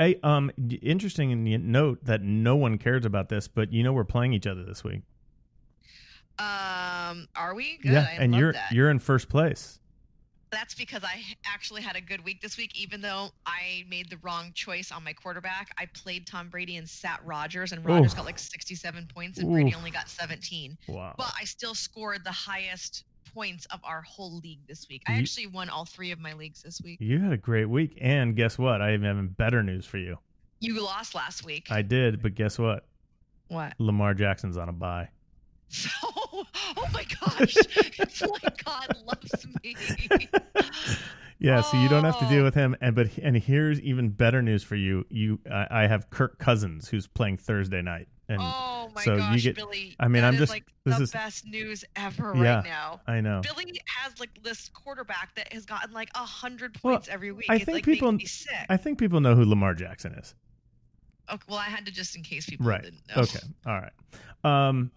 Hey, 0.00 0.18
um, 0.22 0.50
interesting 0.80 1.44
note 1.70 2.02
that 2.06 2.22
no 2.22 2.56
one 2.56 2.78
cares 2.78 3.04
about 3.04 3.28
this, 3.28 3.48
but 3.48 3.70
you 3.70 3.82
know 3.82 3.92
we're 3.92 4.04
playing 4.04 4.32
each 4.32 4.46
other 4.46 4.64
this 4.64 4.82
week. 4.82 5.02
um, 6.38 7.28
are 7.36 7.54
we 7.54 7.76
good? 7.82 7.92
yeah, 7.92 8.06
I 8.08 8.14
and 8.14 8.32
love 8.32 8.40
you're 8.40 8.52
that. 8.54 8.72
you're 8.72 8.88
in 8.88 8.98
first 8.98 9.28
place. 9.28 9.78
That's 10.50 10.74
because 10.74 11.04
I 11.04 11.22
actually 11.44 11.82
had 11.82 11.96
a 11.96 12.00
good 12.00 12.24
week 12.24 12.40
this 12.40 12.56
week, 12.56 12.80
even 12.80 13.02
though 13.02 13.28
I 13.44 13.84
made 13.90 14.08
the 14.08 14.16
wrong 14.22 14.52
choice 14.54 14.90
on 14.90 15.04
my 15.04 15.12
quarterback. 15.12 15.68
I 15.76 15.84
played 15.92 16.26
Tom 16.26 16.48
Brady 16.48 16.78
and 16.78 16.88
sat 16.88 17.20
Rogers, 17.22 17.72
and 17.72 17.84
Rogers 17.84 18.12
Oof. 18.12 18.16
got 18.16 18.24
like 18.24 18.38
67 18.38 19.06
points, 19.14 19.38
and 19.38 19.52
Brady 19.52 19.74
only 19.74 19.90
got 19.90 20.08
17. 20.08 20.78
Wow. 20.88 21.14
But 21.18 21.30
I 21.38 21.44
still 21.44 21.74
scored 21.74 22.24
the 22.24 22.32
highest 22.32 23.04
points 23.34 23.66
of 23.66 23.80
our 23.84 24.02
whole 24.02 24.38
league 24.38 24.66
this 24.66 24.88
week. 24.88 25.02
I 25.06 25.14
You- 25.14 25.20
actually 25.20 25.46
won 25.48 25.68
all 25.68 25.84
three 25.84 26.10
of 26.12 26.18
my 26.18 26.32
leagues 26.34 26.62
this 26.62 26.80
week. 26.82 26.98
You 27.00 27.18
had 27.20 27.32
a 27.32 27.36
great 27.36 27.66
week, 27.66 27.98
and 28.00 28.34
guess 28.36 28.58
what? 28.58 28.80
I 28.82 28.94
even 28.94 29.16
have 29.16 29.36
better 29.36 29.62
news 29.62 29.86
for 29.86 29.98
you. 29.98 30.18
You 30.60 30.82
lost 30.84 31.14
last 31.14 31.44
week. 31.44 31.68
I 31.70 31.82
did, 31.82 32.22
but 32.22 32.34
guess 32.34 32.58
what? 32.58 32.84
what? 33.48 33.72
Lamar 33.78 34.14
Jackson's 34.14 34.56
on 34.56 34.68
a 34.68 34.72
bye. 34.72 35.08
So, 35.68 35.88
oh, 36.04 36.44
oh 36.76 36.86
my 36.92 37.04
gosh, 37.20 37.54
it's 37.98 38.22
like 38.22 38.64
God 38.64 38.96
loves 39.06 39.46
me. 39.62 39.76
yeah, 41.38 41.60
so 41.62 41.76
you 41.80 41.88
don't 41.88 42.04
have 42.04 42.18
to 42.18 42.26
deal 42.28 42.40
Oh. 42.40 42.44
with 42.44 42.54
him. 42.54 42.76
And 42.80 42.94
but 42.94 43.16
and 43.22 43.36
here's 43.36 43.80
even 43.80 44.10
better 44.10 44.42
news 44.42 44.62
for 44.62 44.76
you. 44.76 45.04
You, 45.10 45.38
I 45.50 45.66
I 45.70 45.86
have 45.86 46.10
Kirk 46.10 46.38
Cousins 46.38 46.88
who's 46.88 47.06
playing 47.06 47.38
Thursday 47.38 47.82
night, 47.82 48.08
and 48.30 48.40
oh 48.40 48.90
my 48.94 49.02
so 49.04 49.12
you 49.14 49.18
gosh, 49.18 49.42
get- 49.42 49.56
Billy! 49.56 49.94
I 50.00 50.08
mean, 50.08 50.24
I'm 50.24 50.34
is, 50.34 50.40
just- 50.40 50.52
like 50.52 50.64
this 50.84 50.96
the 50.96 51.02
is- 51.02 51.10
best 51.12 51.46
news 51.46 51.84
ever 51.96 52.32
Yeah. 52.36 52.56
right 52.56 52.64
now. 52.64 53.00
I 53.06 53.20
know. 53.20 53.40
Billy 53.42 53.80
has 53.86 54.18
like 54.18 54.42
this 54.42 54.68
quarterback 54.70 55.34
that 55.34 55.52
has 55.52 55.66
gotten 55.66 55.92
like 55.92 56.08
a 56.14 56.18
hundred 56.24 56.76
Well, 56.82 56.94
points 56.94 57.08
every 57.08 57.32
week. 57.32 57.46
I 57.48 57.56
it's 57.56 57.64
think 57.64 57.74
like 57.76 57.84
people- 57.84 58.18
sick. 58.24 58.48
I 58.68 58.76
think 58.76 58.98
people 58.98 59.20
know 59.20 59.34
who 59.34 59.44
Lamar 59.44 59.74
Jackson 59.74 60.14
is. 60.14 60.34
okay, 61.30 61.42
well, 61.48 61.58
I 61.58 61.64
had 61.64 61.84
to 61.86 61.92
just 61.92 62.16
in 62.16 62.22
case 62.22 62.46
people 62.46 62.66
Right. 62.66 62.82
didn't 62.82 63.02
know. 63.14 63.22
Okay. 63.22 63.38
All 63.66 63.80
right. 63.80 63.92
Um, 64.68 64.90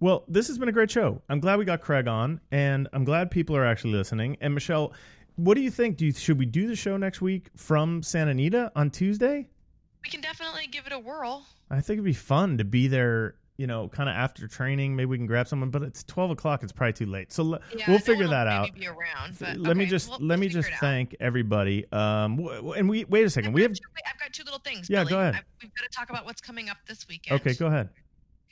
well, 0.00 0.24
this 0.28 0.46
has 0.48 0.58
been 0.58 0.68
a 0.68 0.72
great 0.72 0.90
show. 0.90 1.22
I'm 1.28 1.40
glad 1.40 1.58
we 1.58 1.64
got 1.64 1.80
Craig 1.80 2.06
on, 2.08 2.40
and 2.50 2.88
I'm 2.92 3.04
glad 3.04 3.30
people 3.30 3.56
are 3.56 3.64
actually 3.64 3.92
listening. 3.94 4.36
And 4.40 4.52
Michelle, 4.54 4.92
what 5.36 5.54
do 5.54 5.60
you 5.62 5.70
think? 5.70 5.96
Do 5.96 6.06
you, 6.06 6.12
should 6.12 6.38
we 6.38 6.46
do 6.46 6.66
the 6.66 6.76
show 6.76 6.96
next 6.96 7.20
week 7.20 7.48
from 7.56 8.02
Santa 8.02 8.30
Anita 8.32 8.70
on 8.76 8.90
Tuesday? 8.90 9.48
We 10.04 10.10
can 10.10 10.20
definitely 10.20 10.66
give 10.66 10.86
it 10.86 10.92
a 10.92 10.98
whirl. 10.98 11.44
I 11.70 11.76
think 11.80 11.94
it'd 11.96 12.04
be 12.04 12.12
fun 12.12 12.58
to 12.58 12.64
be 12.64 12.86
there. 12.88 13.34
You 13.56 13.68
know, 13.68 13.88
kind 13.88 14.08
of 14.08 14.16
after 14.16 14.48
training, 14.48 14.96
maybe 14.96 15.06
we 15.06 15.16
can 15.16 15.26
grab 15.28 15.46
someone. 15.46 15.70
But 15.70 15.82
it's 15.82 16.02
12 16.04 16.32
o'clock; 16.32 16.64
it's 16.64 16.72
probably 16.72 16.92
too 16.92 17.06
late. 17.06 17.32
So 17.32 17.52
l- 17.54 17.60
Yeah, 17.76 17.84
we'll 17.88 18.00
figure 18.00 18.26
that 18.26 18.48
out. 18.48 18.68
Around, 18.84 19.40
let 19.64 19.76
me 19.76 19.86
just 19.86 20.08
we'll- 20.08 20.18
let 20.18 20.30
we'll 20.30 20.38
me 20.38 20.48
just 20.48 20.70
thank 20.80 21.14
everybody. 21.20 21.86
Um, 21.92 22.40
and 22.76 22.88
we 22.88 23.04
wait 23.04 23.24
a 23.24 23.30
second. 23.30 23.50
I've 23.50 23.54
We 23.54 23.60
got 23.60 23.68
have 23.70 23.76
two, 23.78 23.84
wait, 23.94 24.02
I've 24.12 24.18
got 24.20 24.32
two 24.32 24.42
little 24.42 24.58
things. 24.58 24.90
Yeah, 24.90 25.00
Billy. 25.04 25.10
go 25.10 25.20
ahead. 25.20 25.34
I've, 25.36 25.44
we've 25.62 25.74
got 25.76 25.84
to 25.84 25.88
talk 25.96 26.10
about 26.10 26.24
what's 26.24 26.40
coming 26.40 26.68
up 26.68 26.78
this 26.88 27.06
weekend. 27.06 27.40
okay. 27.40 27.54
Go 27.54 27.68
ahead. 27.68 27.90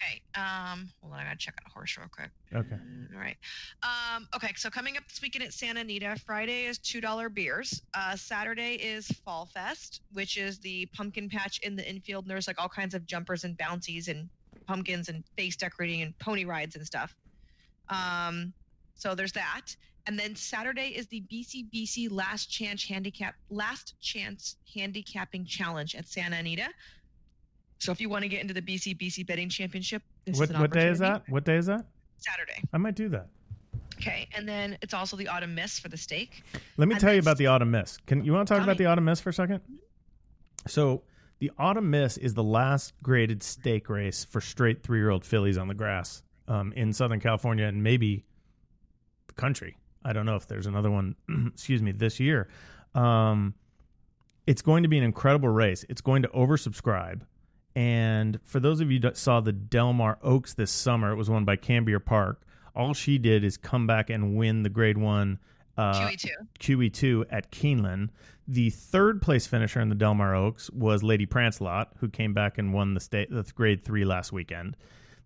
Okay. 0.00 0.20
Um. 0.34 0.90
Hold 1.00 1.14
on. 1.14 1.20
I 1.20 1.24
gotta 1.24 1.38
check 1.38 1.54
out 1.60 1.70
a 1.70 1.72
horse 1.72 1.96
real 1.96 2.08
quick. 2.10 2.30
Okay. 2.54 2.76
All 3.14 3.20
right. 3.20 3.36
Um, 3.82 4.26
okay, 4.34 4.52
so 4.56 4.70
coming 4.70 4.96
up 4.96 5.06
this 5.08 5.20
weekend 5.22 5.44
at 5.44 5.52
Santa 5.52 5.80
Anita, 5.80 6.16
Friday 6.24 6.64
is 6.64 6.78
two 6.78 7.00
dollar 7.00 7.28
beers. 7.28 7.82
Uh, 7.94 8.16
Saturday 8.16 8.74
is 8.74 9.06
Fall 9.24 9.46
Fest, 9.46 10.00
which 10.12 10.36
is 10.36 10.58
the 10.58 10.86
pumpkin 10.86 11.28
patch 11.28 11.60
in 11.62 11.76
the 11.76 11.88
infield. 11.88 12.24
And 12.24 12.30
there's 12.30 12.46
like 12.46 12.60
all 12.60 12.68
kinds 12.68 12.94
of 12.94 13.06
jumpers 13.06 13.44
and 13.44 13.56
bouncies 13.56 14.08
and 14.08 14.28
pumpkins 14.66 15.08
and 15.08 15.24
face 15.36 15.56
decorating 15.56 16.02
and 16.02 16.18
pony 16.18 16.44
rides 16.44 16.76
and 16.76 16.86
stuff. 16.86 17.14
Um, 17.88 18.52
so 18.94 19.14
there's 19.14 19.32
that. 19.32 19.74
And 20.06 20.18
then 20.18 20.34
Saturday 20.34 20.88
is 20.88 21.06
the 21.06 21.22
BCBC 21.32 22.10
Last 22.10 22.46
Chance 22.46 22.84
Handicap 22.84 23.34
Last 23.50 23.94
Chance 24.00 24.56
Handicapping 24.74 25.44
Challenge 25.44 25.94
at 25.94 26.08
Santa 26.08 26.36
Anita. 26.36 26.68
So 27.82 27.90
if 27.90 28.00
you 28.00 28.08
want 28.08 28.22
to 28.22 28.28
get 28.28 28.40
into 28.40 28.54
the 28.54 28.62
BCBC 28.62 29.26
Betting 29.26 29.48
Championship, 29.48 30.04
this 30.24 30.38
What 30.38 30.56
what 30.56 30.70
day 30.70 30.86
is 30.86 31.00
that? 31.00 31.24
What 31.28 31.44
day 31.44 31.56
is 31.56 31.66
that? 31.66 31.84
Saturday. 32.18 32.62
I 32.72 32.78
might 32.78 32.94
do 32.94 33.08
that. 33.08 33.26
Okay, 33.96 34.28
and 34.36 34.48
then 34.48 34.78
it's 34.82 34.94
also 34.94 35.16
the 35.16 35.26
Autumn 35.26 35.52
Miss 35.56 35.80
for 35.80 35.88
the 35.88 35.96
stake. 35.96 36.44
Let 36.76 36.86
me 36.86 36.94
And 36.94 37.00
tell 37.00 37.12
you 37.12 37.18
about 37.18 37.38
the 37.38 37.48
Autumn 37.48 37.72
Miss. 37.72 37.98
Can 38.06 38.24
you 38.24 38.32
want 38.34 38.46
to 38.46 38.54
talk 38.54 38.62
about 38.62 38.78
me. 38.78 38.84
the 38.84 38.86
Autumn 38.90 39.06
Miss 39.06 39.18
for 39.18 39.30
a 39.30 39.34
second? 39.34 39.62
So 40.68 41.02
the 41.40 41.50
Autumn 41.58 41.90
Miss 41.90 42.18
is 42.18 42.34
the 42.34 42.42
last 42.44 42.94
graded 43.02 43.42
stake 43.42 43.88
race 43.88 44.24
for 44.24 44.40
straight 44.40 44.84
three 44.84 45.00
year 45.00 45.10
old 45.10 45.24
fillies 45.24 45.58
on 45.58 45.66
the 45.66 45.74
grass 45.74 46.22
um, 46.46 46.72
in 46.76 46.92
Southern 46.92 47.18
California 47.18 47.64
and 47.66 47.82
maybe 47.82 48.24
the 49.26 49.34
country. 49.34 49.76
I 50.04 50.12
don't 50.12 50.24
know 50.24 50.36
if 50.36 50.46
there's 50.46 50.66
another 50.66 50.90
one, 50.92 51.16
excuse 51.52 51.82
me, 51.82 51.90
this 51.90 52.20
year. 52.20 52.46
Um, 52.94 53.54
it's 54.46 54.62
going 54.62 54.84
to 54.84 54.88
be 54.88 54.98
an 54.98 55.04
incredible 55.04 55.48
race. 55.48 55.84
It's 55.88 56.00
going 56.00 56.22
to 56.22 56.28
oversubscribe. 56.28 57.22
And 57.74 58.38
for 58.44 58.60
those 58.60 58.80
of 58.80 58.90
you 58.90 58.98
that 59.00 59.16
saw 59.16 59.40
the 59.40 59.52
Del 59.52 59.92
Mar 59.92 60.18
Oaks 60.22 60.54
this 60.54 60.70
summer, 60.70 61.12
it 61.12 61.16
was 61.16 61.30
won 61.30 61.44
by 61.44 61.56
Cambier 61.56 62.04
Parc. 62.04 62.42
All 62.74 62.94
she 62.94 63.18
did 63.18 63.44
is 63.44 63.56
come 63.56 63.86
back 63.86 64.10
and 64.10 64.36
win 64.36 64.62
the 64.62 64.68
Grade 64.68 64.98
One 64.98 65.38
uh, 65.76 65.92
QE2. 65.92 66.28
QE2 66.58 67.26
at 67.30 67.50
Keeneland. 67.50 68.10
The 68.48 68.70
third 68.70 69.22
place 69.22 69.46
finisher 69.46 69.80
in 69.80 69.88
the 69.88 69.94
Del 69.94 70.14
Mar 70.14 70.34
Oaks 70.34 70.68
was 70.70 71.02
Lady 71.02 71.26
Prancealot, 71.26 71.86
who 71.98 72.08
came 72.08 72.34
back 72.34 72.58
and 72.58 72.74
won 72.74 72.94
the 72.94 73.00
state 73.00 73.30
the 73.30 73.44
Grade 73.54 73.84
Three 73.84 74.04
last 74.04 74.32
weekend. 74.32 74.76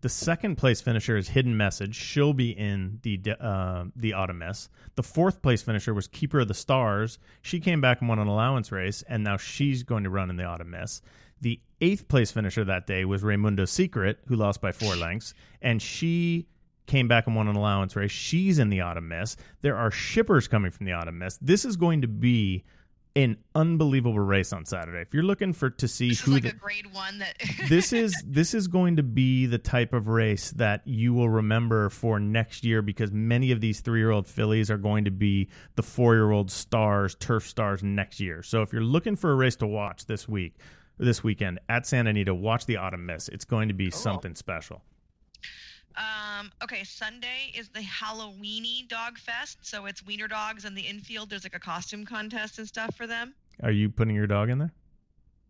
The 0.03 0.11
second 0.11 0.57
place 0.57 0.81
finisher 0.81 1.17
is 1.17 1.29
Hidden 1.29 1.57
Message. 1.57 1.95
She'll 1.95 2.35
be 2.35 2.51
in 2.51 3.01
the 3.03 3.21
uh, 3.41 3.87
the 3.97 4.13
Autumn 4.13 4.39
Miss. 4.39 4.69
The 4.95 5.03
fourth 5.03 5.41
place 5.41 5.63
finisher 5.63 5.95
was 5.95 6.07
Keeper 6.07 6.41
of 6.41 6.49
the 6.49 6.55
Stars. 6.55 7.19
She 7.43 7.59
came 7.59 7.81
back 7.81 8.01
and 8.01 8.09
won 8.09 8.19
an 8.19 8.29
allowance 8.29 8.71
race, 8.71 9.03
and 9.09 9.25
now 9.25 9.39
she's 9.39 9.83
going 9.83 10.05
to 10.05 10.11
run 10.11 10.29
in 10.29 10.37
the 10.37 10.45
Autumn 10.45 10.71
Miss. 10.71 11.01
The 11.41 11.61
eighth 11.81 12.09
place 12.09 12.31
finisher 12.31 12.65
that 12.65 12.87
day 12.87 13.05
was 13.05 13.23
Raymundo 13.23 13.69
Secret, 13.69 14.19
who 14.27 14.37
lost 14.37 14.61
by 14.61 14.73
four 14.73 14.97
lengths, 14.97 15.35
and 15.61 15.81
she 15.81 16.47
came 16.87 17.09
back 17.09 17.27
and 17.27 17.37
won 17.37 17.49
an 17.49 17.57
allowance 17.57 17.97
race. 17.97 18.11
She's 18.11 18.59
in 18.59 18.71
the 18.71 18.81
Autumn 18.81 19.09
Miss. 19.09 19.37
There 19.61 19.77
are 19.77 19.91
shippers 19.91 20.49
coming 20.49 20.71
from 20.71 20.87
the 20.87 20.93
Autumn 20.93 21.19
Miss. 21.19 21.37
This 21.39 21.65
is 21.65 21.77
going 21.77 22.03
to 22.03 22.09
be 22.09 22.65
an 23.17 23.39
unbelievable 23.55 24.21
race 24.21 24.53
on 24.53 24.67
Saturday. 24.67 25.01
If 25.01 25.15
you're 25.15 25.23
looking 25.23 25.55
for 25.55 25.71
to 25.71 25.89
see 25.89 26.11
This 26.11 26.21
who 26.21 26.33
like 26.33 26.43
the, 26.43 26.51
a 26.51 26.53
grade 26.53 26.93
one 26.93 27.19
that. 27.19 27.35
this 27.69 27.95
is 27.95 28.15
this 28.27 28.53
is 28.53 28.69
going 28.69 28.97
to 28.97 29.03
be 29.03 29.47
the 29.47 29.59
type 29.59 29.95
of 29.95 30.09
race 30.09 30.51
that 30.53 30.83
you 30.85 31.15
will 31.15 31.31
remember 31.31 31.89
for 31.89 32.21
next 32.21 32.63
year 32.63 32.83
because 32.83 33.13
many 33.13 33.53
of 33.53 33.63
these 33.63 33.81
three 33.81 34.01
year 34.01 34.11
old 34.11 34.27
fillies 34.27 34.71
are 34.71 34.77
going 34.77 35.07
to 35.07 35.11
be 35.11 35.49
the 35.77 35.83
four 35.83 36.15
year 36.15 36.31
old 36.31 36.51
stars, 36.51 37.15
turf 37.15 37.49
stars 37.49 37.83
next 37.83 38.21
year. 38.21 38.43
So 38.43 38.61
if 38.61 38.71
you're 38.71 38.83
looking 38.83 39.17
for 39.17 39.33
a 39.33 39.35
race 39.35 39.57
to 39.57 39.67
watch 39.67 40.05
this 40.05 40.29
week, 40.29 40.59
this 40.99 41.23
weekend 41.23 41.61
at 41.69 41.87
Santa 41.87 42.11
Anita, 42.11 42.35
watch 42.35 42.67
the 42.67 42.77
Autumn 42.77 43.07
Miss. 43.07 43.29
It's 43.29 43.45
going 43.45 43.69
to 43.69 43.75
be 43.75 43.91
something 43.91 44.35
special. 44.35 44.83
Um, 45.97 46.53
okay, 46.63 46.85
Sunday 46.85 47.53
is 47.57 47.69
the 47.71 47.81
Halloweeny 47.81 48.87
Dog 48.89 49.19
Fest. 49.19 49.59
So 49.63 49.87
it's 49.87 50.05
wiener 50.05 50.29
dogs 50.29 50.65
in 50.65 50.75
the 50.75 50.83
infield. 50.83 51.31
There's 51.31 51.45
like 51.45 51.57
a 51.57 51.61
costume 51.61 52.05
contest 52.05 52.59
and 52.59 52.69
stuff 52.69 52.95
for 52.95 53.07
them. 53.07 53.35
Are 53.63 53.71
you 53.71 53.89
putting 53.89 54.15
your 54.15 54.27
dog 54.27 54.51
in 54.51 54.59
there? 54.59 54.73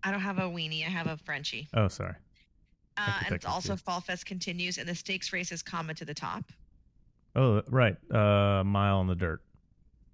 I 0.05 0.12
don't 0.12 0.20
have 0.20 0.38
a 0.38 0.42
weenie. 0.42 0.86
I 0.86 0.90
have 0.90 1.09
a 1.09 1.16
Frenchie. 1.16 1.68
Oh, 1.74 1.88
sorry. 1.88 2.14
Uh, 2.97 3.20
and 3.26 3.34
it's 3.34 3.44
also 3.44 3.70
confused. 3.70 3.84
Fall 3.84 4.01
Fest 4.01 4.24
continues, 4.24 4.78
and 4.78 4.88
the 4.88 4.94
stakes 4.94 5.32
race 5.32 5.51
is 5.51 5.62
Comma 5.62 5.94
to 5.94 6.05
the 6.05 6.14
top. 6.14 6.44
Oh, 7.34 7.62
right. 7.68 7.97
Uh, 8.11 8.62
mile 8.64 9.01
in 9.01 9.09
the 9.09 9.16
dirt. 9.16 9.42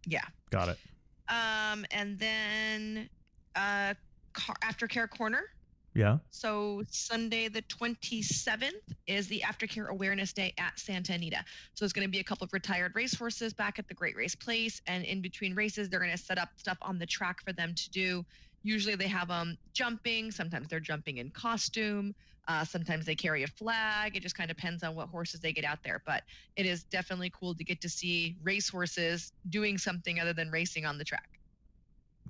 Yeah. 0.06 0.24
Got 0.50 0.70
it. 0.70 0.78
Um, 1.28 1.84
and 1.90 2.18
then 2.18 3.08
uh, 3.54 3.94
car- 4.32 4.56
Aftercare 4.64 5.08
Corner. 5.08 5.42
Yeah. 5.94 6.18
So 6.30 6.82
Sunday 6.90 7.48
the 7.48 7.62
27th 7.62 8.70
is 9.06 9.28
the 9.28 9.40
Aftercare 9.40 9.88
Awareness 9.88 10.32
Day 10.32 10.54
at 10.58 10.78
Santa 10.78 11.12
Anita. 11.12 11.44
So 11.74 11.84
it's 11.84 11.92
going 11.92 12.06
to 12.06 12.10
be 12.10 12.20
a 12.20 12.24
couple 12.24 12.44
of 12.44 12.52
retired 12.52 12.92
racehorses 12.94 13.52
back 13.52 13.78
at 13.78 13.88
the 13.88 13.94
Great 13.94 14.16
Race 14.16 14.34
Place, 14.34 14.80
and 14.86 15.04
in 15.04 15.20
between 15.20 15.54
races, 15.54 15.88
they're 15.90 16.00
going 16.00 16.12
to 16.12 16.18
set 16.18 16.38
up 16.38 16.48
stuff 16.56 16.78
on 16.80 16.98
the 16.98 17.06
track 17.06 17.42
for 17.44 17.52
them 17.52 17.74
to 17.74 17.90
do. 17.90 18.24
Usually 18.62 18.94
they 18.94 19.08
have 19.08 19.30
um 19.30 19.56
jumping. 19.74 20.30
Sometimes 20.30 20.68
they're 20.68 20.80
jumping 20.80 21.18
in 21.18 21.30
costume. 21.30 22.14
Uh, 22.48 22.64
sometimes 22.64 23.06
they 23.06 23.14
carry 23.14 23.44
a 23.44 23.46
flag. 23.46 24.16
It 24.16 24.20
just 24.20 24.36
kind 24.36 24.50
of 24.50 24.56
depends 24.56 24.82
on 24.82 24.96
what 24.96 25.08
horses 25.08 25.40
they 25.40 25.52
get 25.52 25.64
out 25.64 25.78
there. 25.84 26.02
But 26.06 26.22
it 26.56 26.66
is 26.66 26.84
definitely 26.84 27.30
cool 27.38 27.54
to 27.54 27.64
get 27.64 27.80
to 27.82 27.88
see 27.88 28.36
racehorses 28.42 29.32
doing 29.48 29.78
something 29.78 30.18
other 30.18 30.32
than 30.32 30.50
racing 30.50 30.84
on 30.84 30.98
the 30.98 31.04
track. 31.04 31.28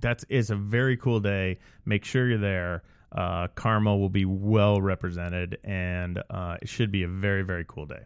That 0.02 0.18
is 0.18 0.26
it's 0.28 0.50
a 0.50 0.56
very 0.56 0.96
cool 0.96 1.20
day. 1.20 1.58
Make 1.84 2.04
sure 2.04 2.28
you're 2.28 2.38
there. 2.38 2.82
Uh, 3.10 3.48
CARMA 3.48 3.96
will 3.96 4.08
be 4.08 4.24
well 4.24 4.80
represented, 4.80 5.58
and 5.64 6.22
uh, 6.30 6.56
it 6.62 6.68
should 6.68 6.90
be 6.90 7.02
a 7.02 7.08
very, 7.08 7.42
very 7.42 7.64
cool 7.66 7.86
day. 7.86 8.04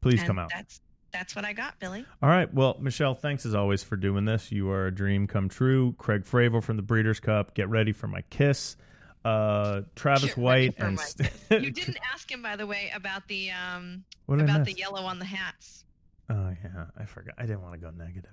Please 0.00 0.20
And 0.20 0.26
come 0.26 0.38
out. 0.38 0.50
That's 0.54 0.80
that's 1.12 1.34
what 1.34 1.44
I 1.44 1.52
got, 1.52 1.78
Billy. 1.80 2.06
All 2.22 2.28
right. 2.28 2.52
Well, 2.52 2.76
Michelle, 2.80 3.14
thanks 3.14 3.44
as 3.44 3.54
always 3.54 3.82
for 3.82 3.96
doing 3.96 4.24
this. 4.24 4.52
You 4.52 4.70
are 4.70 4.86
a 4.86 4.94
dream 4.94 5.26
come 5.26 5.48
true. 5.48 5.94
Craig 5.98 6.24
Fravel 6.24 6.62
from 6.62 6.76
the 6.76 6.82
Breeders' 6.82 7.20
Cup. 7.20 7.54
Get 7.54 7.68
ready 7.68 7.92
for 7.92 8.06
my 8.06 8.22
kiss. 8.30 8.76
Uh, 9.24 9.82
Travis 9.96 10.36
White 10.36 10.74
and 10.78 10.98
St- 10.98 11.30
You 11.50 11.70
didn't 11.72 11.98
ask 12.14 12.30
him, 12.30 12.42
by 12.42 12.56
the 12.56 12.66
way, 12.66 12.90
about 12.94 13.28
the 13.28 13.50
um 13.50 14.04
What 14.26 14.40
about 14.40 14.64
the 14.64 14.72
yellow 14.72 15.02
on 15.02 15.18
the 15.18 15.24
hats. 15.26 15.84
Oh 16.30 16.54
yeah, 16.64 16.86
I 16.96 17.04
forgot. 17.04 17.34
I 17.36 17.42
didn't 17.42 17.60
want 17.62 17.74
to 17.74 17.80
go 17.80 17.90
negative. 17.90 18.30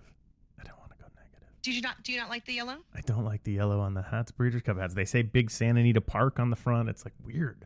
I 0.59 0.63
don't 0.63 0.77
want 0.79 0.91
to 0.91 0.97
Did 1.67 1.75
you 1.75 1.81
not? 1.81 2.01
Do 2.01 2.13
you 2.13 2.17
not 2.19 2.29
like 2.29 2.45
the 2.45 2.53
yellow? 2.53 2.77
I 2.95 3.01
don't 3.01 3.25
like 3.25 3.43
the 3.43 3.51
yellow 3.51 3.81
on 3.81 3.93
the 3.93 4.01
hats. 4.01 4.31
Breeders' 4.31 4.61
Cup 4.61 4.77
hats. 4.77 4.93
They 4.93 5.03
say 5.03 5.21
Big 5.21 5.51
Santa 5.51 5.81
Anita 5.81 5.99
Park 5.99 6.39
on 6.39 6.49
the 6.49 6.55
front. 6.55 6.87
It's 6.87 7.03
like 7.03 7.13
weird. 7.25 7.65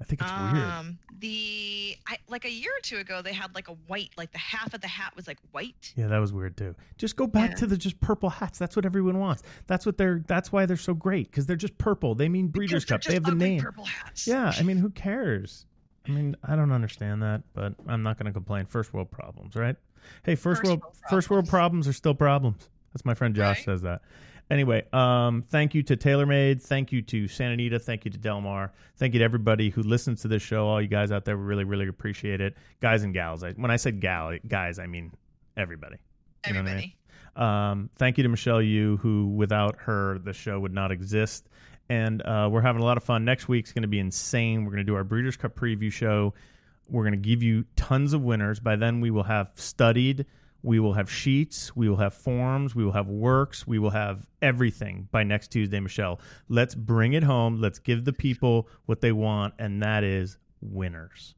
I 0.00 0.04
think 0.04 0.22
it's 0.22 0.30
weird. 0.32 0.64
Um, 0.66 0.98
the 1.20 1.94
I, 2.06 2.16
like 2.26 2.46
a 2.46 2.50
year 2.50 2.70
or 2.74 2.80
two 2.80 2.96
ago, 2.96 3.20
they 3.20 3.34
had 3.34 3.54
like 3.54 3.68
a 3.68 3.74
white, 3.86 4.12
like 4.16 4.32
the 4.32 4.38
half 4.38 4.72
of 4.72 4.80
the 4.80 4.88
hat 4.88 5.12
was 5.14 5.26
like 5.28 5.36
white. 5.50 5.92
Yeah, 5.94 6.06
that 6.06 6.16
was 6.20 6.32
weird 6.32 6.56
too. 6.56 6.74
Just 6.96 7.16
go 7.16 7.26
back 7.26 7.50
Yeah. 7.50 7.56
to 7.56 7.66
the 7.66 7.76
just 7.76 8.00
purple 8.00 8.30
hats. 8.30 8.58
That's 8.58 8.76
what 8.76 8.86
everyone 8.86 9.18
wants. 9.18 9.42
That's 9.66 9.84
what 9.84 9.98
they're. 9.98 10.24
That's 10.26 10.50
why 10.50 10.64
they're 10.64 10.78
so 10.78 10.94
great 10.94 11.30
because 11.30 11.44
they're 11.44 11.54
just 11.54 11.76
purple. 11.76 12.14
They 12.14 12.30
mean 12.30 12.48
Breeders' 12.48 12.86
Cup. 12.86 13.02
They 13.02 13.12
have 13.12 13.24
the 13.24 13.34
name. 13.34 13.60
purple 13.60 13.84
hats. 13.84 14.26
Yeah, 14.26 14.54
I 14.56 14.62
mean, 14.62 14.78
who 14.78 14.88
cares? 14.88 15.66
I 16.08 16.12
mean, 16.12 16.34
I 16.42 16.56
don't 16.56 16.72
understand 16.72 17.22
that, 17.22 17.42
but 17.52 17.74
I'm 17.86 18.02
not 18.02 18.16
going 18.16 18.24
to 18.26 18.32
complain. 18.32 18.64
First 18.64 18.94
world 18.94 19.10
problems, 19.10 19.54
right? 19.54 19.76
Hey, 20.24 20.34
first, 20.34 20.62
First 20.62 20.64
world, 20.64 20.80
world 20.80 20.96
first 21.10 21.30
world 21.30 21.48
problems 21.48 21.86
are 21.86 21.92
still 21.92 22.14
problems. 22.14 22.70
That's 22.92 23.04
my 23.04 23.14
friend 23.14 23.34
Josh 23.34 23.58
Right. 23.58 23.64
says 23.64 23.82
that. 23.82 24.02
Anyway, 24.50 24.84
um, 24.92 25.42
thank 25.48 25.74
you 25.74 25.82
to 25.84 25.96
TaylorMade. 25.96 26.60
Thank 26.60 26.92
you 26.92 27.00
to 27.02 27.26
Santa 27.26 27.54
Anita. 27.54 27.78
Thank 27.78 28.04
you 28.04 28.10
to 28.10 28.18
Del 28.18 28.40
Mar. 28.42 28.72
Thank 28.96 29.14
you 29.14 29.20
to 29.20 29.24
everybody 29.24 29.70
who 29.70 29.82
listens 29.82 30.20
to 30.22 30.28
this 30.28 30.42
show. 30.42 30.66
All 30.66 30.82
you 30.82 30.88
guys 30.88 31.10
out 31.10 31.24
there, 31.24 31.38
we 31.38 31.44
really, 31.44 31.64
really 31.64 31.88
appreciate 31.88 32.40
it. 32.42 32.54
Guys 32.80 33.02
and 33.02 33.14
gals. 33.14 33.42
I, 33.44 33.52
when 33.52 33.70
I 33.70 33.76
said 33.76 34.00
gal, 34.00 34.36
guys, 34.46 34.78
I 34.78 34.86
mean 34.86 35.12
everybody. 35.56 35.96
You 36.46 36.52
know 36.54 36.62
what 36.62 36.70
I 36.70 36.74
mean? 36.74 36.92
Everybody. 37.36 37.70
Um, 37.70 37.90
thank 37.96 38.18
you 38.18 38.24
to 38.24 38.28
Michelle 38.28 38.60
Yu, 38.60 38.98
who 38.98 39.28
without 39.28 39.76
her, 39.78 40.18
the 40.18 40.34
show 40.34 40.60
would 40.60 40.74
not 40.74 40.90
exist. 40.92 41.48
And 41.88 42.20
uh, 42.22 42.48
we're 42.52 42.60
having 42.60 42.82
a 42.82 42.84
lot 42.84 42.96
of 42.98 43.04
fun. 43.04 43.24
Next 43.24 43.48
week's 43.48 43.72
going 43.72 43.82
to 43.82 43.88
be 43.88 44.00
insane. 44.00 44.64
We're 44.64 44.72
going 44.72 44.84
to 44.84 44.90
do 44.90 44.94
our 44.96 45.04
Breeders' 45.04 45.36
Cup 45.38 45.54
preview 45.56 45.90
show. 45.90 46.34
We're 46.88 47.04
going 47.04 47.12
to 47.12 47.28
give 47.28 47.42
you 47.42 47.64
tons 47.76 48.12
of 48.12 48.22
winners. 48.22 48.60
By 48.60 48.76
then, 48.76 49.00
we 49.00 49.10
will 49.10 49.22
have 49.22 49.50
studied. 49.54 50.26
We 50.62 50.78
will 50.78 50.92
have 50.92 51.10
sheets. 51.10 51.74
We 51.74 51.88
will 51.88 51.96
have 51.96 52.14
forms. 52.14 52.74
We 52.74 52.84
will 52.84 52.92
have 52.92 53.08
works. 53.08 53.66
We 53.66 53.78
will 53.78 53.90
have 53.90 54.26
everything 54.40 55.08
by 55.10 55.24
next 55.24 55.48
Tuesday, 55.48 55.80
Michelle. 55.80 56.20
Let's 56.48 56.74
bring 56.74 57.14
it 57.14 57.24
home. 57.24 57.60
Let's 57.60 57.78
give 57.78 58.04
the 58.04 58.12
people 58.12 58.68
what 58.86 59.00
they 59.00 59.12
want, 59.12 59.54
and 59.58 59.82
that 59.82 60.04
is 60.04 60.38
winners. 60.60 61.34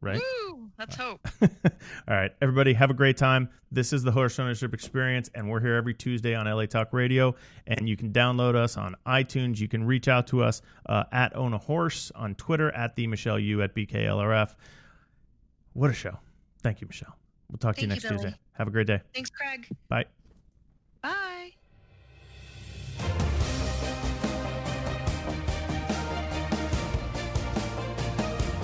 Right? 0.00 0.20
Woo! 0.48 0.70
Let's 0.78 0.94
hope. 0.94 1.26
All 1.42 1.48
right, 2.06 2.30
everybody, 2.40 2.72
have 2.72 2.90
a 2.90 2.94
great 2.94 3.16
time. 3.16 3.48
This 3.72 3.92
is 3.92 4.04
the 4.04 4.12
Horse 4.12 4.38
Ownership 4.38 4.72
Experience, 4.72 5.28
and 5.34 5.50
we're 5.50 5.60
here 5.60 5.74
every 5.74 5.92
Tuesday 5.92 6.36
on 6.36 6.46
LA 6.46 6.66
Talk 6.66 6.92
Radio. 6.92 7.34
And 7.66 7.88
you 7.88 7.96
can 7.96 8.12
download 8.12 8.54
us 8.54 8.76
on 8.76 8.94
iTunes. 9.04 9.58
You 9.58 9.66
can 9.66 9.82
reach 9.82 10.06
out 10.06 10.28
to 10.28 10.44
us 10.44 10.62
uh, 10.86 11.02
at 11.10 11.34
Own 11.34 11.52
a 11.52 11.58
Horse 11.58 12.12
on 12.14 12.36
Twitter 12.36 12.70
at 12.70 12.94
the 12.94 13.08
Michelle 13.08 13.40
U 13.40 13.60
at 13.62 13.74
BKLRF. 13.74 14.54
What 15.72 15.90
a 15.90 15.94
show! 15.94 16.16
Thank 16.62 16.80
you, 16.80 16.86
Michelle. 16.86 17.16
We'll 17.50 17.58
talk 17.58 17.74
to 17.76 17.80
you 17.80 17.88
next 17.88 18.04
you. 18.04 18.10
Tuesday. 18.10 18.34
Have 18.58 18.66
a 18.66 18.70
great 18.72 18.88
day. 18.88 19.00
Thanks, 19.14 19.30
Craig. 19.30 19.68
Bye. 19.88 20.04
Bye. 21.00 21.52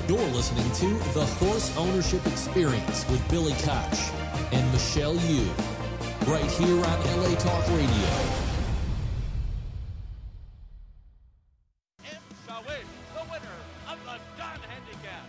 You're 0.09 0.18
listening 0.30 0.68
to 0.72 0.88
The 1.14 1.24
Horse 1.24 1.76
Ownership 1.76 2.26
Experience 2.26 3.09
with 3.09 3.26
Billy 3.30 3.53
Koch 3.62 4.12
and 4.53 4.72
Michelle 4.72 5.14
Yu, 5.14 5.49
right 6.26 6.51
here 6.51 6.76
on 6.76 7.22
LA 7.22 7.34
Talk 7.36 7.66
Radio. 7.68 8.11
M. 12.05 12.20
Shawish, 12.47 12.84
the 13.14 13.22
winner 13.30 13.59
of 13.88 13.99
the 14.05 14.18
Don 14.36 14.59
Handicap. 14.59 15.24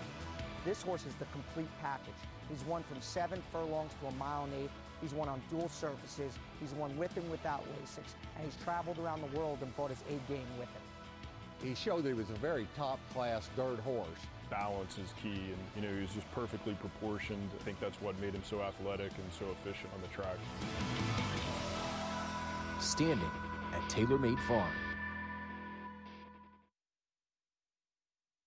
This 0.66 0.82
horse 0.82 1.06
is 1.06 1.14
the 1.20 1.26
complete 1.26 1.70
package. 1.82 2.16
He's 2.50 2.64
won 2.66 2.84
from 2.84 3.02
seven 3.02 3.42
furlongs 3.52 3.92
to 4.02 4.08
a 4.08 4.12
mile 4.14 4.44
and 4.44 4.54
eight. 4.54 4.70
He's 5.02 5.14
won 5.14 5.28
on 5.28 5.42
dual 5.50 5.70
surfaces. 5.70 6.34
He's 6.60 6.72
won 6.74 6.98
with 6.98 7.16
and 7.18 7.30
without 7.30 7.64
Lasix. 7.64 8.14
And 8.38 8.46
he's 8.46 8.56
traveled 8.64 8.98
around 9.00 9.22
the 9.22 9.38
world 9.38 9.60
and 9.62 9.76
brought 9.76 9.90
his 9.90 10.02
A 10.08 10.32
game 10.32 10.48
with 10.58 10.70
him. 10.70 10.82
He 11.64 11.76
showed 11.76 12.04
that 12.04 12.10
he 12.10 12.14
was 12.14 12.30
a 12.30 12.36
very 12.36 12.68
top-class 12.76 13.50
dirt 13.56 13.80
horse. 13.80 14.08
Balance 14.50 14.98
is 14.98 15.14
key, 15.22 15.30
and 15.30 15.58
you 15.76 15.82
know 15.82 15.94
he 15.94 16.02
was 16.02 16.12
just 16.12 16.32
perfectly 16.34 16.74
proportioned. 16.76 17.50
I 17.60 17.64
think 17.64 17.80
that's 17.80 18.00
what 18.02 18.20
made 18.20 18.36
him 18.36 18.44
so 18.48 18.62
athletic 18.62 19.12
and 19.18 19.34
so 19.40 19.46
efficient 19.60 19.92
on 19.94 20.02
the 20.02 20.08
track. 20.10 20.38
Standing 22.80 23.32
at 23.74 23.82
TaylorMade 23.90 24.40
Farm. 24.48 24.70